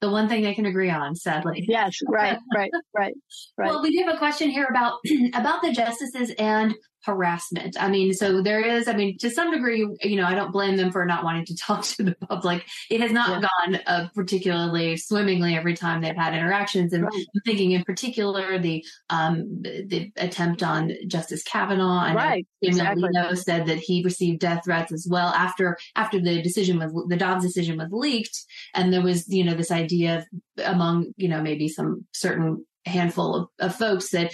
the 0.01 0.09
one 0.09 0.29
thing 0.29 0.43
they 0.43 0.53
can 0.53 0.65
agree 0.65 0.89
on, 0.89 1.15
sadly. 1.15 1.65
Yes, 1.67 1.97
right, 2.07 2.37
right, 2.55 2.71
right, 2.95 3.13
right. 3.57 3.69
Well, 3.69 3.81
we 3.81 3.91
do 3.91 4.05
have 4.05 4.15
a 4.15 4.17
question 4.17 4.49
here 4.49 4.67
about 4.69 4.99
about 5.33 5.61
the 5.61 5.71
justices 5.71 6.31
and 6.37 6.75
harassment. 7.03 7.75
I 7.79 7.89
mean, 7.89 8.13
so 8.13 8.41
there 8.41 8.61
is, 8.61 8.87
I 8.87 8.93
mean, 8.93 9.17
to 9.19 9.29
some 9.29 9.51
degree, 9.51 9.87
you 10.01 10.15
know, 10.15 10.25
I 10.25 10.35
don't 10.35 10.51
blame 10.51 10.77
them 10.77 10.91
for 10.91 11.05
not 11.05 11.23
wanting 11.23 11.45
to 11.45 11.55
talk 11.61 11.83
to 11.83 12.03
the 12.03 12.15
public. 12.27 12.65
It 12.89 13.01
has 13.01 13.11
not 13.11 13.41
yeah. 13.41 13.47
gone 13.65 13.81
uh, 13.85 14.07
particularly 14.13 14.97
swimmingly 14.97 15.55
every 15.55 15.75
time 15.75 16.01
they've 16.01 16.15
had 16.15 16.33
interactions. 16.33 16.93
And 16.93 17.03
right. 17.03 17.13
I'm 17.13 17.41
thinking 17.45 17.71
in 17.71 17.83
particular 17.83 18.59
the 18.59 18.83
um, 19.09 19.61
the 19.61 20.11
attempt 20.17 20.63
on 20.63 20.91
Justice 21.07 21.43
Kavanaugh. 21.43 22.05
And 22.05 22.15
right. 22.15 22.47
Exactly. 22.61 23.03
Alito 23.03 23.37
said 23.37 23.67
that 23.67 23.77
he 23.77 24.03
received 24.03 24.39
death 24.39 24.63
threats 24.65 24.91
as 24.91 25.07
well 25.09 25.27
after 25.29 25.77
after 25.95 26.19
the 26.19 26.41
decision 26.41 26.79
was 26.79 26.93
the 27.07 27.17
Dobbs 27.17 27.45
decision 27.45 27.77
was 27.77 27.89
leaked, 27.91 28.37
and 28.73 28.91
there 28.91 29.01
was 29.01 29.27
you 29.27 29.43
know 29.43 29.53
this 29.53 29.71
idea 29.71 30.17
of, 30.17 30.65
among 30.65 31.13
you 31.17 31.29
know 31.29 31.41
maybe 31.41 31.67
some 31.67 32.05
certain 32.13 32.65
handful 32.85 33.35
of, 33.35 33.47
of 33.59 33.75
folks 33.75 34.09
that 34.11 34.31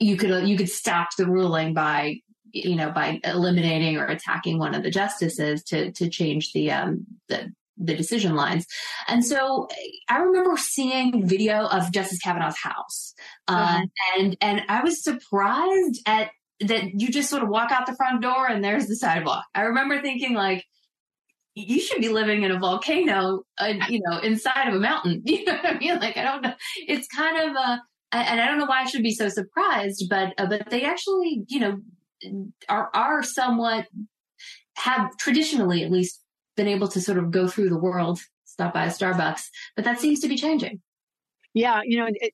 you 0.00 0.16
could 0.16 0.48
you 0.48 0.56
could 0.56 0.68
stop 0.68 1.10
the 1.16 1.26
ruling 1.26 1.74
by 1.74 2.16
you 2.52 2.74
know 2.74 2.90
by 2.90 3.20
eliminating 3.22 3.96
or 3.96 4.06
attacking 4.06 4.58
one 4.58 4.74
of 4.74 4.82
the 4.82 4.90
justices 4.90 5.62
to 5.64 5.92
to 5.92 6.08
change 6.08 6.52
the 6.52 6.70
um 6.70 7.06
the 7.28 7.52
the 7.80 7.94
decision 7.94 8.34
lines. 8.34 8.66
And 9.08 9.24
so 9.24 9.66
I 10.08 10.18
remember 10.18 10.56
seeing 10.56 11.26
video 11.26 11.66
of 11.66 11.90
Justice 11.92 12.18
Kavanaugh's 12.18 12.58
house. 12.58 13.14
Uh, 13.48 13.80
and, 14.18 14.36
and 14.40 14.62
I 14.68 14.82
was 14.82 15.02
surprised 15.02 16.02
at 16.04 16.30
that 16.60 17.00
you 17.00 17.10
just 17.10 17.30
sort 17.30 17.42
of 17.42 17.48
walk 17.48 17.72
out 17.72 17.86
the 17.86 17.96
front 17.96 18.20
door 18.20 18.46
and 18.46 18.62
there's 18.62 18.86
the 18.86 18.96
sidewalk. 18.96 19.44
I 19.54 19.62
remember 19.62 20.02
thinking 20.02 20.34
like, 20.34 20.64
you 21.54 21.80
should 21.80 22.00
be 22.00 22.10
living 22.10 22.42
in 22.42 22.50
a 22.50 22.58
volcano, 22.58 23.42
uh, 23.58 23.72
you 23.88 24.00
know, 24.06 24.18
inside 24.18 24.68
of 24.68 24.74
a 24.74 24.78
mountain. 24.78 25.22
You 25.26 25.44
know 25.44 25.54
what 25.54 25.76
I 25.76 25.78
mean? 25.78 25.98
Like, 25.98 26.16
I 26.16 26.22
don't 26.22 26.42
know. 26.42 26.54
It's 26.86 27.08
kind 27.08 27.50
of 27.50 27.56
a, 27.56 27.82
and 28.12 28.40
I 28.40 28.46
don't 28.46 28.58
know 28.58 28.66
why 28.66 28.82
I 28.82 28.86
should 28.86 29.02
be 29.02 29.14
so 29.14 29.28
surprised, 29.28 30.06
but 30.08 30.34
uh, 30.38 30.46
but 30.46 30.70
they 30.70 30.84
actually, 30.84 31.44
you 31.48 31.60
know, 31.60 31.80
are 32.68 32.90
are 32.94 33.22
somewhat 33.22 33.86
have 34.76 35.16
traditionally 35.18 35.84
at 35.84 35.90
least 35.90 36.22
been 36.56 36.68
able 36.68 36.88
to 36.88 37.00
sort 37.00 37.18
of 37.18 37.30
go 37.30 37.46
through 37.46 37.68
the 37.68 37.78
world, 37.78 38.20
stop 38.44 38.74
by 38.74 38.86
a 38.86 38.88
Starbucks, 38.88 39.42
but 39.76 39.84
that 39.84 40.00
seems 40.00 40.20
to 40.20 40.28
be 40.28 40.36
changing. 40.36 40.80
Yeah, 41.54 41.80
you 41.84 41.98
know, 41.98 42.06
it, 42.08 42.32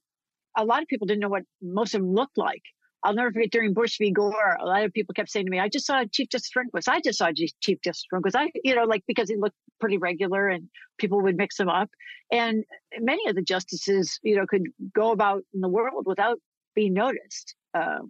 a 0.56 0.64
lot 0.64 0.82
of 0.82 0.88
people 0.88 1.06
didn't 1.06 1.20
know 1.20 1.28
what 1.28 1.42
most 1.62 1.94
of 1.94 2.00
them 2.00 2.14
looked 2.14 2.38
like. 2.38 2.62
I'll 3.06 3.14
never 3.14 3.30
forget 3.30 3.52
during 3.52 3.72
Bush 3.72 3.98
v. 3.98 4.10
Gore, 4.10 4.56
a 4.60 4.66
lot 4.66 4.82
of 4.82 4.92
people 4.92 5.14
kept 5.14 5.30
saying 5.30 5.46
to 5.46 5.50
me, 5.50 5.60
I 5.60 5.68
just 5.68 5.86
saw 5.86 6.02
Chief 6.10 6.28
Justice 6.28 6.50
Rehnquist. 6.56 6.88
I 6.88 7.00
just 7.00 7.18
saw 7.18 7.30
Chief 7.60 7.78
Justice 7.84 8.06
Rehnquist. 8.12 8.34
I, 8.34 8.50
you 8.64 8.74
know, 8.74 8.82
like 8.82 9.04
because 9.06 9.28
he 9.28 9.36
looked 9.36 9.54
pretty 9.78 9.96
regular 9.96 10.48
and 10.48 10.68
people 10.98 11.22
would 11.22 11.36
mix 11.36 11.58
him 11.60 11.68
up. 11.68 11.88
And 12.32 12.64
many 12.98 13.28
of 13.28 13.36
the 13.36 13.42
justices, 13.42 14.18
you 14.24 14.34
know, 14.34 14.44
could 14.44 14.64
go 14.92 15.12
about 15.12 15.44
in 15.54 15.60
the 15.60 15.68
world 15.68 16.02
without 16.04 16.38
being 16.74 16.94
noticed. 16.94 17.54
Uh, 17.72 18.00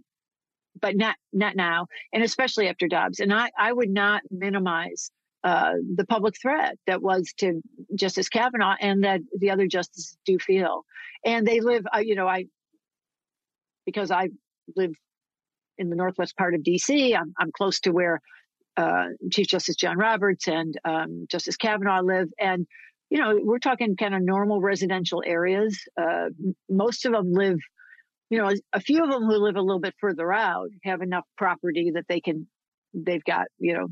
but 0.81 0.97
not, 0.97 1.17
not 1.31 1.57
now. 1.57 1.89
And 2.15 2.23
especially 2.23 2.69
after 2.69 2.89
Dobbs. 2.89 3.21
And 3.21 3.35
I, 3.35 3.51
I 3.59 3.73
would 3.73 3.91
not 3.91 4.23
minimize 4.31 5.11
uh, 5.45 5.75
the 5.95 6.07
public 6.07 6.41
threat 6.41 6.79
that 6.87 7.03
was 7.03 7.35
to 7.39 7.61
Justice 7.95 8.31
Kavanaugh 8.31 8.77
and 8.81 9.05
that 9.05 9.21
the 9.39 9.51
other 9.51 9.67
justices 9.67 10.17
do 10.25 10.39
feel. 10.39 10.87
And 11.25 11.47
they 11.47 11.61
live, 11.61 11.87
uh, 11.95 11.99
you 11.99 12.15
know, 12.15 12.27
I, 12.27 12.47
because 13.85 14.11
I 14.11 14.31
live 14.75 14.93
in 15.79 15.91
the 15.91 15.97
northwest 15.97 16.37
part 16.37 16.55
of 16.55 16.63
DC. 16.63 17.17
I'm, 17.17 17.35
I'm 17.39 17.51
close 17.53 17.81
to 17.81 17.93
where 17.93 18.21
uh, 18.77 19.07
Chief 19.31 19.47
Justice 19.47 19.77
John 19.77 19.99
Roberts 19.99 20.49
and 20.49 20.75
um, 20.85 21.27
Justice 21.31 21.57
Kavanaugh 21.57 22.03
live. 22.03 22.29
And, 22.39 22.67
you 23.11 23.19
know, 23.19 23.39
we're 23.43 23.59
talking 23.59 23.97
kind 23.97 24.15
of 24.15 24.23
normal 24.23 24.61
residential 24.61 25.23
areas. 25.25 25.79
Uh, 26.01 26.27
most 26.69 27.07
of 27.07 27.13
them 27.13 27.33
live, 27.33 27.59
you 28.31 28.39
know, 28.39 28.51
a 28.73 28.81
few 28.81 29.03
of 29.03 29.11
them 29.11 29.23
who 29.23 29.37
live 29.37 29.57
a 29.57 29.63
little 29.63 29.81
bit 29.81 29.95
further 30.01 30.33
out 30.33 30.69
have 30.85 31.01
enough 31.01 31.25
property 31.39 31.93
that 31.95 32.05
they 32.09 32.21
can, 32.21 32.47
they've 32.93 33.25
got, 33.25 33.47
you 33.59 33.75
know, 33.75 33.89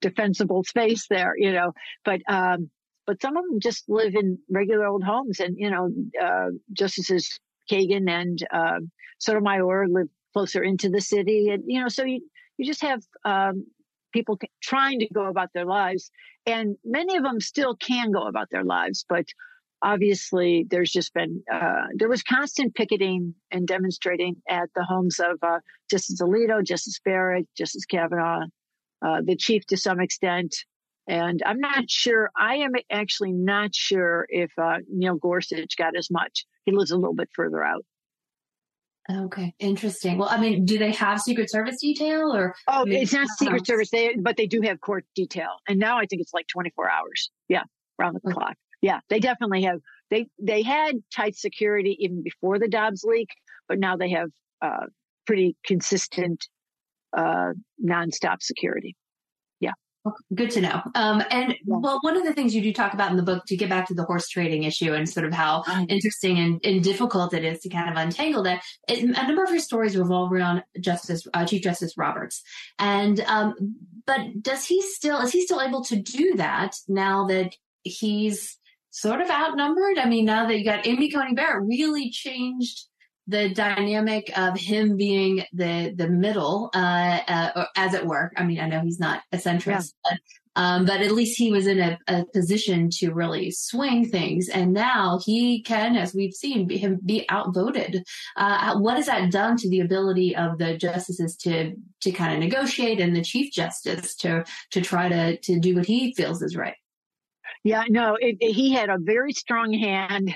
defensible 0.00 0.64
space 0.64 1.06
there, 1.08 1.34
you 1.36 1.52
know, 1.52 1.72
but, 2.04 2.20
um, 2.28 2.70
but 3.06 3.20
some 3.20 3.36
of 3.36 3.44
them 3.44 3.60
just 3.60 3.84
live 3.88 4.14
in 4.14 4.38
regular 4.50 4.86
old 4.86 5.04
homes 5.04 5.40
and, 5.40 5.56
you 5.58 5.70
know, 5.70 5.90
uh, 6.22 6.48
Justices 6.72 7.38
Kagan 7.70 8.10
and, 8.10 8.38
uh, 8.52 8.80
Sotomayor 9.18 9.86
live 9.88 10.08
closer 10.32 10.62
into 10.62 10.88
the 10.88 11.00
city. 11.00 11.48
And, 11.48 11.62
you 11.66 11.80
know, 11.80 11.88
so 11.88 12.04
you, 12.04 12.20
you 12.58 12.66
just 12.66 12.82
have, 12.82 13.02
um, 13.24 13.66
people 14.12 14.38
trying 14.62 15.00
to 15.00 15.08
go 15.12 15.26
about 15.26 15.50
their 15.54 15.64
lives 15.64 16.10
and 16.46 16.76
many 16.84 17.16
of 17.16 17.24
them 17.24 17.40
still 17.40 17.74
can 17.74 18.12
go 18.12 18.26
about 18.26 18.48
their 18.50 18.64
lives, 18.64 19.04
but 19.08 19.24
obviously 19.82 20.66
there's 20.70 20.90
just 20.90 21.12
been, 21.14 21.42
uh, 21.52 21.86
there 21.96 22.08
was 22.08 22.22
constant 22.22 22.74
picketing 22.74 23.34
and 23.50 23.66
demonstrating 23.66 24.36
at 24.48 24.68
the 24.74 24.84
homes 24.84 25.18
of, 25.18 25.36
uh, 25.42 25.58
Justice 25.90 26.20
Alito, 26.22 26.64
Justice 26.64 27.00
Barrett, 27.04 27.46
Justice 27.56 27.84
Kavanaugh, 27.84 28.44
uh, 29.04 29.20
the 29.24 29.36
chief 29.36 29.66
to 29.66 29.76
some 29.76 30.00
extent. 30.00 30.54
And 31.06 31.42
I'm 31.44 31.60
not 31.60 31.90
sure, 31.90 32.30
I 32.36 32.56
am 32.56 32.72
actually 32.90 33.32
not 33.32 33.74
sure 33.74 34.26
if, 34.28 34.50
uh, 34.58 34.78
Neil 34.90 35.16
Gorsuch 35.16 35.76
got 35.76 35.96
as 35.96 36.10
much. 36.10 36.46
He 36.64 36.72
lives 36.72 36.90
a 36.90 36.96
little 36.96 37.14
bit 37.14 37.28
further 37.34 37.62
out. 37.62 37.84
Okay, 39.10 39.54
interesting. 39.58 40.16
Well, 40.16 40.30
I 40.30 40.40
mean, 40.40 40.64
do 40.64 40.78
they 40.78 40.92
have 40.92 41.20
Secret 41.20 41.50
Service 41.50 41.78
detail 41.78 42.34
or? 42.34 42.54
Oh, 42.66 42.82
I 42.82 42.84
mean, 42.84 43.02
it's 43.02 43.12
not 43.12 43.28
Secret 43.38 43.66
Service, 43.66 43.90
they, 43.90 44.14
but 44.18 44.38
they 44.38 44.46
do 44.46 44.62
have 44.62 44.80
court 44.80 45.04
detail, 45.14 45.50
and 45.68 45.78
now 45.78 45.98
I 45.98 46.06
think 46.06 46.22
it's 46.22 46.32
like 46.32 46.46
24 46.48 46.90
hours. 46.90 47.30
Yeah, 47.48 47.64
around 48.00 48.14
the 48.14 48.20
okay. 48.26 48.32
clock. 48.32 48.56
Yeah, 48.80 49.00
they 49.10 49.20
definitely 49.20 49.62
have. 49.64 49.80
They 50.10 50.28
they 50.40 50.62
had 50.62 50.96
tight 51.14 51.36
security 51.36 51.98
even 52.00 52.22
before 52.22 52.58
the 52.58 52.68
Dobbs 52.68 53.04
leak, 53.04 53.28
but 53.68 53.78
now 53.78 53.96
they 53.96 54.10
have 54.10 54.30
uh, 54.62 54.86
pretty 55.26 55.54
consistent, 55.66 56.46
uh, 57.14 57.52
nonstop 57.84 58.40
security. 58.40 58.96
Good 60.34 60.50
to 60.52 60.60
know. 60.60 60.82
Um, 60.94 61.22
and 61.30 61.52
yeah. 61.52 61.56
well, 61.64 61.98
one 62.02 62.16
of 62.16 62.24
the 62.24 62.34
things 62.34 62.54
you 62.54 62.60
do 62.60 62.74
talk 62.74 62.92
about 62.92 63.10
in 63.10 63.16
the 63.16 63.22
book 63.22 63.46
to 63.46 63.56
get 63.56 63.70
back 63.70 63.88
to 63.88 63.94
the 63.94 64.04
horse 64.04 64.28
trading 64.28 64.64
issue 64.64 64.92
and 64.92 65.08
sort 65.08 65.24
of 65.24 65.32
how 65.32 65.64
interesting 65.88 66.38
and, 66.38 66.60
and, 66.62 66.84
difficult 66.84 67.32
it 67.32 67.42
is 67.42 67.60
to 67.60 67.70
kind 67.70 67.88
of 67.88 67.96
untangle 67.96 68.42
that. 68.42 68.62
It, 68.86 69.04
a 69.04 69.26
number 69.26 69.42
of 69.42 69.50
your 69.50 69.60
stories 69.60 69.96
revolve 69.96 70.30
around 70.30 70.62
Justice 70.78 71.26
uh, 71.32 71.46
Chief 71.46 71.62
Justice 71.62 71.96
Roberts, 71.96 72.42
and 72.78 73.20
um, 73.20 73.76
but 74.04 74.42
does 74.42 74.66
he 74.66 74.82
still 74.82 75.20
is 75.20 75.32
he 75.32 75.42
still 75.42 75.62
able 75.62 75.82
to 75.84 75.96
do 75.96 76.34
that 76.36 76.76
now 76.86 77.26
that 77.28 77.54
he's 77.82 78.58
sort 78.90 79.22
of 79.22 79.30
outnumbered? 79.30 79.98
I 79.98 80.06
mean, 80.06 80.26
now 80.26 80.46
that 80.46 80.58
you 80.58 80.64
got 80.66 80.86
Amy 80.86 81.10
Coney 81.10 81.32
Barrett, 81.32 81.66
really 81.66 82.10
changed 82.10 82.88
the 83.26 83.48
dynamic 83.54 84.36
of 84.36 84.58
him 84.58 84.96
being 84.96 85.44
the 85.52 85.94
the 85.96 86.08
middle, 86.08 86.70
uh, 86.74 87.20
uh, 87.26 87.66
as 87.76 87.94
it 87.94 88.06
were. 88.06 88.32
I 88.36 88.44
mean, 88.44 88.60
I 88.60 88.68
know 88.68 88.80
he's 88.80 89.00
not 89.00 89.22
a 89.32 89.38
centrist, 89.38 89.94
yeah. 90.04 90.10
but, 90.10 90.18
um, 90.56 90.84
but 90.84 91.00
at 91.00 91.12
least 91.12 91.38
he 91.38 91.50
was 91.50 91.66
in 91.66 91.80
a, 91.80 91.98
a, 92.06 92.24
position 92.26 92.90
to 92.98 93.12
really 93.12 93.50
swing 93.50 94.08
things. 94.08 94.48
And 94.48 94.72
now 94.72 95.18
he 95.24 95.62
can, 95.62 95.96
as 95.96 96.14
we've 96.14 96.34
seen, 96.34 96.66
be, 96.66 96.76
him 96.76 97.00
be 97.04 97.28
outvoted. 97.30 98.04
Uh, 98.36 98.78
what 98.78 98.96
has 98.96 99.06
that 99.06 99.32
done 99.32 99.56
to 99.56 99.68
the 99.68 99.80
ability 99.80 100.36
of 100.36 100.58
the 100.58 100.76
justices 100.76 101.36
to 101.38 101.74
to 102.02 102.12
kind 102.12 102.34
of 102.34 102.38
negotiate 102.40 103.00
and 103.00 103.16
the 103.16 103.22
chief 103.22 103.52
justice 103.52 104.14
to 104.16 104.44
to 104.70 104.80
try 104.80 105.08
to 105.08 105.38
to 105.38 105.58
do 105.58 105.74
what 105.76 105.86
he 105.86 106.14
feels 106.14 106.42
is 106.42 106.56
right? 106.56 106.76
Yeah, 107.64 107.84
no, 107.88 108.16
it, 108.20 108.36
it, 108.40 108.52
he 108.52 108.72
had 108.72 108.90
a 108.90 108.98
very 108.98 109.32
strong 109.32 109.72
hand 109.72 110.34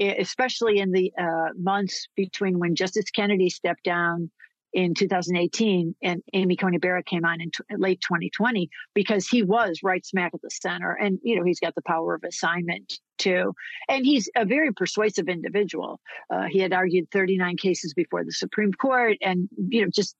especially 0.00 0.78
in 0.78 0.92
the 0.92 1.12
uh, 1.18 1.52
months 1.56 2.08
between 2.16 2.58
when 2.58 2.74
Justice 2.74 3.10
Kennedy 3.10 3.50
stepped 3.50 3.84
down 3.84 4.30
in 4.74 4.94
2018 4.94 5.94
and 6.02 6.22
Amy 6.34 6.56
Coney 6.56 6.78
Barrett 6.78 7.06
came 7.06 7.24
on 7.24 7.40
in 7.40 7.50
t- 7.50 7.64
late 7.76 8.00
2020 8.02 8.68
because 8.94 9.26
he 9.26 9.42
was 9.42 9.80
right 9.82 10.04
smack 10.04 10.32
at 10.34 10.42
the 10.42 10.50
center. 10.50 10.92
And, 10.92 11.18
you 11.22 11.36
know, 11.36 11.44
he's 11.44 11.60
got 11.60 11.74
the 11.74 11.82
power 11.82 12.14
of 12.14 12.22
assignment 12.24 12.98
too. 13.16 13.54
And 13.88 14.04
he's 14.04 14.28
a 14.36 14.44
very 14.44 14.72
persuasive 14.72 15.28
individual. 15.28 16.00
Uh, 16.30 16.44
he 16.50 16.58
had 16.58 16.72
argued 16.72 17.10
39 17.10 17.56
cases 17.56 17.94
before 17.94 18.24
the 18.24 18.32
Supreme 18.32 18.72
Court 18.72 19.16
and, 19.22 19.48
you 19.56 19.82
know, 19.82 19.90
just 19.90 20.16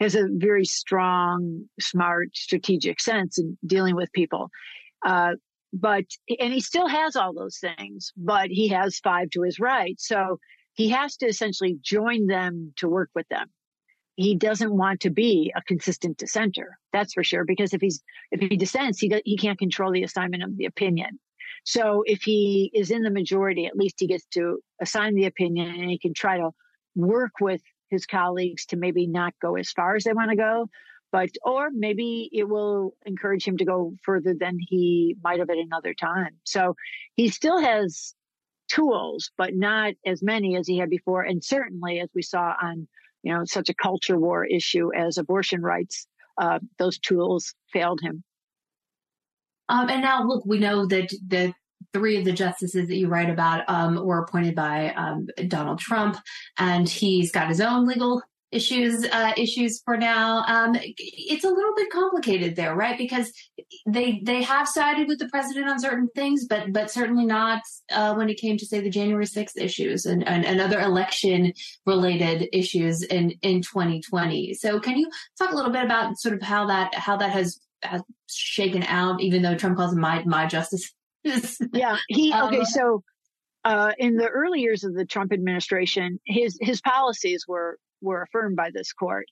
has 0.00 0.16
a 0.16 0.26
very 0.30 0.64
strong, 0.64 1.64
smart, 1.80 2.30
strategic 2.34 3.00
sense 3.00 3.38
in 3.38 3.56
dealing 3.64 3.94
with 3.94 4.12
people. 4.12 4.50
Uh, 5.06 5.32
but 5.72 6.04
and 6.40 6.52
he 6.52 6.60
still 6.60 6.86
has 6.86 7.16
all 7.16 7.32
those 7.32 7.58
things 7.58 8.12
but 8.16 8.48
he 8.48 8.68
has 8.68 8.98
five 8.98 9.30
to 9.30 9.42
his 9.42 9.58
right. 9.58 9.98
So 9.98 10.38
he 10.74 10.90
has 10.90 11.16
to 11.18 11.26
essentially 11.26 11.78
join 11.82 12.26
them 12.26 12.72
to 12.76 12.88
work 12.88 13.10
with 13.14 13.28
them. 13.28 13.48
He 14.16 14.36
doesn't 14.36 14.76
want 14.76 15.00
to 15.00 15.10
be 15.10 15.52
a 15.56 15.62
consistent 15.62 16.18
dissenter 16.18 16.78
that's 16.92 17.14
for 17.14 17.24
sure 17.24 17.44
because 17.44 17.72
if 17.72 17.80
he's 17.80 18.02
if 18.30 18.40
he 18.40 18.56
dissents 18.56 18.98
he 18.98 19.12
he 19.24 19.36
can't 19.36 19.58
control 19.58 19.92
the 19.92 20.04
assignment 20.04 20.42
of 20.42 20.56
the 20.56 20.66
opinion. 20.66 21.18
So 21.64 22.02
if 22.06 22.22
he 22.22 22.70
is 22.74 22.90
in 22.90 23.02
the 23.02 23.10
majority 23.10 23.66
at 23.66 23.76
least 23.76 23.96
he 23.98 24.06
gets 24.06 24.26
to 24.32 24.58
assign 24.80 25.14
the 25.14 25.26
opinion 25.26 25.68
and 25.68 25.90
he 25.90 25.98
can 25.98 26.12
try 26.12 26.36
to 26.38 26.50
work 26.94 27.32
with 27.40 27.62
his 27.88 28.04
colleagues 28.04 28.66
to 28.66 28.76
maybe 28.76 29.06
not 29.06 29.32
go 29.40 29.56
as 29.56 29.70
far 29.70 29.96
as 29.96 30.04
they 30.04 30.12
want 30.12 30.30
to 30.30 30.36
go 30.36 30.68
but 31.12 31.28
or 31.44 31.68
maybe 31.70 32.30
it 32.32 32.48
will 32.48 32.94
encourage 33.04 33.46
him 33.46 33.58
to 33.58 33.64
go 33.64 33.94
further 34.02 34.34
than 34.34 34.58
he 34.58 35.14
might 35.22 35.38
have 35.38 35.50
at 35.50 35.58
another 35.58 35.94
time. 35.94 36.34
So 36.44 36.74
he 37.14 37.28
still 37.28 37.60
has 37.60 38.14
tools, 38.68 39.30
but 39.36 39.54
not 39.54 39.92
as 40.06 40.22
many 40.22 40.56
as 40.56 40.66
he 40.66 40.78
had 40.78 40.88
before. 40.88 41.22
And 41.22 41.44
certainly, 41.44 42.00
as 42.00 42.08
we 42.14 42.22
saw 42.22 42.54
on 42.60 42.88
you 43.22 43.32
know 43.32 43.44
such 43.44 43.68
a 43.68 43.74
culture 43.74 44.18
war 44.18 44.44
issue 44.44 44.92
as 44.94 45.18
abortion 45.18 45.62
rights, 45.62 46.06
uh, 46.40 46.58
those 46.78 46.98
tools 46.98 47.54
failed 47.72 48.00
him. 48.00 48.24
Um, 49.68 49.88
and 49.88 50.02
now, 50.02 50.24
look, 50.24 50.44
we 50.44 50.58
know 50.58 50.86
that 50.86 51.12
the 51.28 51.54
three 51.92 52.16
of 52.16 52.24
the 52.24 52.32
justices 52.32 52.88
that 52.88 52.96
you 52.96 53.08
write 53.08 53.30
about 53.30 53.68
um, 53.68 54.04
were 54.04 54.18
appointed 54.18 54.54
by 54.54 54.92
um, 54.94 55.28
Donald 55.48 55.78
Trump, 55.78 56.16
and 56.58 56.88
he's 56.88 57.30
got 57.30 57.48
his 57.48 57.60
own 57.60 57.86
legal 57.86 58.22
issues 58.52 59.04
uh, 59.04 59.32
issues 59.36 59.82
for 59.84 59.96
now. 59.96 60.44
Um, 60.46 60.76
it's 60.78 61.44
a 61.44 61.48
little 61.48 61.74
bit 61.74 61.90
complicated 61.90 62.54
there, 62.54 62.76
right? 62.76 62.96
Because 62.96 63.32
they 63.86 64.20
they 64.24 64.42
have 64.42 64.68
sided 64.68 65.08
with 65.08 65.18
the 65.18 65.28
president 65.28 65.68
on 65.68 65.80
certain 65.80 66.08
things, 66.14 66.46
but 66.46 66.72
but 66.72 66.90
certainly 66.90 67.24
not 67.24 67.62
uh, 67.90 68.14
when 68.14 68.28
it 68.28 68.38
came 68.38 68.56
to 68.58 68.66
say 68.66 68.80
the 68.80 68.90
January 68.90 69.26
sixth 69.26 69.56
issues 69.56 70.06
and, 70.06 70.26
and, 70.28 70.44
and 70.44 70.60
other 70.60 70.80
election 70.80 71.52
related 71.86 72.48
issues 72.52 73.02
in 73.02 73.30
in 73.42 73.62
2020. 73.62 74.54
So 74.54 74.78
can 74.78 74.98
you 74.98 75.10
talk 75.38 75.52
a 75.52 75.56
little 75.56 75.72
bit 75.72 75.84
about 75.84 76.18
sort 76.18 76.34
of 76.34 76.42
how 76.42 76.66
that 76.66 76.94
how 76.94 77.16
that 77.16 77.30
has, 77.30 77.60
has 77.82 78.02
shaken 78.28 78.82
out, 78.84 79.20
even 79.20 79.42
though 79.42 79.56
Trump 79.56 79.76
calls 79.76 79.92
them 79.92 80.00
my 80.00 80.22
my 80.24 80.46
justice? 80.46 80.92
yeah, 81.72 81.96
he 82.08 82.32
okay. 82.34 82.58
Um, 82.58 82.64
so 82.64 83.02
uh, 83.64 83.92
in 83.98 84.16
the 84.16 84.28
early 84.28 84.60
years 84.60 84.84
of 84.84 84.94
the 84.94 85.06
Trump 85.06 85.32
administration, 85.32 86.20
his 86.26 86.58
his 86.60 86.80
policies 86.80 87.46
were 87.46 87.78
were 88.02 88.22
affirmed 88.22 88.56
by 88.56 88.70
this 88.72 88.92
court 88.92 89.26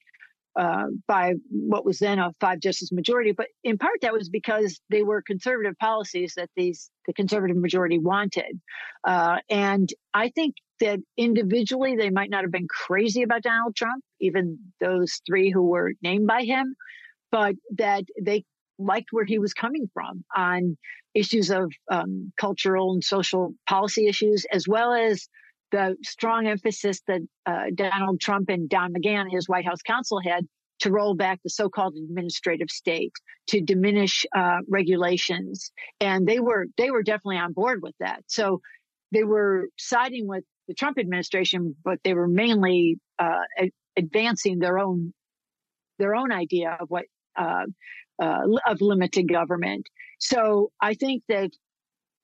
uh, 0.58 0.86
by 1.06 1.34
what 1.50 1.84
was 1.84 1.98
then 1.98 2.18
a 2.18 2.32
five 2.40 2.60
justice 2.60 2.90
majority. 2.92 3.32
But 3.32 3.48
in 3.62 3.78
part, 3.78 4.00
that 4.02 4.12
was 4.12 4.28
because 4.28 4.80
they 4.90 5.02
were 5.02 5.22
conservative 5.22 5.74
policies 5.78 6.34
that 6.36 6.50
these 6.56 6.90
the 7.06 7.12
conservative 7.12 7.56
majority 7.56 7.98
wanted. 7.98 8.60
Uh, 9.06 9.38
and 9.48 9.88
I 10.12 10.30
think 10.30 10.56
that 10.80 10.98
individually 11.16 11.96
they 11.96 12.10
might 12.10 12.30
not 12.30 12.42
have 12.42 12.52
been 12.52 12.68
crazy 12.68 13.22
about 13.22 13.42
Donald 13.42 13.76
Trump, 13.76 14.02
even 14.20 14.58
those 14.80 15.20
three 15.26 15.50
who 15.50 15.62
were 15.62 15.92
named 16.02 16.26
by 16.26 16.42
him, 16.42 16.74
but 17.30 17.54
that 17.76 18.04
they 18.20 18.44
liked 18.78 19.08
where 19.12 19.26
he 19.26 19.38
was 19.38 19.52
coming 19.52 19.88
from 19.92 20.24
on 20.34 20.76
issues 21.14 21.50
of 21.50 21.70
um, 21.90 22.32
cultural 22.38 22.92
and 22.92 23.04
social 23.04 23.52
policy 23.68 24.06
issues, 24.06 24.46
as 24.52 24.66
well 24.66 24.94
as 24.94 25.28
the 25.72 25.96
strong 26.02 26.46
emphasis 26.46 27.00
that 27.06 27.20
uh, 27.46 27.66
Donald 27.74 28.20
Trump 28.20 28.48
and 28.48 28.68
Don 28.68 28.92
McGahn, 28.92 29.30
his 29.30 29.48
White 29.48 29.64
House 29.64 29.82
counsel, 29.82 30.20
had 30.20 30.46
to 30.80 30.90
roll 30.90 31.14
back 31.14 31.40
the 31.42 31.50
so-called 31.50 31.94
administrative 31.94 32.70
state, 32.70 33.12
to 33.48 33.60
diminish 33.60 34.24
uh, 34.34 34.58
regulations, 34.68 35.72
and 36.00 36.26
they 36.26 36.40
were 36.40 36.66
they 36.76 36.90
were 36.90 37.02
definitely 37.02 37.38
on 37.38 37.52
board 37.52 37.80
with 37.82 37.94
that. 38.00 38.22
So 38.26 38.60
they 39.12 39.24
were 39.24 39.68
siding 39.76 40.26
with 40.26 40.44
the 40.68 40.74
Trump 40.74 40.98
administration, 40.98 41.74
but 41.84 41.98
they 42.04 42.14
were 42.14 42.28
mainly 42.28 42.98
uh, 43.18 43.40
advancing 43.96 44.58
their 44.58 44.78
own 44.78 45.12
their 45.98 46.14
own 46.14 46.32
idea 46.32 46.76
of 46.80 46.88
what 46.88 47.04
uh, 47.36 47.66
uh, 48.20 48.40
of 48.66 48.80
limited 48.80 49.28
government. 49.28 49.86
So 50.18 50.70
I 50.80 50.94
think 50.94 51.22
that 51.28 51.50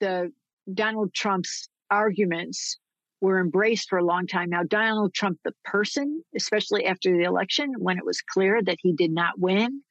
the 0.00 0.32
Donald 0.72 1.12
Trump's 1.14 1.68
arguments 1.90 2.78
were 3.20 3.40
embraced 3.40 3.88
for 3.88 3.98
a 3.98 4.04
long 4.04 4.26
time 4.26 4.50
now. 4.50 4.62
Donald 4.62 5.14
Trump, 5.14 5.38
the 5.44 5.52
person, 5.64 6.22
especially 6.36 6.86
after 6.86 7.16
the 7.16 7.24
election, 7.24 7.74
when 7.78 7.98
it 7.98 8.04
was 8.04 8.20
clear 8.20 8.60
that 8.62 8.78
he 8.80 8.92
did 8.92 9.10
not 9.10 9.38
win, 9.38 9.82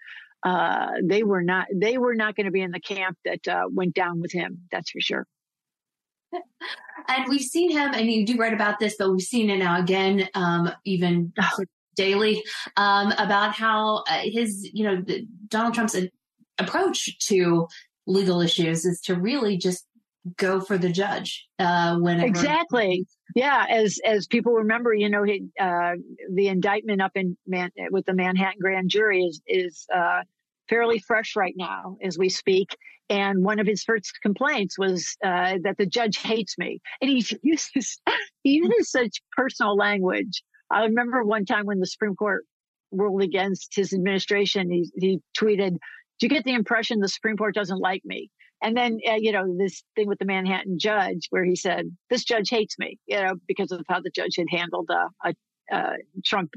uh, 0.44 0.92
they 1.04 1.24
were 1.24 1.42
not 1.42 1.66
they 1.74 1.98
were 1.98 2.16
not 2.16 2.36
going 2.36 2.46
to 2.46 2.52
be 2.52 2.62
in 2.62 2.72
the 2.72 2.80
camp 2.80 3.18
that 3.26 3.48
uh, 3.48 3.64
went 3.72 3.96
down 3.96 4.22
with 4.22 4.32
him. 4.32 4.62
That's 4.72 4.92
for 4.92 5.02
sure. 5.02 5.26
And 7.08 7.26
we've 7.30 7.42
seen 7.42 7.70
him, 7.72 7.94
and 7.94 8.10
you 8.10 8.26
do 8.26 8.36
write 8.36 8.54
about 8.54 8.80
this, 8.80 8.96
but 8.98 9.12
we've 9.12 9.22
seen 9.22 9.50
it 9.52 9.58
now 9.58 9.80
again, 9.80 10.28
um, 10.34 10.72
even 10.86 11.34
daily, 11.96 12.44
um, 12.78 13.12
about 13.20 13.54
how 13.54 14.04
uh, 14.10 14.22
his, 14.24 14.68
you 14.74 14.86
know, 14.86 15.04
Donald 15.50 15.76
Trump's 15.76 15.96
approach 16.58 17.20
to 17.28 17.68
legal 18.08 18.42
issues 18.42 18.86
is 18.86 19.02
to 19.02 19.16
really 19.16 19.58
just 19.58 19.86
go 20.38 20.60
for 20.60 20.78
the 20.78 20.90
judge 20.90 21.48
uh, 21.60 21.98
whenever. 21.98 22.28
Exactly. 22.28 23.06
Yeah, 23.36 23.66
as 23.70 24.00
as 24.06 24.28
people 24.28 24.54
remember, 24.54 24.94
you 24.94 25.10
know, 25.10 25.24
he, 25.24 25.46
uh, 25.60 25.94
the 26.34 26.48
indictment 26.48 27.02
up 27.02 27.12
in 27.16 27.38
Man- 27.46 27.72
with 27.92 28.06
the 28.06 28.14
Manhattan 28.14 28.60
grand 28.60 28.90
jury 28.90 29.24
is 29.24 29.42
is 29.48 29.86
uh, 29.94 30.22
fairly 30.70 31.00
fresh 31.00 31.36
right 31.36 31.54
now 31.56 31.98
as 32.02 32.18
we 32.18 32.30
speak. 32.30 32.76
And 33.10 33.44
one 33.44 33.60
of 33.60 33.68
his 33.68 33.84
first 33.84 34.12
complaints 34.24 34.80
was 34.80 35.16
uh, 35.24 35.60
that 35.64 35.76
the 35.78 35.86
judge 35.86 36.18
hates 36.18 36.58
me, 36.58 36.80
and 37.02 37.10
he 37.10 37.26
uses 37.44 38.00
he 38.44 38.62
uses 38.64 38.90
such 38.92 39.22
personal 39.36 39.76
language. 39.76 40.44
I 40.72 40.86
remember 40.86 41.24
one 41.24 41.46
time 41.46 41.66
when 41.66 41.80
the 41.80 41.86
Supreme 41.86 42.16
Court 42.16 42.46
ruled 42.92 43.22
against 43.22 43.76
his 43.76 43.94
administration, 43.94 44.72
he 44.72 44.90
he 44.98 45.20
tweeted, 45.38 45.72
"Do 46.20 46.26
you 46.26 46.30
get 46.30 46.46
the 46.46 46.54
impression 46.54 47.00
the 47.00 47.08
Supreme 47.08 47.38
Court 47.38 47.54
doesn't 47.54 47.80
like 47.80 48.02
me?" 48.06 48.30
And 48.66 48.76
then, 48.76 49.00
uh, 49.08 49.14
you 49.20 49.32
know, 49.32 49.56
this 49.58 49.84
thing 49.96 50.08
with 50.08 50.18
the 50.18 50.26
Manhattan 50.26 50.80
judge 50.80 51.28
where 51.30 51.44
he 51.44 51.56
said, 51.56 51.96
this 52.10 52.24
judge 52.24 52.50
hates 52.50 52.80
me, 52.80 52.98
you 53.06 53.22
know, 53.22 53.36
because 53.48 53.72
of 53.72 53.86
how 53.88 54.02
the 54.02 54.10
judge 54.10 54.38
had 54.38 54.48
handled 54.50 54.90
a, 54.90 55.30
a, 55.30 55.34
a 55.72 55.94
Trump 56.26 56.50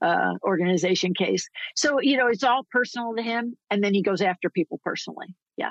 uh, 0.00 0.34
organization 0.44 1.14
case. 1.14 1.48
So, 1.74 2.00
you 2.00 2.16
know, 2.16 2.28
it's 2.28 2.44
all 2.44 2.62
personal 2.70 3.16
to 3.16 3.22
him. 3.22 3.56
And 3.72 3.82
then 3.82 3.92
he 3.92 4.02
goes 4.02 4.22
after 4.22 4.48
people 4.48 4.80
personally. 4.84 5.34
Yeah. 5.56 5.70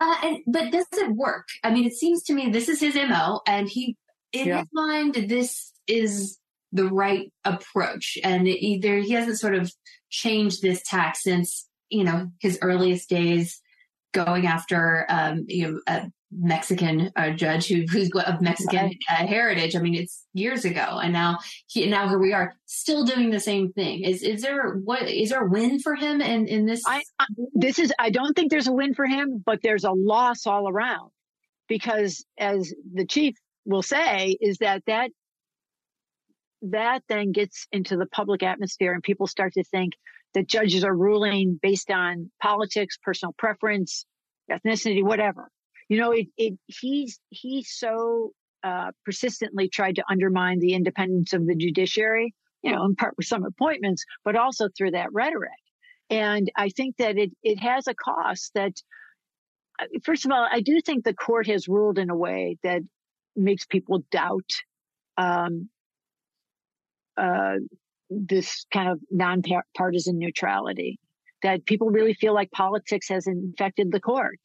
Uh, 0.00 0.16
and, 0.24 0.38
but 0.48 0.72
does 0.72 0.86
it 0.92 1.14
work? 1.14 1.46
I 1.62 1.70
mean, 1.70 1.84
it 1.84 1.94
seems 1.94 2.24
to 2.24 2.34
me 2.34 2.50
this 2.50 2.68
is 2.68 2.80
his 2.80 2.96
MO 2.96 3.40
and 3.46 3.68
he, 3.68 3.96
in 4.32 4.48
yeah. 4.48 4.58
his 4.58 4.68
mind, 4.72 5.14
this 5.28 5.72
is 5.86 6.38
the 6.72 6.88
right 6.88 7.32
approach. 7.44 8.18
And 8.24 8.48
either 8.48 8.98
he 8.98 9.12
hasn't 9.12 9.38
sort 9.38 9.54
of 9.54 9.72
changed 10.10 10.60
this 10.60 10.82
tack 10.84 11.14
since 11.16 11.68
you 11.90 12.04
know, 12.04 12.30
his 12.40 12.58
earliest 12.62 13.08
days 13.08 13.60
going 14.12 14.46
after, 14.46 15.06
um, 15.08 15.44
you 15.48 15.72
know, 15.72 15.80
a 15.86 16.10
Mexican 16.30 17.10
uh, 17.16 17.30
judge 17.30 17.68
who, 17.68 17.84
who's 17.90 18.10
of 18.26 18.40
Mexican 18.40 18.90
uh, 19.10 19.26
heritage. 19.26 19.74
I 19.74 19.80
mean, 19.80 19.94
it's 19.94 20.24
years 20.34 20.64
ago, 20.64 21.00
and 21.02 21.12
now 21.12 21.38
he, 21.66 21.86
now 21.86 22.08
here 22.08 22.18
we 22.18 22.32
are, 22.32 22.54
still 22.66 23.04
doing 23.04 23.30
the 23.30 23.40
same 23.40 23.72
thing. 23.72 24.04
Is 24.04 24.22
is 24.22 24.42
there 24.42 24.72
what 24.72 25.08
is 25.08 25.30
there 25.30 25.46
a 25.46 25.48
win 25.48 25.80
for 25.80 25.94
him 25.94 26.20
in 26.20 26.46
in 26.46 26.66
this? 26.66 26.82
I, 26.86 27.02
I, 27.18 27.26
this 27.54 27.78
is 27.78 27.92
I 27.98 28.10
don't 28.10 28.34
think 28.34 28.50
there's 28.50 28.68
a 28.68 28.72
win 28.72 28.94
for 28.94 29.06
him, 29.06 29.42
but 29.44 29.60
there's 29.62 29.84
a 29.84 29.92
loss 29.92 30.46
all 30.46 30.68
around 30.68 31.10
because, 31.66 32.24
as 32.38 32.74
the 32.92 33.06
chief 33.06 33.34
will 33.64 33.82
say, 33.82 34.36
is 34.40 34.58
that 34.58 34.82
that 34.86 35.10
that 36.62 37.02
then 37.08 37.32
gets 37.32 37.66
into 37.72 37.96
the 37.96 38.06
public 38.06 38.42
atmosphere, 38.42 38.92
and 38.92 39.02
people 39.02 39.26
start 39.26 39.54
to 39.54 39.64
think 39.64 39.94
that 40.38 40.48
judges 40.48 40.84
are 40.84 40.94
ruling 40.94 41.58
based 41.60 41.90
on 41.90 42.30
politics, 42.40 42.96
personal 43.02 43.34
preference, 43.38 44.06
ethnicity, 44.50 45.02
whatever 45.02 45.50
you 45.88 45.98
know, 45.98 46.12
it, 46.12 46.26
it 46.36 46.58
he's 46.66 47.18
he's 47.30 47.70
so 47.70 48.32
uh, 48.62 48.92
persistently 49.04 49.68
tried 49.68 49.96
to 49.96 50.04
undermine 50.10 50.58
the 50.58 50.74
independence 50.74 51.32
of 51.32 51.46
the 51.46 51.54
judiciary. 51.54 52.34
You 52.62 52.72
know, 52.72 52.84
in 52.84 52.96
part 52.96 53.14
with 53.16 53.26
some 53.26 53.44
appointments, 53.44 54.04
but 54.24 54.34
also 54.34 54.68
through 54.76 54.90
that 54.90 55.12
rhetoric. 55.12 55.50
And 56.10 56.50
I 56.56 56.70
think 56.70 56.96
that 56.98 57.16
it 57.16 57.30
it 57.42 57.60
has 57.60 57.86
a 57.86 57.94
cost. 57.94 58.52
That 58.54 58.72
uh, 59.80 59.86
first 60.04 60.24
of 60.24 60.32
all, 60.32 60.46
I 60.50 60.60
do 60.60 60.80
think 60.80 61.04
the 61.04 61.14
court 61.14 61.46
has 61.46 61.68
ruled 61.68 61.98
in 61.98 62.10
a 62.10 62.16
way 62.16 62.58
that 62.64 62.82
makes 63.36 63.64
people 63.64 64.02
doubt 64.10 64.50
um, 65.16 65.68
uh, 67.16 67.56
this 68.10 68.66
kind 68.72 68.88
of 68.88 69.00
nonpartisan 69.10 70.18
neutrality. 70.18 70.98
That 71.42 71.66
people 71.66 71.90
really 71.90 72.14
feel 72.14 72.34
like 72.34 72.50
politics 72.50 73.08
has 73.08 73.28
infected 73.28 73.92
the 73.92 74.00
court 74.00 74.40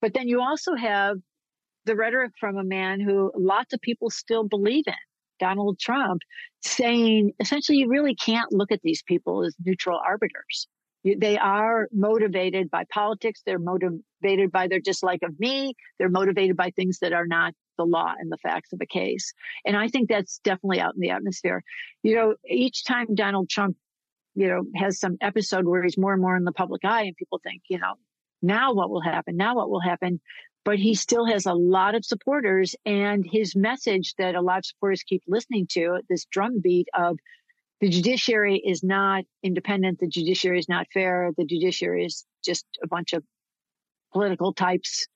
but 0.00 0.14
then 0.14 0.28
you 0.28 0.40
also 0.40 0.74
have 0.74 1.16
the 1.84 1.96
rhetoric 1.96 2.32
from 2.38 2.56
a 2.56 2.64
man 2.64 3.00
who 3.00 3.32
lots 3.36 3.72
of 3.72 3.80
people 3.80 4.10
still 4.10 4.44
believe 4.44 4.84
in, 4.86 4.94
Donald 5.40 5.78
Trump, 5.78 6.22
saying 6.62 7.32
essentially 7.40 7.78
you 7.78 7.88
really 7.88 8.14
can't 8.14 8.52
look 8.52 8.70
at 8.72 8.80
these 8.82 9.02
people 9.02 9.44
as 9.44 9.54
neutral 9.64 10.00
arbiters. 10.06 10.68
They 11.04 11.38
are 11.38 11.88
motivated 11.92 12.70
by 12.70 12.84
politics. 12.92 13.40
They're 13.46 13.58
motivated 13.58 14.52
by 14.52 14.68
their 14.68 14.80
dislike 14.80 15.20
of 15.22 15.38
me. 15.38 15.74
They're 15.98 16.08
motivated 16.08 16.56
by 16.56 16.70
things 16.70 16.98
that 16.98 17.12
are 17.12 17.26
not 17.26 17.54
the 17.78 17.84
law 17.84 18.12
and 18.18 18.30
the 18.30 18.36
facts 18.38 18.72
of 18.74 18.80
a 18.82 18.86
case. 18.86 19.32
And 19.64 19.76
I 19.76 19.88
think 19.88 20.08
that's 20.08 20.40
definitely 20.40 20.80
out 20.80 20.94
in 20.94 21.00
the 21.00 21.10
atmosphere. 21.10 21.62
You 22.02 22.14
know, 22.16 22.34
each 22.46 22.84
time 22.84 23.14
Donald 23.14 23.48
Trump, 23.48 23.76
you 24.34 24.48
know, 24.48 24.64
has 24.76 25.00
some 25.00 25.16
episode 25.22 25.64
where 25.64 25.82
he's 25.82 25.96
more 25.96 26.12
and 26.12 26.20
more 26.20 26.36
in 26.36 26.44
the 26.44 26.52
public 26.52 26.84
eye 26.84 27.04
and 27.04 27.16
people 27.16 27.40
think, 27.42 27.62
you 27.68 27.78
know, 27.78 27.94
now 28.42 28.74
what 28.74 28.90
will 28.90 29.00
happen? 29.00 29.36
Now 29.36 29.56
what 29.56 29.70
will 29.70 29.80
happen? 29.80 30.20
But 30.64 30.78
he 30.78 30.94
still 30.94 31.24
has 31.24 31.46
a 31.46 31.54
lot 31.54 31.94
of 31.94 32.04
supporters 32.04 32.76
and 32.84 33.24
his 33.26 33.56
message 33.56 34.14
that 34.18 34.34
a 34.34 34.42
lot 34.42 34.58
of 34.58 34.66
supporters 34.66 35.02
keep 35.02 35.22
listening 35.26 35.66
to, 35.70 36.00
this 36.10 36.26
drumbeat 36.26 36.88
of 36.94 37.18
the 37.80 37.88
judiciary 37.88 38.58
is 38.58 38.82
not 38.82 39.24
independent. 39.42 40.00
The 40.00 40.08
judiciary 40.08 40.58
is 40.58 40.68
not 40.68 40.86
fair. 40.92 41.30
The 41.36 41.44
judiciary 41.44 42.04
is 42.04 42.26
just 42.44 42.66
a 42.82 42.88
bunch 42.88 43.12
of 43.12 43.24
political 44.12 44.52
types, 44.52 45.06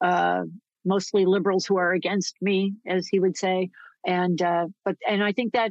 uh, 0.00 0.42
mostly 0.88 1.26
liberals 1.26 1.66
who 1.66 1.76
are 1.76 1.92
against 1.92 2.34
me, 2.40 2.74
as 2.86 3.06
he 3.06 3.20
would 3.20 3.36
say. 3.36 3.70
And, 4.06 4.40
uh, 4.42 4.66
but, 4.84 4.96
and 5.08 5.22
I 5.22 5.32
think 5.32 5.52
that 5.52 5.70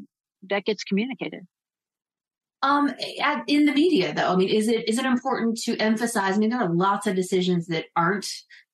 that 0.50 0.66
gets 0.66 0.84
communicated. 0.84 1.46
Um, 2.64 2.92
at, 3.22 3.44
in 3.48 3.66
the 3.66 3.74
media, 3.74 4.14
though, 4.14 4.34
I 4.34 4.36
mean, 4.36 4.50
is 4.50 4.68
it 4.68 4.90
is 4.90 4.98
it 4.98 5.06
important 5.06 5.58
to 5.62 5.78
emphasize? 5.78 6.36
I 6.36 6.38
mean, 6.40 6.50
there 6.50 6.60
are 6.60 6.74
lots 6.74 7.06
of 7.06 7.16
decisions 7.16 7.68
that 7.68 7.86
aren't 7.96 8.28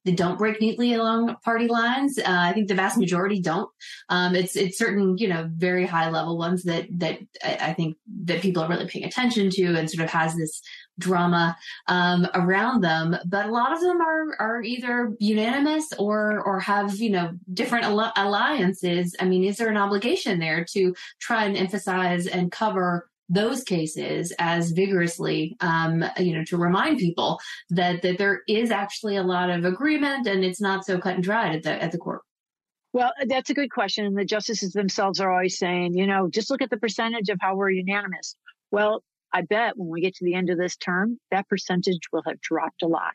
that 0.06 0.18
don't 0.18 0.38
break 0.38 0.60
neatly 0.60 0.94
along 0.94 1.36
party 1.44 1.68
lines. 1.68 2.18
Uh, 2.18 2.24
I 2.28 2.54
think 2.54 2.68
the 2.68 2.76
vast 2.76 2.98
majority 2.98 3.40
don't. 3.42 3.70
Um, 4.10 4.36
it's 4.36 4.56
it's 4.56 4.78
certain 4.78 5.18
you 5.18 5.28
know 5.28 5.50
very 5.56 5.86
high 5.86 6.10
level 6.10 6.38
ones 6.38 6.64
that 6.64 6.88
that 7.00 7.20
I 7.44 7.74
think 7.74 7.98
that 8.26 8.42
people 8.42 8.64
are 8.64 8.70
really 8.70 8.88
paying 8.88 9.06
attention 9.06 9.50
to 9.52 9.76
and 9.76 9.90
sort 9.90 10.04
of 10.04 10.12
has 10.12 10.36
this 10.36 10.62
drama 11.00 11.58
um, 11.88 12.28
around 12.34 12.82
them. 12.82 13.18
But 13.26 13.48
a 13.48 13.52
lot 13.52 13.74
of 13.74 13.82
them 13.82 14.02
are 14.02 14.36
are 14.40 14.62
either 14.62 15.14
unanimous 15.20 15.92
or 15.98 16.42
or 16.42 16.60
have 16.60 16.96
you 16.96 17.10
know 17.10 17.32
different 17.54 17.86
al- 17.86 18.14
alliances. 18.16 19.16
I 19.20 19.26
mean, 19.26 19.44
is 19.44 19.58
there 19.58 19.70
an 19.70 19.78
obligation 19.78 20.40
there 20.40 20.66
to 20.74 20.94
try 21.20 21.46
and 21.46 21.58
emphasize 21.58 22.28
and 22.28 22.52
cover? 22.52 23.10
Those 23.30 23.64
cases 23.64 24.34
as 24.40 24.72
vigorously, 24.72 25.56
um, 25.62 26.04
you 26.18 26.34
know, 26.34 26.44
to 26.46 26.58
remind 26.58 26.98
people 26.98 27.40
that 27.70 28.02
that 28.02 28.18
there 28.18 28.42
is 28.48 28.72
actually 28.72 29.16
a 29.16 29.24
lot 29.24 29.50
of 29.50 29.66
agreement 29.66 30.28
and 30.28 30.44
it's 30.44 30.62
not 30.62 30.86
so 30.86 31.00
cut 31.00 31.16
and 31.16 31.24
dried 31.24 31.56
at 31.56 31.64
the 31.64 31.84
at 31.84 31.92
the 31.92 31.98
court. 31.98 32.22
Well, 32.94 33.12
that's 33.26 33.50
a 33.50 33.56
good 33.56 33.72
question. 33.72 34.06
And 34.06 34.18
the 34.18 34.26
justices 34.26 34.74
themselves 34.74 35.20
are 35.20 35.32
always 35.32 35.58
saying, 35.58 35.96
you 35.96 36.06
know, 36.06 36.30
just 36.30 36.52
look 36.52 36.62
at 36.62 36.70
the 36.70 36.78
percentage 36.78 37.30
of 37.30 37.40
how 37.42 37.56
we're 37.56 37.72
unanimous. 37.72 38.36
Well, 38.70 39.04
I 39.34 39.42
bet 39.42 39.76
when 39.76 39.90
we 39.90 40.02
get 40.02 40.14
to 40.16 40.26
the 40.26 40.36
end 40.36 40.52
of 40.52 40.60
this 40.60 40.76
term, 40.76 41.20
that 41.32 41.50
percentage 41.50 42.02
will 42.12 42.22
have 42.28 42.40
dropped 42.40 42.84
a 42.84 42.88
lot. 42.88 43.14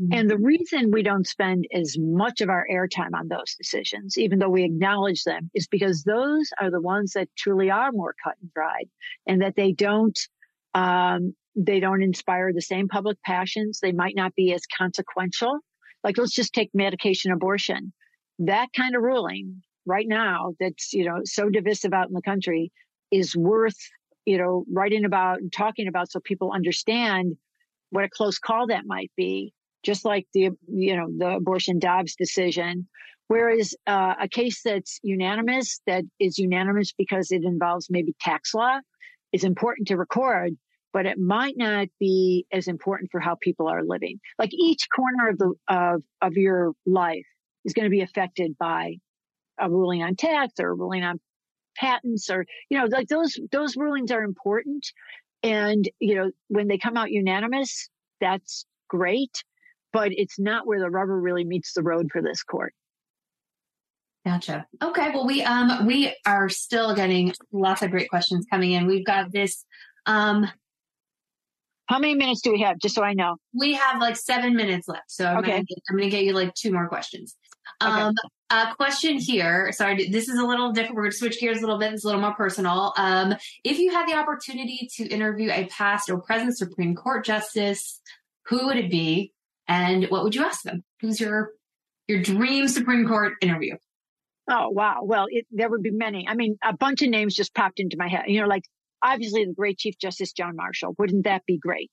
Mm-hmm. 0.00 0.12
And 0.12 0.30
the 0.30 0.38
reason 0.38 0.90
we 0.90 1.02
don't 1.02 1.26
spend 1.26 1.66
as 1.72 1.96
much 1.98 2.40
of 2.40 2.48
our 2.48 2.66
airtime 2.70 3.14
on 3.14 3.28
those 3.28 3.54
decisions, 3.54 4.18
even 4.18 4.38
though 4.38 4.50
we 4.50 4.64
acknowledge 4.64 5.24
them, 5.24 5.50
is 5.54 5.66
because 5.66 6.02
those 6.02 6.50
are 6.60 6.70
the 6.70 6.80
ones 6.80 7.12
that 7.12 7.28
truly 7.36 7.70
are 7.70 7.92
more 7.92 8.14
cut 8.22 8.34
and 8.40 8.52
dried 8.52 8.88
and 9.26 9.40
that 9.42 9.56
they 9.56 9.72
don't, 9.72 10.18
um, 10.74 11.34
they 11.54 11.80
don't 11.80 12.02
inspire 12.02 12.52
the 12.52 12.60
same 12.60 12.88
public 12.88 13.16
passions. 13.24 13.80
They 13.80 13.92
might 13.92 14.14
not 14.14 14.34
be 14.34 14.52
as 14.52 14.62
consequential. 14.76 15.60
Like 16.04 16.18
let's 16.18 16.34
just 16.34 16.52
take 16.52 16.70
medication 16.74 17.32
abortion. 17.32 17.92
That 18.38 18.68
kind 18.76 18.94
of 18.94 19.02
ruling 19.02 19.62
right 19.86 20.06
now 20.06 20.54
that's, 20.60 20.92
you 20.92 21.04
know, 21.04 21.20
so 21.24 21.48
divisive 21.48 21.94
out 21.94 22.08
in 22.08 22.12
the 22.12 22.20
country 22.20 22.70
is 23.10 23.34
worth, 23.34 23.78
you 24.26 24.36
know, 24.36 24.64
writing 24.70 25.04
about 25.04 25.38
and 25.38 25.52
talking 25.52 25.88
about 25.88 26.10
so 26.10 26.20
people 26.20 26.52
understand 26.52 27.36
what 27.90 28.04
a 28.04 28.08
close 28.08 28.38
call 28.38 28.66
that 28.66 28.84
might 28.84 29.10
be, 29.16 29.54
just 29.86 30.04
like 30.04 30.26
the, 30.34 30.50
you 30.68 30.96
know, 30.96 31.06
the 31.16 31.36
abortion 31.36 31.78
Dobbs 31.78 32.16
decision. 32.16 32.86
Whereas 33.28 33.74
uh, 33.86 34.14
a 34.20 34.28
case 34.28 34.60
that's 34.62 35.00
unanimous, 35.02 35.80
that 35.86 36.04
is 36.20 36.38
unanimous 36.38 36.92
because 36.92 37.32
it 37.32 37.42
involves 37.42 37.88
maybe 37.90 38.14
tax 38.20 38.54
law, 38.54 38.78
is 39.32 39.42
important 39.42 39.88
to 39.88 39.96
record, 39.96 40.56
but 40.92 41.06
it 41.06 41.18
might 41.18 41.56
not 41.56 41.88
be 41.98 42.46
as 42.52 42.68
important 42.68 43.10
for 43.10 43.20
how 43.20 43.36
people 43.40 43.68
are 43.68 43.82
living. 43.84 44.20
Like 44.38 44.50
each 44.52 44.86
corner 44.94 45.30
of 45.30 45.38
the 45.38 45.54
of 45.68 46.02
of 46.22 46.34
your 46.34 46.72
life 46.84 47.26
is 47.64 47.72
going 47.72 47.86
to 47.86 47.90
be 47.90 48.02
affected 48.02 48.56
by 48.58 48.96
a 49.58 49.68
ruling 49.68 50.02
on 50.02 50.14
tax 50.14 50.54
or 50.60 50.70
a 50.70 50.74
ruling 50.74 51.02
on 51.02 51.18
patents 51.76 52.30
or 52.30 52.46
you 52.70 52.78
know 52.78 52.86
like 52.86 53.08
those 53.08 53.38
those 53.50 53.76
rulings 53.76 54.10
are 54.10 54.22
important 54.22 54.86
and, 55.46 55.88
you 56.00 56.14
know, 56.16 56.30
when 56.48 56.68
they 56.68 56.78
come 56.78 56.96
out 56.96 57.10
unanimous, 57.10 57.88
that's 58.20 58.66
great, 58.88 59.44
but 59.96 60.12
it's 60.12 60.38
not 60.38 60.66
where 60.66 60.78
the 60.78 60.90
rubber 60.90 61.18
really 61.18 61.42
meets 61.44 61.72
the 61.72 61.82
road 61.82 62.10
for 62.12 62.20
this 62.20 62.42
court. 62.42 62.74
Gotcha. 64.26 64.66
Okay. 64.82 65.10
Well, 65.14 65.26
we 65.26 65.42
um 65.42 65.86
we 65.86 66.14
are 66.26 66.50
still 66.50 66.94
getting 66.94 67.32
lots 67.50 67.80
of 67.80 67.90
great 67.90 68.10
questions 68.10 68.44
coming 68.50 68.72
in. 68.72 68.86
We've 68.86 69.06
got 69.06 69.32
this. 69.32 69.64
Um, 70.04 70.46
How 71.86 71.98
many 71.98 72.14
minutes 72.14 72.42
do 72.42 72.52
we 72.52 72.60
have? 72.60 72.78
Just 72.78 72.94
so 72.94 73.02
I 73.02 73.14
know. 73.14 73.36
We 73.54 73.72
have 73.72 73.98
like 73.98 74.16
seven 74.16 74.54
minutes 74.54 74.86
left, 74.86 75.10
so 75.10 75.24
I'm, 75.24 75.38
okay. 75.38 75.52
gonna, 75.52 75.64
get, 75.64 75.78
I'm 75.88 75.96
gonna 75.96 76.10
get 76.10 76.24
you 76.24 76.34
like 76.34 76.52
two 76.54 76.72
more 76.72 76.88
questions. 76.88 77.34
Um, 77.80 78.08
okay. 78.08 78.68
A 78.68 78.74
question 78.74 79.18
here. 79.18 79.72
Sorry, 79.72 80.08
this 80.08 80.28
is 80.28 80.38
a 80.38 80.44
little 80.44 80.72
different. 80.72 80.96
We're 80.96 81.02
going 81.02 81.12
to 81.12 81.16
switch 81.16 81.40
gears 81.40 81.58
a 81.58 81.60
little 81.62 81.78
bit. 81.78 81.92
It's 81.92 82.04
a 82.04 82.06
little 82.06 82.20
more 82.20 82.34
personal. 82.34 82.92
Um, 82.96 83.34
if 83.64 83.78
you 83.78 83.90
had 83.90 84.06
the 84.06 84.14
opportunity 84.14 84.88
to 84.96 85.08
interview 85.08 85.50
a 85.50 85.66
past 85.66 86.08
or 86.08 86.20
present 86.20 86.56
Supreme 86.56 86.94
Court 86.94 87.24
justice, 87.24 88.00
who 88.44 88.66
would 88.66 88.76
it 88.76 88.88
be, 88.88 89.32
and 89.68 90.06
what 90.06 90.24
would 90.24 90.34
you 90.34 90.44
ask 90.44 90.62
them? 90.62 90.84
Who's 91.00 91.20
your 91.20 91.50
your 92.08 92.22
dream 92.22 92.68
Supreme 92.68 93.06
Court 93.06 93.34
interview? 93.40 93.76
Oh 94.50 94.70
wow! 94.70 95.00
Well, 95.02 95.26
it, 95.28 95.46
there 95.50 95.68
would 95.68 95.82
be 95.82 95.90
many. 95.90 96.26
I 96.28 96.34
mean, 96.34 96.56
a 96.62 96.76
bunch 96.76 97.02
of 97.02 97.10
names 97.10 97.34
just 97.34 97.54
popped 97.54 97.80
into 97.80 97.96
my 97.98 98.08
head. 98.08 98.24
You 98.28 98.40
know, 98.40 98.46
like 98.46 98.64
obviously 99.02 99.44
the 99.44 99.54
great 99.54 99.78
Chief 99.78 99.98
Justice 99.98 100.32
John 100.32 100.56
Marshall. 100.56 100.94
Wouldn't 100.98 101.24
that 101.24 101.44
be 101.46 101.58
great? 101.58 101.90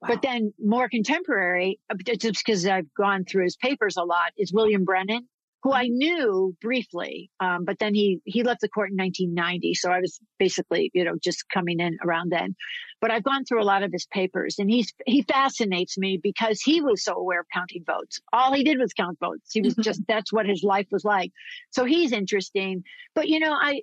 Wow. 0.00 0.08
But 0.10 0.22
then 0.22 0.52
more 0.60 0.88
contemporary, 0.88 1.80
uh, 1.90 1.96
just 2.18 2.44
because 2.44 2.66
I've 2.66 2.92
gone 2.94 3.24
through 3.24 3.44
his 3.44 3.56
papers 3.56 3.96
a 3.96 4.04
lot, 4.04 4.32
is 4.36 4.52
William 4.52 4.84
Brennan 4.84 5.28
who 5.62 5.72
I 5.72 5.88
knew 5.88 6.56
briefly, 6.60 7.30
um, 7.40 7.64
but 7.64 7.78
then 7.78 7.94
he 7.94 8.20
he 8.24 8.42
left 8.42 8.60
the 8.60 8.68
court 8.68 8.90
in 8.90 8.96
1990, 8.96 9.74
so 9.74 9.90
I 9.90 10.00
was 10.00 10.20
basically 10.38 10.90
you 10.94 11.04
know 11.04 11.16
just 11.20 11.48
coming 11.48 11.80
in 11.80 11.98
around 12.04 12.30
then. 12.30 12.54
But 13.00 13.10
I've 13.10 13.24
gone 13.24 13.44
through 13.44 13.62
a 13.62 13.64
lot 13.64 13.82
of 13.82 13.92
his 13.92 14.06
papers, 14.06 14.56
and 14.58 14.70
he's 14.70 14.92
he 15.06 15.22
fascinates 15.22 15.98
me 15.98 16.18
because 16.22 16.60
he 16.60 16.80
was 16.80 17.02
so 17.02 17.14
aware 17.14 17.40
of 17.40 17.46
counting 17.52 17.84
votes. 17.84 18.20
All 18.32 18.52
he 18.52 18.62
did 18.62 18.78
was 18.78 18.92
count 18.92 19.18
votes. 19.18 19.52
He 19.52 19.60
was 19.60 19.74
just 19.74 20.02
that's 20.08 20.32
what 20.32 20.46
his 20.46 20.62
life 20.62 20.86
was 20.90 21.04
like. 21.04 21.32
So 21.70 21.84
he's 21.84 22.12
interesting. 22.12 22.84
But 23.14 23.28
you 23.28 23.40
know, 23.40 23.52
I 23.52 23.82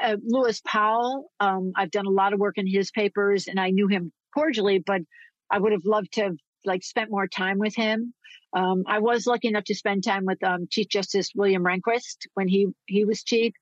uh, 0.00 0.16
Lewis 0.24 0.62
Powell, 0.64 1.30
um, 1.40 1.72
I've 1.76 1.90
done 1.90 2.06
a 2.06 2.10
lot 2.10 2.32
of 2.34 2.40
work 2.40 2.56
in 2.56 2.66
his 2.66 2.90
papers, 2.92 3.48
and 3.48 3.58
I 3.58 3.70
knew 3.70 3.88
him 3.88 4.12
cordially, 4.32 4.78
but 4.78 5.02
I 5.50 5.58
would 5.58 5.72
have 5.72 5.84
loved 5.84 6.12
to 6.14 6.22
have 6.22 6.36
like 6.66 6.82
spent 6.82 7.10
more 7.10 7.26
time 7.26 7.58
with 7.58 7.74
him. 7.74 8.14
Um, 8.52 8.84
I 8.86 8.98
was 9.00 9.26
lucky 9.26 9.48
enough 9.48 9.64
to 9.64 9.74
spend 9.74 10.04
time 10.04 10.24
with 10.24 10.42
um, 10.42 10.66
Chief 10.70 10.88
Justice 10.88 11.30
William 11.34 11.64
Rehnquist 11.64 12.26
when 12.34 12.48
he 12.48 12.68
he 12.86 13.04
was 13.04 13.22
chief, 13.22 13.52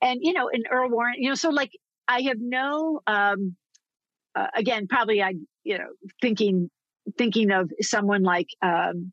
and 0.00 0.20
you 0.22 0.32
know, 0.32 0.48
and 0.52 0.66
Earl 0.70 0.90
Warren. 0.90 1.14
You 1.18 1.30
know, 1.30 1.34
so 1.34 1.50
like 1.50 1.72
I 2.08 2.22
have 2.22 2.38
no. 2.40 3.00
Um, 3.06 3.56
uh, 4.34 4.48
again, 4.54 4.86
probably 4.88 5.22
I 5.22 5.34
you 5.64 5.78
know 5.78 5.88
thinking 6.20 6.70
thinking 7.18 7.50
of 7.50 7.70
someone 7.80 8.22
like 8.22 8.48
um, 8.62 9.12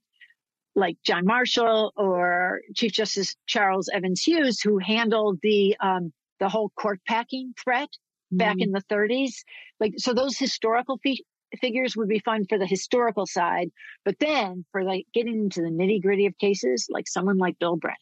like 0.75 0.97
John 1.03 1.25
Marshall 1.25 1.93
or 1.95 2.61
Chief 2.75 2.91
Justice 2.91 3.35
Charles 3.47 3.89
Evans 3.93 4.21
Hughes, 4.21 4.61
who 4.61 4.77
handled 4.79 5.39
the 5.41 5.75
um, 5.79 6.11
the 6.39 6.49
whole 6.49 6.69
court 6.75 6.99
packing 7.07 7.53
threat 7.61 7.89
back 8.31 8.57
mm-hmm. 8.57 8.61
in 8.63 8.71
the 8.71 8.83
30s. 8.91 9.43
Like, 9.79 9.93
so 9.97 10.13
those 10.13 10.37
historical 10.37 10.99
fi- 11.03 11.23
figures 11.57 11.95
would 11.95 12.07
be 12.07 12.19
fun 12.19 12.45
for 12.47 12.57
the 12.57 12.67
historical 12.67 13.25
side, 13.25 13.71
but 14.05 14.19
then 14.19 14.65
for 14.71 14.83
like 14.83 15.05
getting 15.13 15.39
into 15.39 15.61
the 15.61 15.69
nitty 15.69 16.01
gritty 16.01 16.25
of 16.25 16.37
cases, 16.37 16.87
like 16.89 17.07
someone 17.07 17.37
like 17.37 17.59
Bill 17.59 17.77
Brennan. 17.77 17.97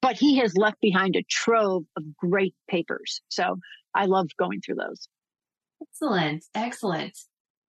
But 0.00 0.16
he 0.16 0.38
has 0.38 0.56
left 0.56 0.80
behind 0.80 1.14
a 1.14 1.22
trove 1.30 1.84
of 1.96 2.16
great 2.16 2.54
papers. 2.68 3.20
So 3.28 3.58
I 3.94 4.06
loved 4.06 4.36
going 4.36 4.60
through 4.60 4.76
those. 4.76 5.08
Excellent. 5.80 6.44
Excellent. 6.54 7.16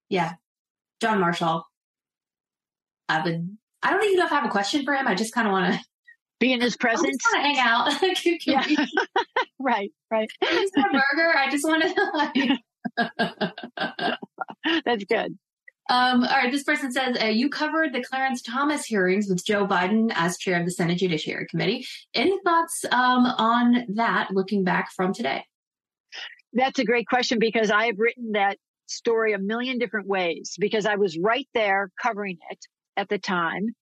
Yeah. 0.10 0.34
John 1.00 1.20
Marshall. 1.20 1.66
I 3.10 3.22
would, 3.22 3.58
I 3.84 3.92
don't 3.92 4.04
even 4.04 4.18
know 4.18 4.26
if 4.26 4.32
I 4.32 4.36
have 4.36 4.46
a 4.46 4.50
question 4.50 4.84
for 4.84 4.94
him. 4.94 5.08
I 5.08 5.14
just 5.14 5.34
kind 5.34 5.48
of 5.48 5.52
want 5.52 5.74
to 5.74 5.80
be 6.40 6.54
in 6.54 6.62
his 6.62 6.78
presence. 6.78 7.18
I 7.34 7.38
want 7.38 7.56
to 7.56 7.62
hang 7.62 8.78
out. 8.80 8.88
right, 9.60 9.92
right. 10.10 10.30
I 10.42 10.52
just 10.52 10.74
want 10.76 10.96
a 10.96 11.02
burger. 11.12 11.38
I 11.38 11.50
just 11.52 11.68
want 11.68 11.84
to 11.84 12.12
like. 12.16 12.60
That's 14.86 15.04
good. 15.06 15.38
Um, 15.90 16.24
all 16.24 16.38
right, 16.38 16.52
this 16.52 16.64
person 16.64 16.92
says 16.92 17.18
uh, 17.22 17.26
you 17.26 17.50
covered 17.50 17.94
the 17.94 18.04
Clarence 18.04 18.42
Thomas 18.42 18.86
hearings 18.86 19.28
with 19.28 19.44
Joe 19.46 19.68
Biden 19.68 20.12
as 20.16 20.38
chair 20.38 20.58
of 20.60 20.66
the 20.66 20.72
Senate 20.72 20.98
Judiciary 20.98 21.46
Committee. 21.50 21.86
Any 22.14 22.40
thoughts 22.46 22.86
um, 22.90 23.26
on 23.26 23.86
that 23.96 24.30
looking 24.32 24.64
back 24.64 24.92
from 24.96 25.14
today? 25.14 25.44
That's 26.54 26.80
a 26.80 26.86
great 26.86 27.08
question 27.08 27.38
because 27.40 27.70
I 27.70 27.88
have 27.88 28.00
written 28.00 28.32
that 28.34 28.58
story 28.88 29.34
a 29.34 29.40
million 29.40 29.78
different 29.78 30.08
ways 30.08 30.56
because 30.58 30.86
I 30.86 30.96
was 30.96 31.18
right 31.18 31.48
there 31.54 31.90
covering 32.02 32.38
it 32.50 32.60
at 32.96 33.10
the 33.10 33.18
time. 33.18 33.76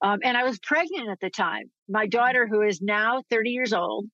Um, 0.00 0.20
and 0.22 0.36
I 0.36 0.44
was 0.44 0.60
pregnant 0.60 1.08
at 1.08 1.18
the 1.20 1.30
time. 1.30 1.70
My 1.88 2.06
daughter, 2.06 2.46
who 2.46 2.62
is 2.62 2.80
now 2.80 3.22
30 3.30 3.50
years 3.50 3.72
old, 3.72 4.06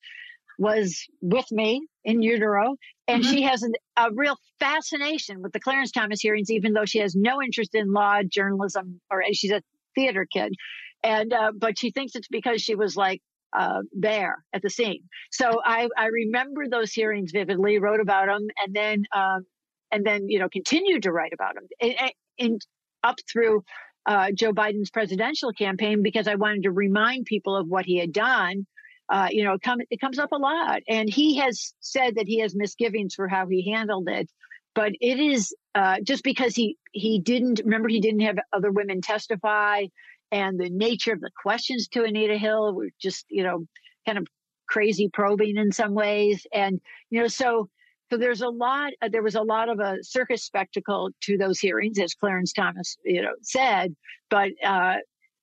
was 0.58 1.04
with 1.20 1.46
me 1.50 1.86
in 2.04 2.22
utero, 2.22 2.76
and 3.08 3.22
mm-hmm. 3.22 3.32
she 3.32 3.42
has 3.42 3.62
an, 3.62 3.72
a 3.96 4.08
real 4.14 4.36
fascination 4.60 5.42
with 5.42 5.52
the 5.52 5.60
Clarence 5.60 5.90
Thomas 5.90 6.20
hearings, 6.20 6.50
even 6.50 6.72
though 6.72 6.84
she 6.84 6.98
has 6.98 7.14
no 7.14 7.42
interest 7.42 7.74
in 7.74 7.92
law, 7.92 8.20
journalism, 8.22 9.00
or 9.10 9.22
she's 9.32 9.50
a 9.50 9.62
theater 9.94 10.26
kid. 10.32 10.54
And, 11.02 11.32
uh, 11.32 11.52
but 11.56 11.78
she 11.78 11.90
thinks 11.90 12.14
it's 12.14 12.28
because 12.28 12.62
she 12.62 12.74
was 12.74 12.96
like, 12.96 13.20
uh, 13.56 13.82
there 13.92 14.44
at 14.52 14.62
the 14.62 14.70
scene. 14.70 15.02
So 15.30 15.60
I, 15.64 15.88
I 15.96 16.06
remember 16.06 16.64
those 16.68 16.92
hearings 16.92 17.30
vividly, 17.32 17.78
wrote 17.78 18.00
about 18.00 18.26
them, 18.26 18.46
and 18.64 18.74
then, 18.74 19.04
um, 19.14 19.44
and 19.92 20.04
then, 20.04 20.28
you 20.28 20.40
know, 20.40 20.48
continued 20.48 21.04
to 21.04 21.12
write 21.12 21.32
about 21.32 21.54
them 21.54 21.68
and, 21.80 22.12
and 22.38 22.60
up 23.04 23.16
through 23.32 23.62
uh, 24.06 24.32
Joe 24.34 24.52
Biden's 24.52 24.90
presidential 24.90 25.52
campaign 25.52 26.02
because 26.02 26.26
I 26.26 26.34
wanted 26.34 26.64
to 26.64 26.72
remind 26.72 27.26
people 27.26 27.56
of 27.56 27.68
what 27.68 27.84
he 27.84 27.98
had 27.98 28.12
done. 28.12 28.66
Uh, 29.08 29.28
you 29.30 29.44
know, 29.44 29.54
it, 29.54 29.62
come, 29.62 29.78
it 29.90 30.00
comes 30.00 30.18
up 30.18 30.32
a 30.32 30.36
lot. 30.36 30.82
And 30.88 31.08
he 31.08 31.36
has 31.36 31.74
said 31.80 32.14
that 32.16 32.26
he 32.26 32.40
has 32.40 32.54
misgivings 32.54 33.14
for 33.14 33.28
how 33.28 33.46
he 33.46 33.70
handled 33.70 34.08
it. 34.08 34.30
But 34.74 34.92
it 35.00 35.20
is 35.20 35.54
uh, 35.74 35.96
just 36.02 36.24
because 36.24 36.54
he, 36.54 36.76
he 36.92 37.18
didn't, 37.18 37.60
remember, 37.64 37.88
he 37.88 38.00
didn't 38.00 38.20
have 38.20 38.38
other 38.52 38.72
women 38.72 39.00
testify. 39.00 39.86
And 40.32 40.58
the 40.58 40.70
nature 40.70 41.12
of 41.12 41.20
the 41.20 41.30
questions 41.40 41.86
to 41.88 42.04
Anita 42.04 42.38
Hill 42.38 42.74
were 42.74 42.90
just, 43.00 43.26
you 43.28 43.44
know, 43.44 43.66
kind 44.06 44.18
of 44.18 44.26
crazy 44.68 45.08
probing 45.12 45.56
in 45.56 45.70
some 45.70 45.94
ways. 45.94 46.46
And, 46.52 46.80
you 47.10 47.20
know, 47.20 47.28
so 47.28 47.68
so 48.10 48.18
there's 48.18 48.42
a 48.42 48.48
lot, 48.48 48.92
uh, 49.00 49.08
there 49.10 49.22
was 49.22 49.34
a 49.34 49.42
lot 49.42 49.68
of 49.68 49.80
a 49.80 49.96
circus 50.02 50.44
spectacle 50.44 51.10
to 51.22 51.38
those 51.38 51.58
hearings, 51.58 51.98
as 51.98 52.14
Clarence 52.14 52.52
Thomas, 52.52 52.96
you 53.04 53.22
know, 53.22 53.32
said, 53.42 53.96
but, 54.28 54.50
uh, 54.64 54.96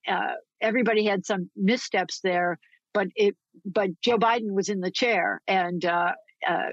uh, 0.07 0.33
everybody 0.61 1.03
had 1.03 1.25
some 1.25 1.49
missteps 1.55 2.19
there, 2.23 2.59
but 2.93 3.07
it, 3.15 3.35
but 3.65 3.89
Joe 4.01 4.17
Biden 4.17 4.53
was 4.53 4.69
in 4.69 4.79
the 4.79 4.91
chair 4.91 5.41
and, 5.47 5.83
uh, 5.83 6.11
uh, 6.47 6.69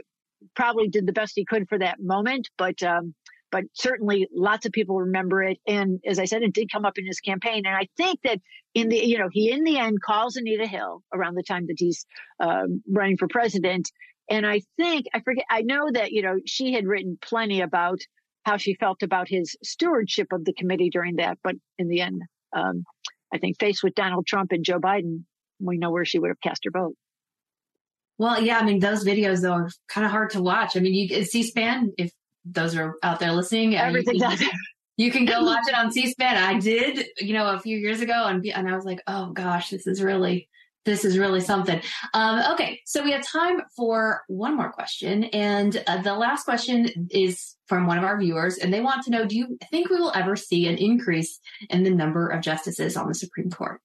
probably 0.54 0.88
did 0.88 1.06
the 1.06 1.12
best 1.12 1.32
he 1.34 1.44
could 1.44 1.68
for 1.68 1.78
that 1.78 1.98
moment, 2.00 2.48
but, 2.56 2.82
um, 2.82 3.14
but 3.50 3.64
certainly 3.72 4.28
lots 4.32 4.66
of 4.66 4.72
people 4.72 4.96
remember 4.96 5.42
it. 5.42 5.58
And 5.66 6.00
as 6.06 6.18
I 6.18 6.26
said, 6.26 6.42
it 6.42 6.52
did 6.52 6.70
come 6.70 6.84
up 6.84 6.98
in 6.98 7.06
his 7.06 7.20
campaign. 7.20 7.64
And 7.66 7.74
I 7.74 7.88
think 7.96 8.20
that 8.22 8.40
in 8.74 8.88
the, 8.88 8.98
you 8.98 9.18
know, 9.18 9.28
he 9.32 9.50
in 9.50 9.64
the 9.64 9.78
end 9.78 10.00
calls 10.02 10.36
Anita 10.36 10.66
Hill 10.66 11.02
around 11.12 11.34
the 11.34 11.42
time 11.42 11.66
that 11.66 11.76
he's 11.78 12.06
um, 12.40 12.82
running 12.86 13.16
for 13.16 13.26
president 13.26 13.90
and 14.28 14.46
I 14.46 14.60
think, 14.76 15.06
I 15.14 15.20
forget, 15.20 15.44
I 15.50 15.62
know 15.62 15.90
that, 15.92 16.12
you 16.12 16.22
know, 16.22 16.36
she 16.44 16.72
had 16.72 16.86
written 16.86 17.18
plenty 17.20 17.60
about 17.60 18.00
how 18.44 18.56
she 18.56 18.74
felt 18.74 19.02
about 19.02 19.28
his 19.28 19.56
stewardship 19.62 20.28
of 20.32 20.44
the 20.44 20.52
committee 20.52 20.90
during 20.90 21.16
that. 21.16 21.38
But 21.42 21.56
in 21.78 21.88
the 21.88 22.02
end, 22.02 22.22
um, 22.54 22.84
I 23.32 23.38
think 23.38 23.58
faced 23.58 23.82
with 23.82 23.94
Donald 23.94 24.26
Trump 24.26 24.52
and 24.52 24.64
Joe 24.64 24.78
Biden, 24.78 25.24
we 25.61 25.78
know 25.78 25.90
where 25.90 26.04
she 26.04 26.18
would 26.18 26.28
have 26.28 26.40
cast 26.40 26.64
her 26.64 26.70
vote. 26.70 26.94
Well, 28.18 28.42
yeah, 28.42 28.59
I 28.59 28.64
mean, 28.64 28.80
those 28.80 29.04
videos 29.04 29.42
though 29.42 29.52
are 29.52 29.70
kind 29.88 30.04
of 30.04 30.11
hard 30.11 30.30
to 30.30 30.42
watch. 30.42 30.76
I 30.76 30.80
mean, 30.80 30.94
you 30.94 31.24
C-SPAN, 31.24 31.92
if 31.96 32.11
those 32.44 32.76
are 32.76 32.96
out 33.02 33.20
there 33.20 33.32
listening, 33.32 33.76
everything 33.76 34.18
does. 34.18 34.42
You 35.00 35.12
can 35.12 35.26
go 35.26 35.44
watch 35.44 35.62
it 35.68 35.76
on 35.76 35.92
C-SPAN. 35.92 36.36
I 36.36 36.59
did, 36.59 37.06
you 37.20 37.32
know, 37.32 37.54
a 37.54 37.61
few 37.61 37.78
years 37.78 38.00
ago, 38.00 38.24
and 38.26 38.44
and 38.44 38.68
I 38.68 38.74
was 38.74 38.84
like, 38.84 39.00
oh 39.06 39.30
gosh, 39.30 39.70
this 39.70 39.86
is 39.86 40.02
really 40.02 40.48
this 40.84 41.04
is 41.04 41.18
really 41.18 41.40
something. 41.40 41.80
Um, 42.14 42.52
okay, 42.54 42.80
so 42.86 43.04
we 43.04 43.12
have 43.12 43.24
time 43.24 43.61
for 43.76 44.22
one 44.26 44.56
more 44.56 44.72
question. 44.72 45.24
And 45.24 45.82
uh, 45.86 46.02
the 46.02 46.14
last 46.14 46.44
question 46.44 47.09
is 47.11 47.56
from 47.66 47.86
one 47.86 47.98
of 47.98 48.04
our 48.04 48.18
viewers, 48.18 48.56
and 48.59 48.72
they 48.72 48.80
want 48.80 49.04
to 49.04 49.11
know 49.11 49.26
Do 49.26 49.36
you 49.36 49.59
think 49.70 49.90
we 49.90 50.00
will 50.00 50.12
ever 50.14 50.34
see 50.34 50.66
an 50.66 50.78
increase 50.78 51.38
in 51.70 51.82
the 51.82 51.90
number 51.90 52.28
of 52.28 52.42
justices 52.42 52.96
on 52.96 53.06
the 53.06 53.14
Supreme 53.14 53.50
Court? 53.50 53.80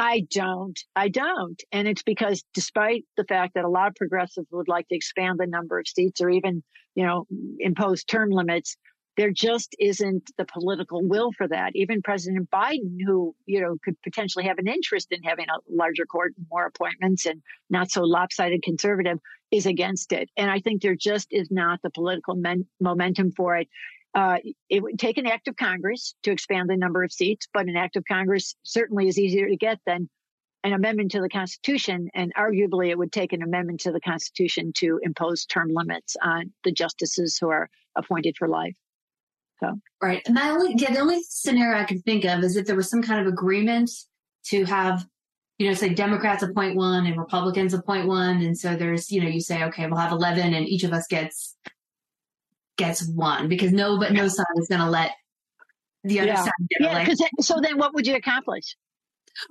I 0.00 0.26
don't. 0.32 0.80
I 0.96 1.08
don't. 1.08 1.62
And 1.72 1.86
it's 1.86 2.02
because 2.02 2.42
despite 2.54 3.04
the 3.18 3.24
fact 3.24 3.52
that 3.54 3.66
a 3.66 3.68
lot 3.68 3.88
of 3.88 3.94
progressives 3.96 4.48
would 4.50 4.66
like 4.66 4.88
to 4.88 4.94
expand 4.96 5.38
the 5.38 5.46
number 5.46 5.78
of 5.78 5.86
seats 5.86 6.22
or 6.22 6.30
even, 6.30 6.62
you 6.94 7.04
know, 7.04 7.26
impose 7.58 8.02
term 8.02 8.30
limits, 8.30 8.78
there 9.18 9.30
just 9.30 9.76
isn't 9.78 10.30
the 10.38 10.46
political 10.46 11.06
will 11.06 11.32
for 11.32 11.46
that. 11.48 11.72
Even 11.74 12.00
President 12.00 12.48
Biden, 12.50 12.96
who, 13.04 13.34
you 13.44 13.60
know, 13.60 13.76
could 13.84 14.00
potentially 14.02 14.46
have 14.46 14.56
an 14.56 14.68
interest 14.68 15.08
in 15.10 15.22
having 15.22 15.44
a 15.50 15.58
larger 15.70 16.06
court, 16.06 16.32
more 16.50 16.64
appointments 16.64 17.26
and 17.26 17.42
not 17.68 17.90
so 17.90 18.02
lopsided 18.02 18.62
conservative 18.62 19.18
is 19.50 19.66
against 19.66 20.12
it. 20.12 20.30
And 20.34 20.50
I 20.50 20.60
think 20.60 20.80
there 20.80 20.96
just 20.96 21.28
is 21.30 21.50
not 21.50 21.80
the 21.82 21.90
political 21.90 22.36
men- 22.36 22.66
momentum 22.80 23.32
for 23.32 23.58
it. 23.58 23.68
Uh, 24.14 24.38
it 24.68 24.82
would 24.82 24.98
take 24.98 25.18
an 25.18 25.26
act 25.26 25.46
of 25.46 25.56
Congress 25.56 26.14
to 26.24 26.32
expand 26.32 26.68
the 26.68 26.76
number 26.76 27.04
of 27.04 27.12
seats, 27.12 27.46
but 27.52 27.66
an 27.66 27.76
act 27.76 27.96
of 27.96 28.04
Congress 28.06 28.56
certainly 28.64 29.06
is 29.08 29.18
easier 29.18 29.48
to 29.48 29.56
get 29.56 29.78
than 29.86 30.08
an 30.64 30.72
amendment 30.72 31.12
to 31.12 31.20
the 31.20 31.28
Constitution. 31.28 32.08
And 32.14 32.32
arguably, 32.34 32.90
it 32.90 32.98
would 32.98 33.12
take 33.12 33.32
an 33.32 33.42
amendment 33.42 33.80
to 33.80 33.92
the 33.92 34.00
Constitution 34.00 34.72
to 34.78 34.98
impose 35.02 35.46
term 35.46 35.70
limits 35.72 36.16
on 36.22 36.52
the 36.64 36.72
justices 36.72 37.38
who 37.40 37.48
are 37.48 37.70
appointed 37.96 38.36
for 38.36 38.48
life. 38.48 38.74
So. 39.60 39.78
Right. 40.02 40.22
And 40.26 40.34
my 40.34 40.50
only, 40.50 40.74
yeah, 40.76 40.92
the 40.92 41.00
only 41.00 41.22
scenario 41.22 41.78
I 41.78 41.84
could 41.84 42.04
think 42.04 42.24
of 42.24 42.42
is 42.42 42.56
if 42.56 42.66
there 42.66 42.76
was 42.76 42.90
some 42.90 43.02
kind 43.02 43.20
of 43.20 43.32
agreement 43.32 43.90
to 44.46 44.64
have, 44.64 45.06
you 45.58 45.68
know, 45.68 45.74
say 45.74 45.90
Democrats 45.90 46.42
appoint 46.42 46.76
one 46.76 47.06
and 47.06 47.18
Republicans 47.18 47.74
appoint 47.74 48.06
one. 48.06 48.40
And 48.40 48.56
so 48.56 48.74
there's, 48.74 49.10
you 49.10 49.20
know, 49.20 49.28
you 49.28 49.40
say, 49.40 49.64
okay, 49.64 49.86
we'll 49.86 50.00
have 50.00 50.12
11 50.12 50.54
and 50.54 50.66
each 50.66 50.84
of 50.84 50.92
us 50.92 51.06
gets, 51.06 51.56
gets 52.80 53.06
one 53.08 53.48
because 53.48 53.72
no, 53.72 53.98
but 53.98 54.12
no 54.12 54.26
side 54.26 54.46
is 54.56 54.68
going 54.68 54.80
to 54.80 54.90
let 54.90 55.12
the 56.04 56.20
other 56.20 56.28
yeah. 56.28 56.42
side 56.42 56.52
get 56.70 56.80
yeah, 56.80 57.04
because 57.04 57.22
so 57.40 57.60
then 57.60 57.78
what 57.78 57.94
would 57.94 58.06
you 58.06 58.16
accomplish? 58.16 58.76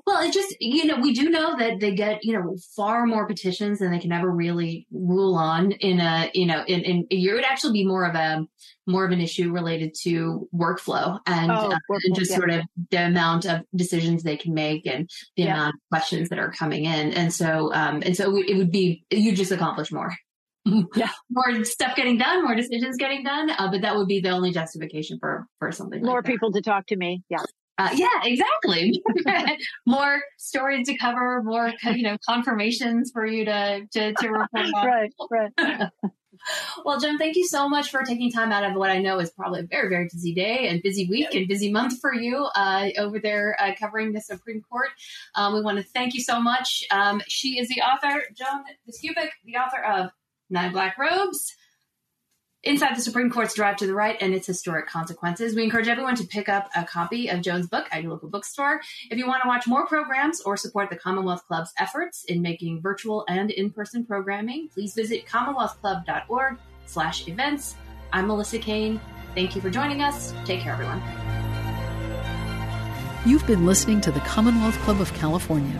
Well, 0.06 0.22
it 0.22 0.34
just, 0.34 0.56
you 0.60 0.86
know, 0.86 0.98
we 0.98 1.14
do 1.14 1.30
know 1.30 1.58
that 1.58 1.80
they 1.80 1.96
get, 1.96 2.24
you 2.24 2.34
know, 2.34 2.58
far 2.76 3.06
more 3.06 3.26
petitions 3.26 3.80
than 3.80 3.92
they 3.92 4.00
can 4.00 4.12
ever 4.12 4.30
really 4.30 4.86
rule 4.92 5.36
on 5.36 5.72
in 5.72 6.00
a, 6.00 6.30
you 6.34 6.46
know, 6.46 6.64
in, 6.68 6.82
in 6.82 7.08
a 7.10 7.16
year. 7.16 7.34
it 7.34 7.38
would 7.38 7.46
actually 7.46 7.74
be 7.74 7.86
more 7.86 8.04
of 8.04 8.14
a, 8.14 8.46
more 8.88 9.06
of 9.06 9.12
an 9.12 9.22
issue 9.22 9.52
related 9.52 9.96
to 10.02 10.48
workflow 10.54 11.20
and, 11.26 11.52
oh, 11.52 11.72
uh, 11.72 11.78
and 12.04 12.16
just 12.16 12.32
yeah. 12.32 12.38
sort 12.38 12.50
of 12.50 12.62
the 12.92 13.06
amount 13.06 13.46
of 13.46 13.62
decisions 13.76 14.22
they 14.22 14.38
can 14.38 14.54
make 14.54 14.86
and 14.86 15.10
the 15.38 15.44
yeah. 15.44 15.54
amount 15.54 15.76
of 15.76 15.80
questions 15.90 16.30
that 16.30 16.40
are 16.40 16.52
coming 16.52 16.86
in. 16.86 17.14
And 17.14 17.34
so, 17.34 17.74
um, 17.74 18.04
and 18.06 18.16
so 18.16 18.36
it 18.36 18.58
would 18.58 18.72
be, 18.72 19.06
you 19.10 19.34
just 19.34 19.52
accomplish 19.52 19.92
more. 19.92 20.14
Yeah. 20.96 21.10
more 21.30 21.64
stuff 21.64 21.96
getting 21.96 22.18
done, 22.18 22.44
more 22.44 22.56
decisions 22.56 22.98
getting 22.98 23.24
done. 23.24 23.50
Uh, 23.50 23.70
but 23.72 23.82
that 23.82 23.96
would 23.96 24.08
be 24.08 24.20
the 24.20 24.30
only 24.30 24.52
justification 24.52 25.18
for, 25.20 25.46
for 25.60 25.72
something 25.72 26.04
more 26.04 26.18
like 26.18 26.26
people 26.26 26.52
to 26.52 26.62
talk 26.62 26.86
to 26.88 26.96
me. 26.96 27.24
Yeah. 27.30 27.44
Uh, 27.78 27.92
yeah, 27.94 28.08
exactly. 28.24 29.02
more 29.86 30.20
stories 30.38 30.86
to 30.86 30.98
cover, 30.98 31.42
more 31.44 31.72
you 31.96 32.04
know 32.04 32.18
confirmations 32.28 33.10
for 33.12 33.26
you 33.26 33.46
to 33.46 33.88
to, 33.92 34.14
to 34.14 34.28
report 34.28 34.66
on. 34.76 34.86
right, 34.86 35.12
right. 35.32 35.90
well, 36.86 37.00
Joan, 37.00 37.18
thank 37.18 37.36
you 37.36 37.46
so 37.46 37.68
much 37.68 37.90
for 37.90 38.04
taking 38.04 38.32
time 38.32 38.52
out 38.52 38.64
of 38.64 38.76
what 38.76 38.90
I 38.90 39.00
know 39.00 39.20
is 39.20 39.32
probably 39.32 39.62
a 39.62 39.64
very, 39.64 39.90
very 39.90 40.10
busy 40.12 40.34
day 40.34 40.68
and 40.68 40.82
busy 40.82 41.08
week 41.08 41.34
and 41.34 41.48
busy 41.48 41.72
month 41.72 42.00
for 42.00 42.14
you 42.14 42.48
uh, 42.56 42.90
over 42.98 43.20
there 43.20 43.58
uh, 43.60 43.74
covering 43.80 44.14
the 44.14 44.22
Supreme 44.22 44.62
Court. 44.62 44.90
Um, 45.36 45.54
we 45.54 45.62
want 45.62 45.78
to 45.78 45.84
thank 45.84 46.14
you 46.14 46.22
so 46.22 46.40
much. 46.40 46.84
Um, 46.92 47.22
she 47.28 47.60
is 47.60 47.68
the 47.70 47.82
author, 47.82 48.24
Joan 48.36 48.64
Biskupic, 48.88 49.30
the 49.46 49.56
author 49.56 49.84
of 49.84 50.12
Nine 50.50 50.72
Black 50.72 50.98
Robes. 50.98 51.56
Inside 52.62 52.98
the 52.98 53.02
Supreme 53.02 53.30
Court's 53.30 53.54
Drive 53.54 53.78
to 53.78 53.88
the 53.88 53.94
Right 53.94 54.18
and 54.20 54.34
its 54.34 54.46
Historic 54.46 54.88
Consequences. 54.88 55.56
We 55.56 55.64
encourage 55.64 55.88
everyone 55.88 56.16
to 56.16 56.28
pick 56.28 56.50
up 56.50 56.70
a 56.76 56.84
copy 56.84 57.30
of 57.30 57.42
Joan's 57.42 57.68
book 57.68 57.88
at 57.90 58.02
your 58.02 58.12
local 58.12 58.30
bookstore. 58.30 58.82
If 59.10 59.18
you 59.18 59.26
want 59.26 59.44
to 59.44 59.48
watch 59.48 59.66
more 59.66 59.88
programs 59.88 60.42
or 60.42 60.58
support 60.58 60.90
the 60.90 60.98
Commonwealth 60.98 61.48
Club's 61.48 61.72
efforts 61.80 62.26
in 62.26 62.42
making 62.42 62.82
virtual 62.82 63.24
and 63.30 63.50
in-person 63.50 64.06
programming, 64.06 64.68
please 64.74 64.94
visit 64.94 65.26
commonwealthclub.org 65.26 66.58
slash 66.86 67.30
events. 67.30 67.76
I'm 68.12 68.28
Melissa 68.28 68.60
Caen. 68.60 69.00
Thank 69.36 69.56
you 69.56 69.62
for 69.62 69.70
joining 69.70 70.02
us. 70.02 70.34
Take 70.44 70.60
care, 70.60 70.74
everyone. 70.74 71.02
You've 73.26 73.48
been 73.48 73.66
listening 73.66 74.02
to 74.02 74.12
the 74.12 74.20
Commonwealth 74.22 74.78
Club 74.80 75.00
of 75.00 75.14
California. 75.14 75.80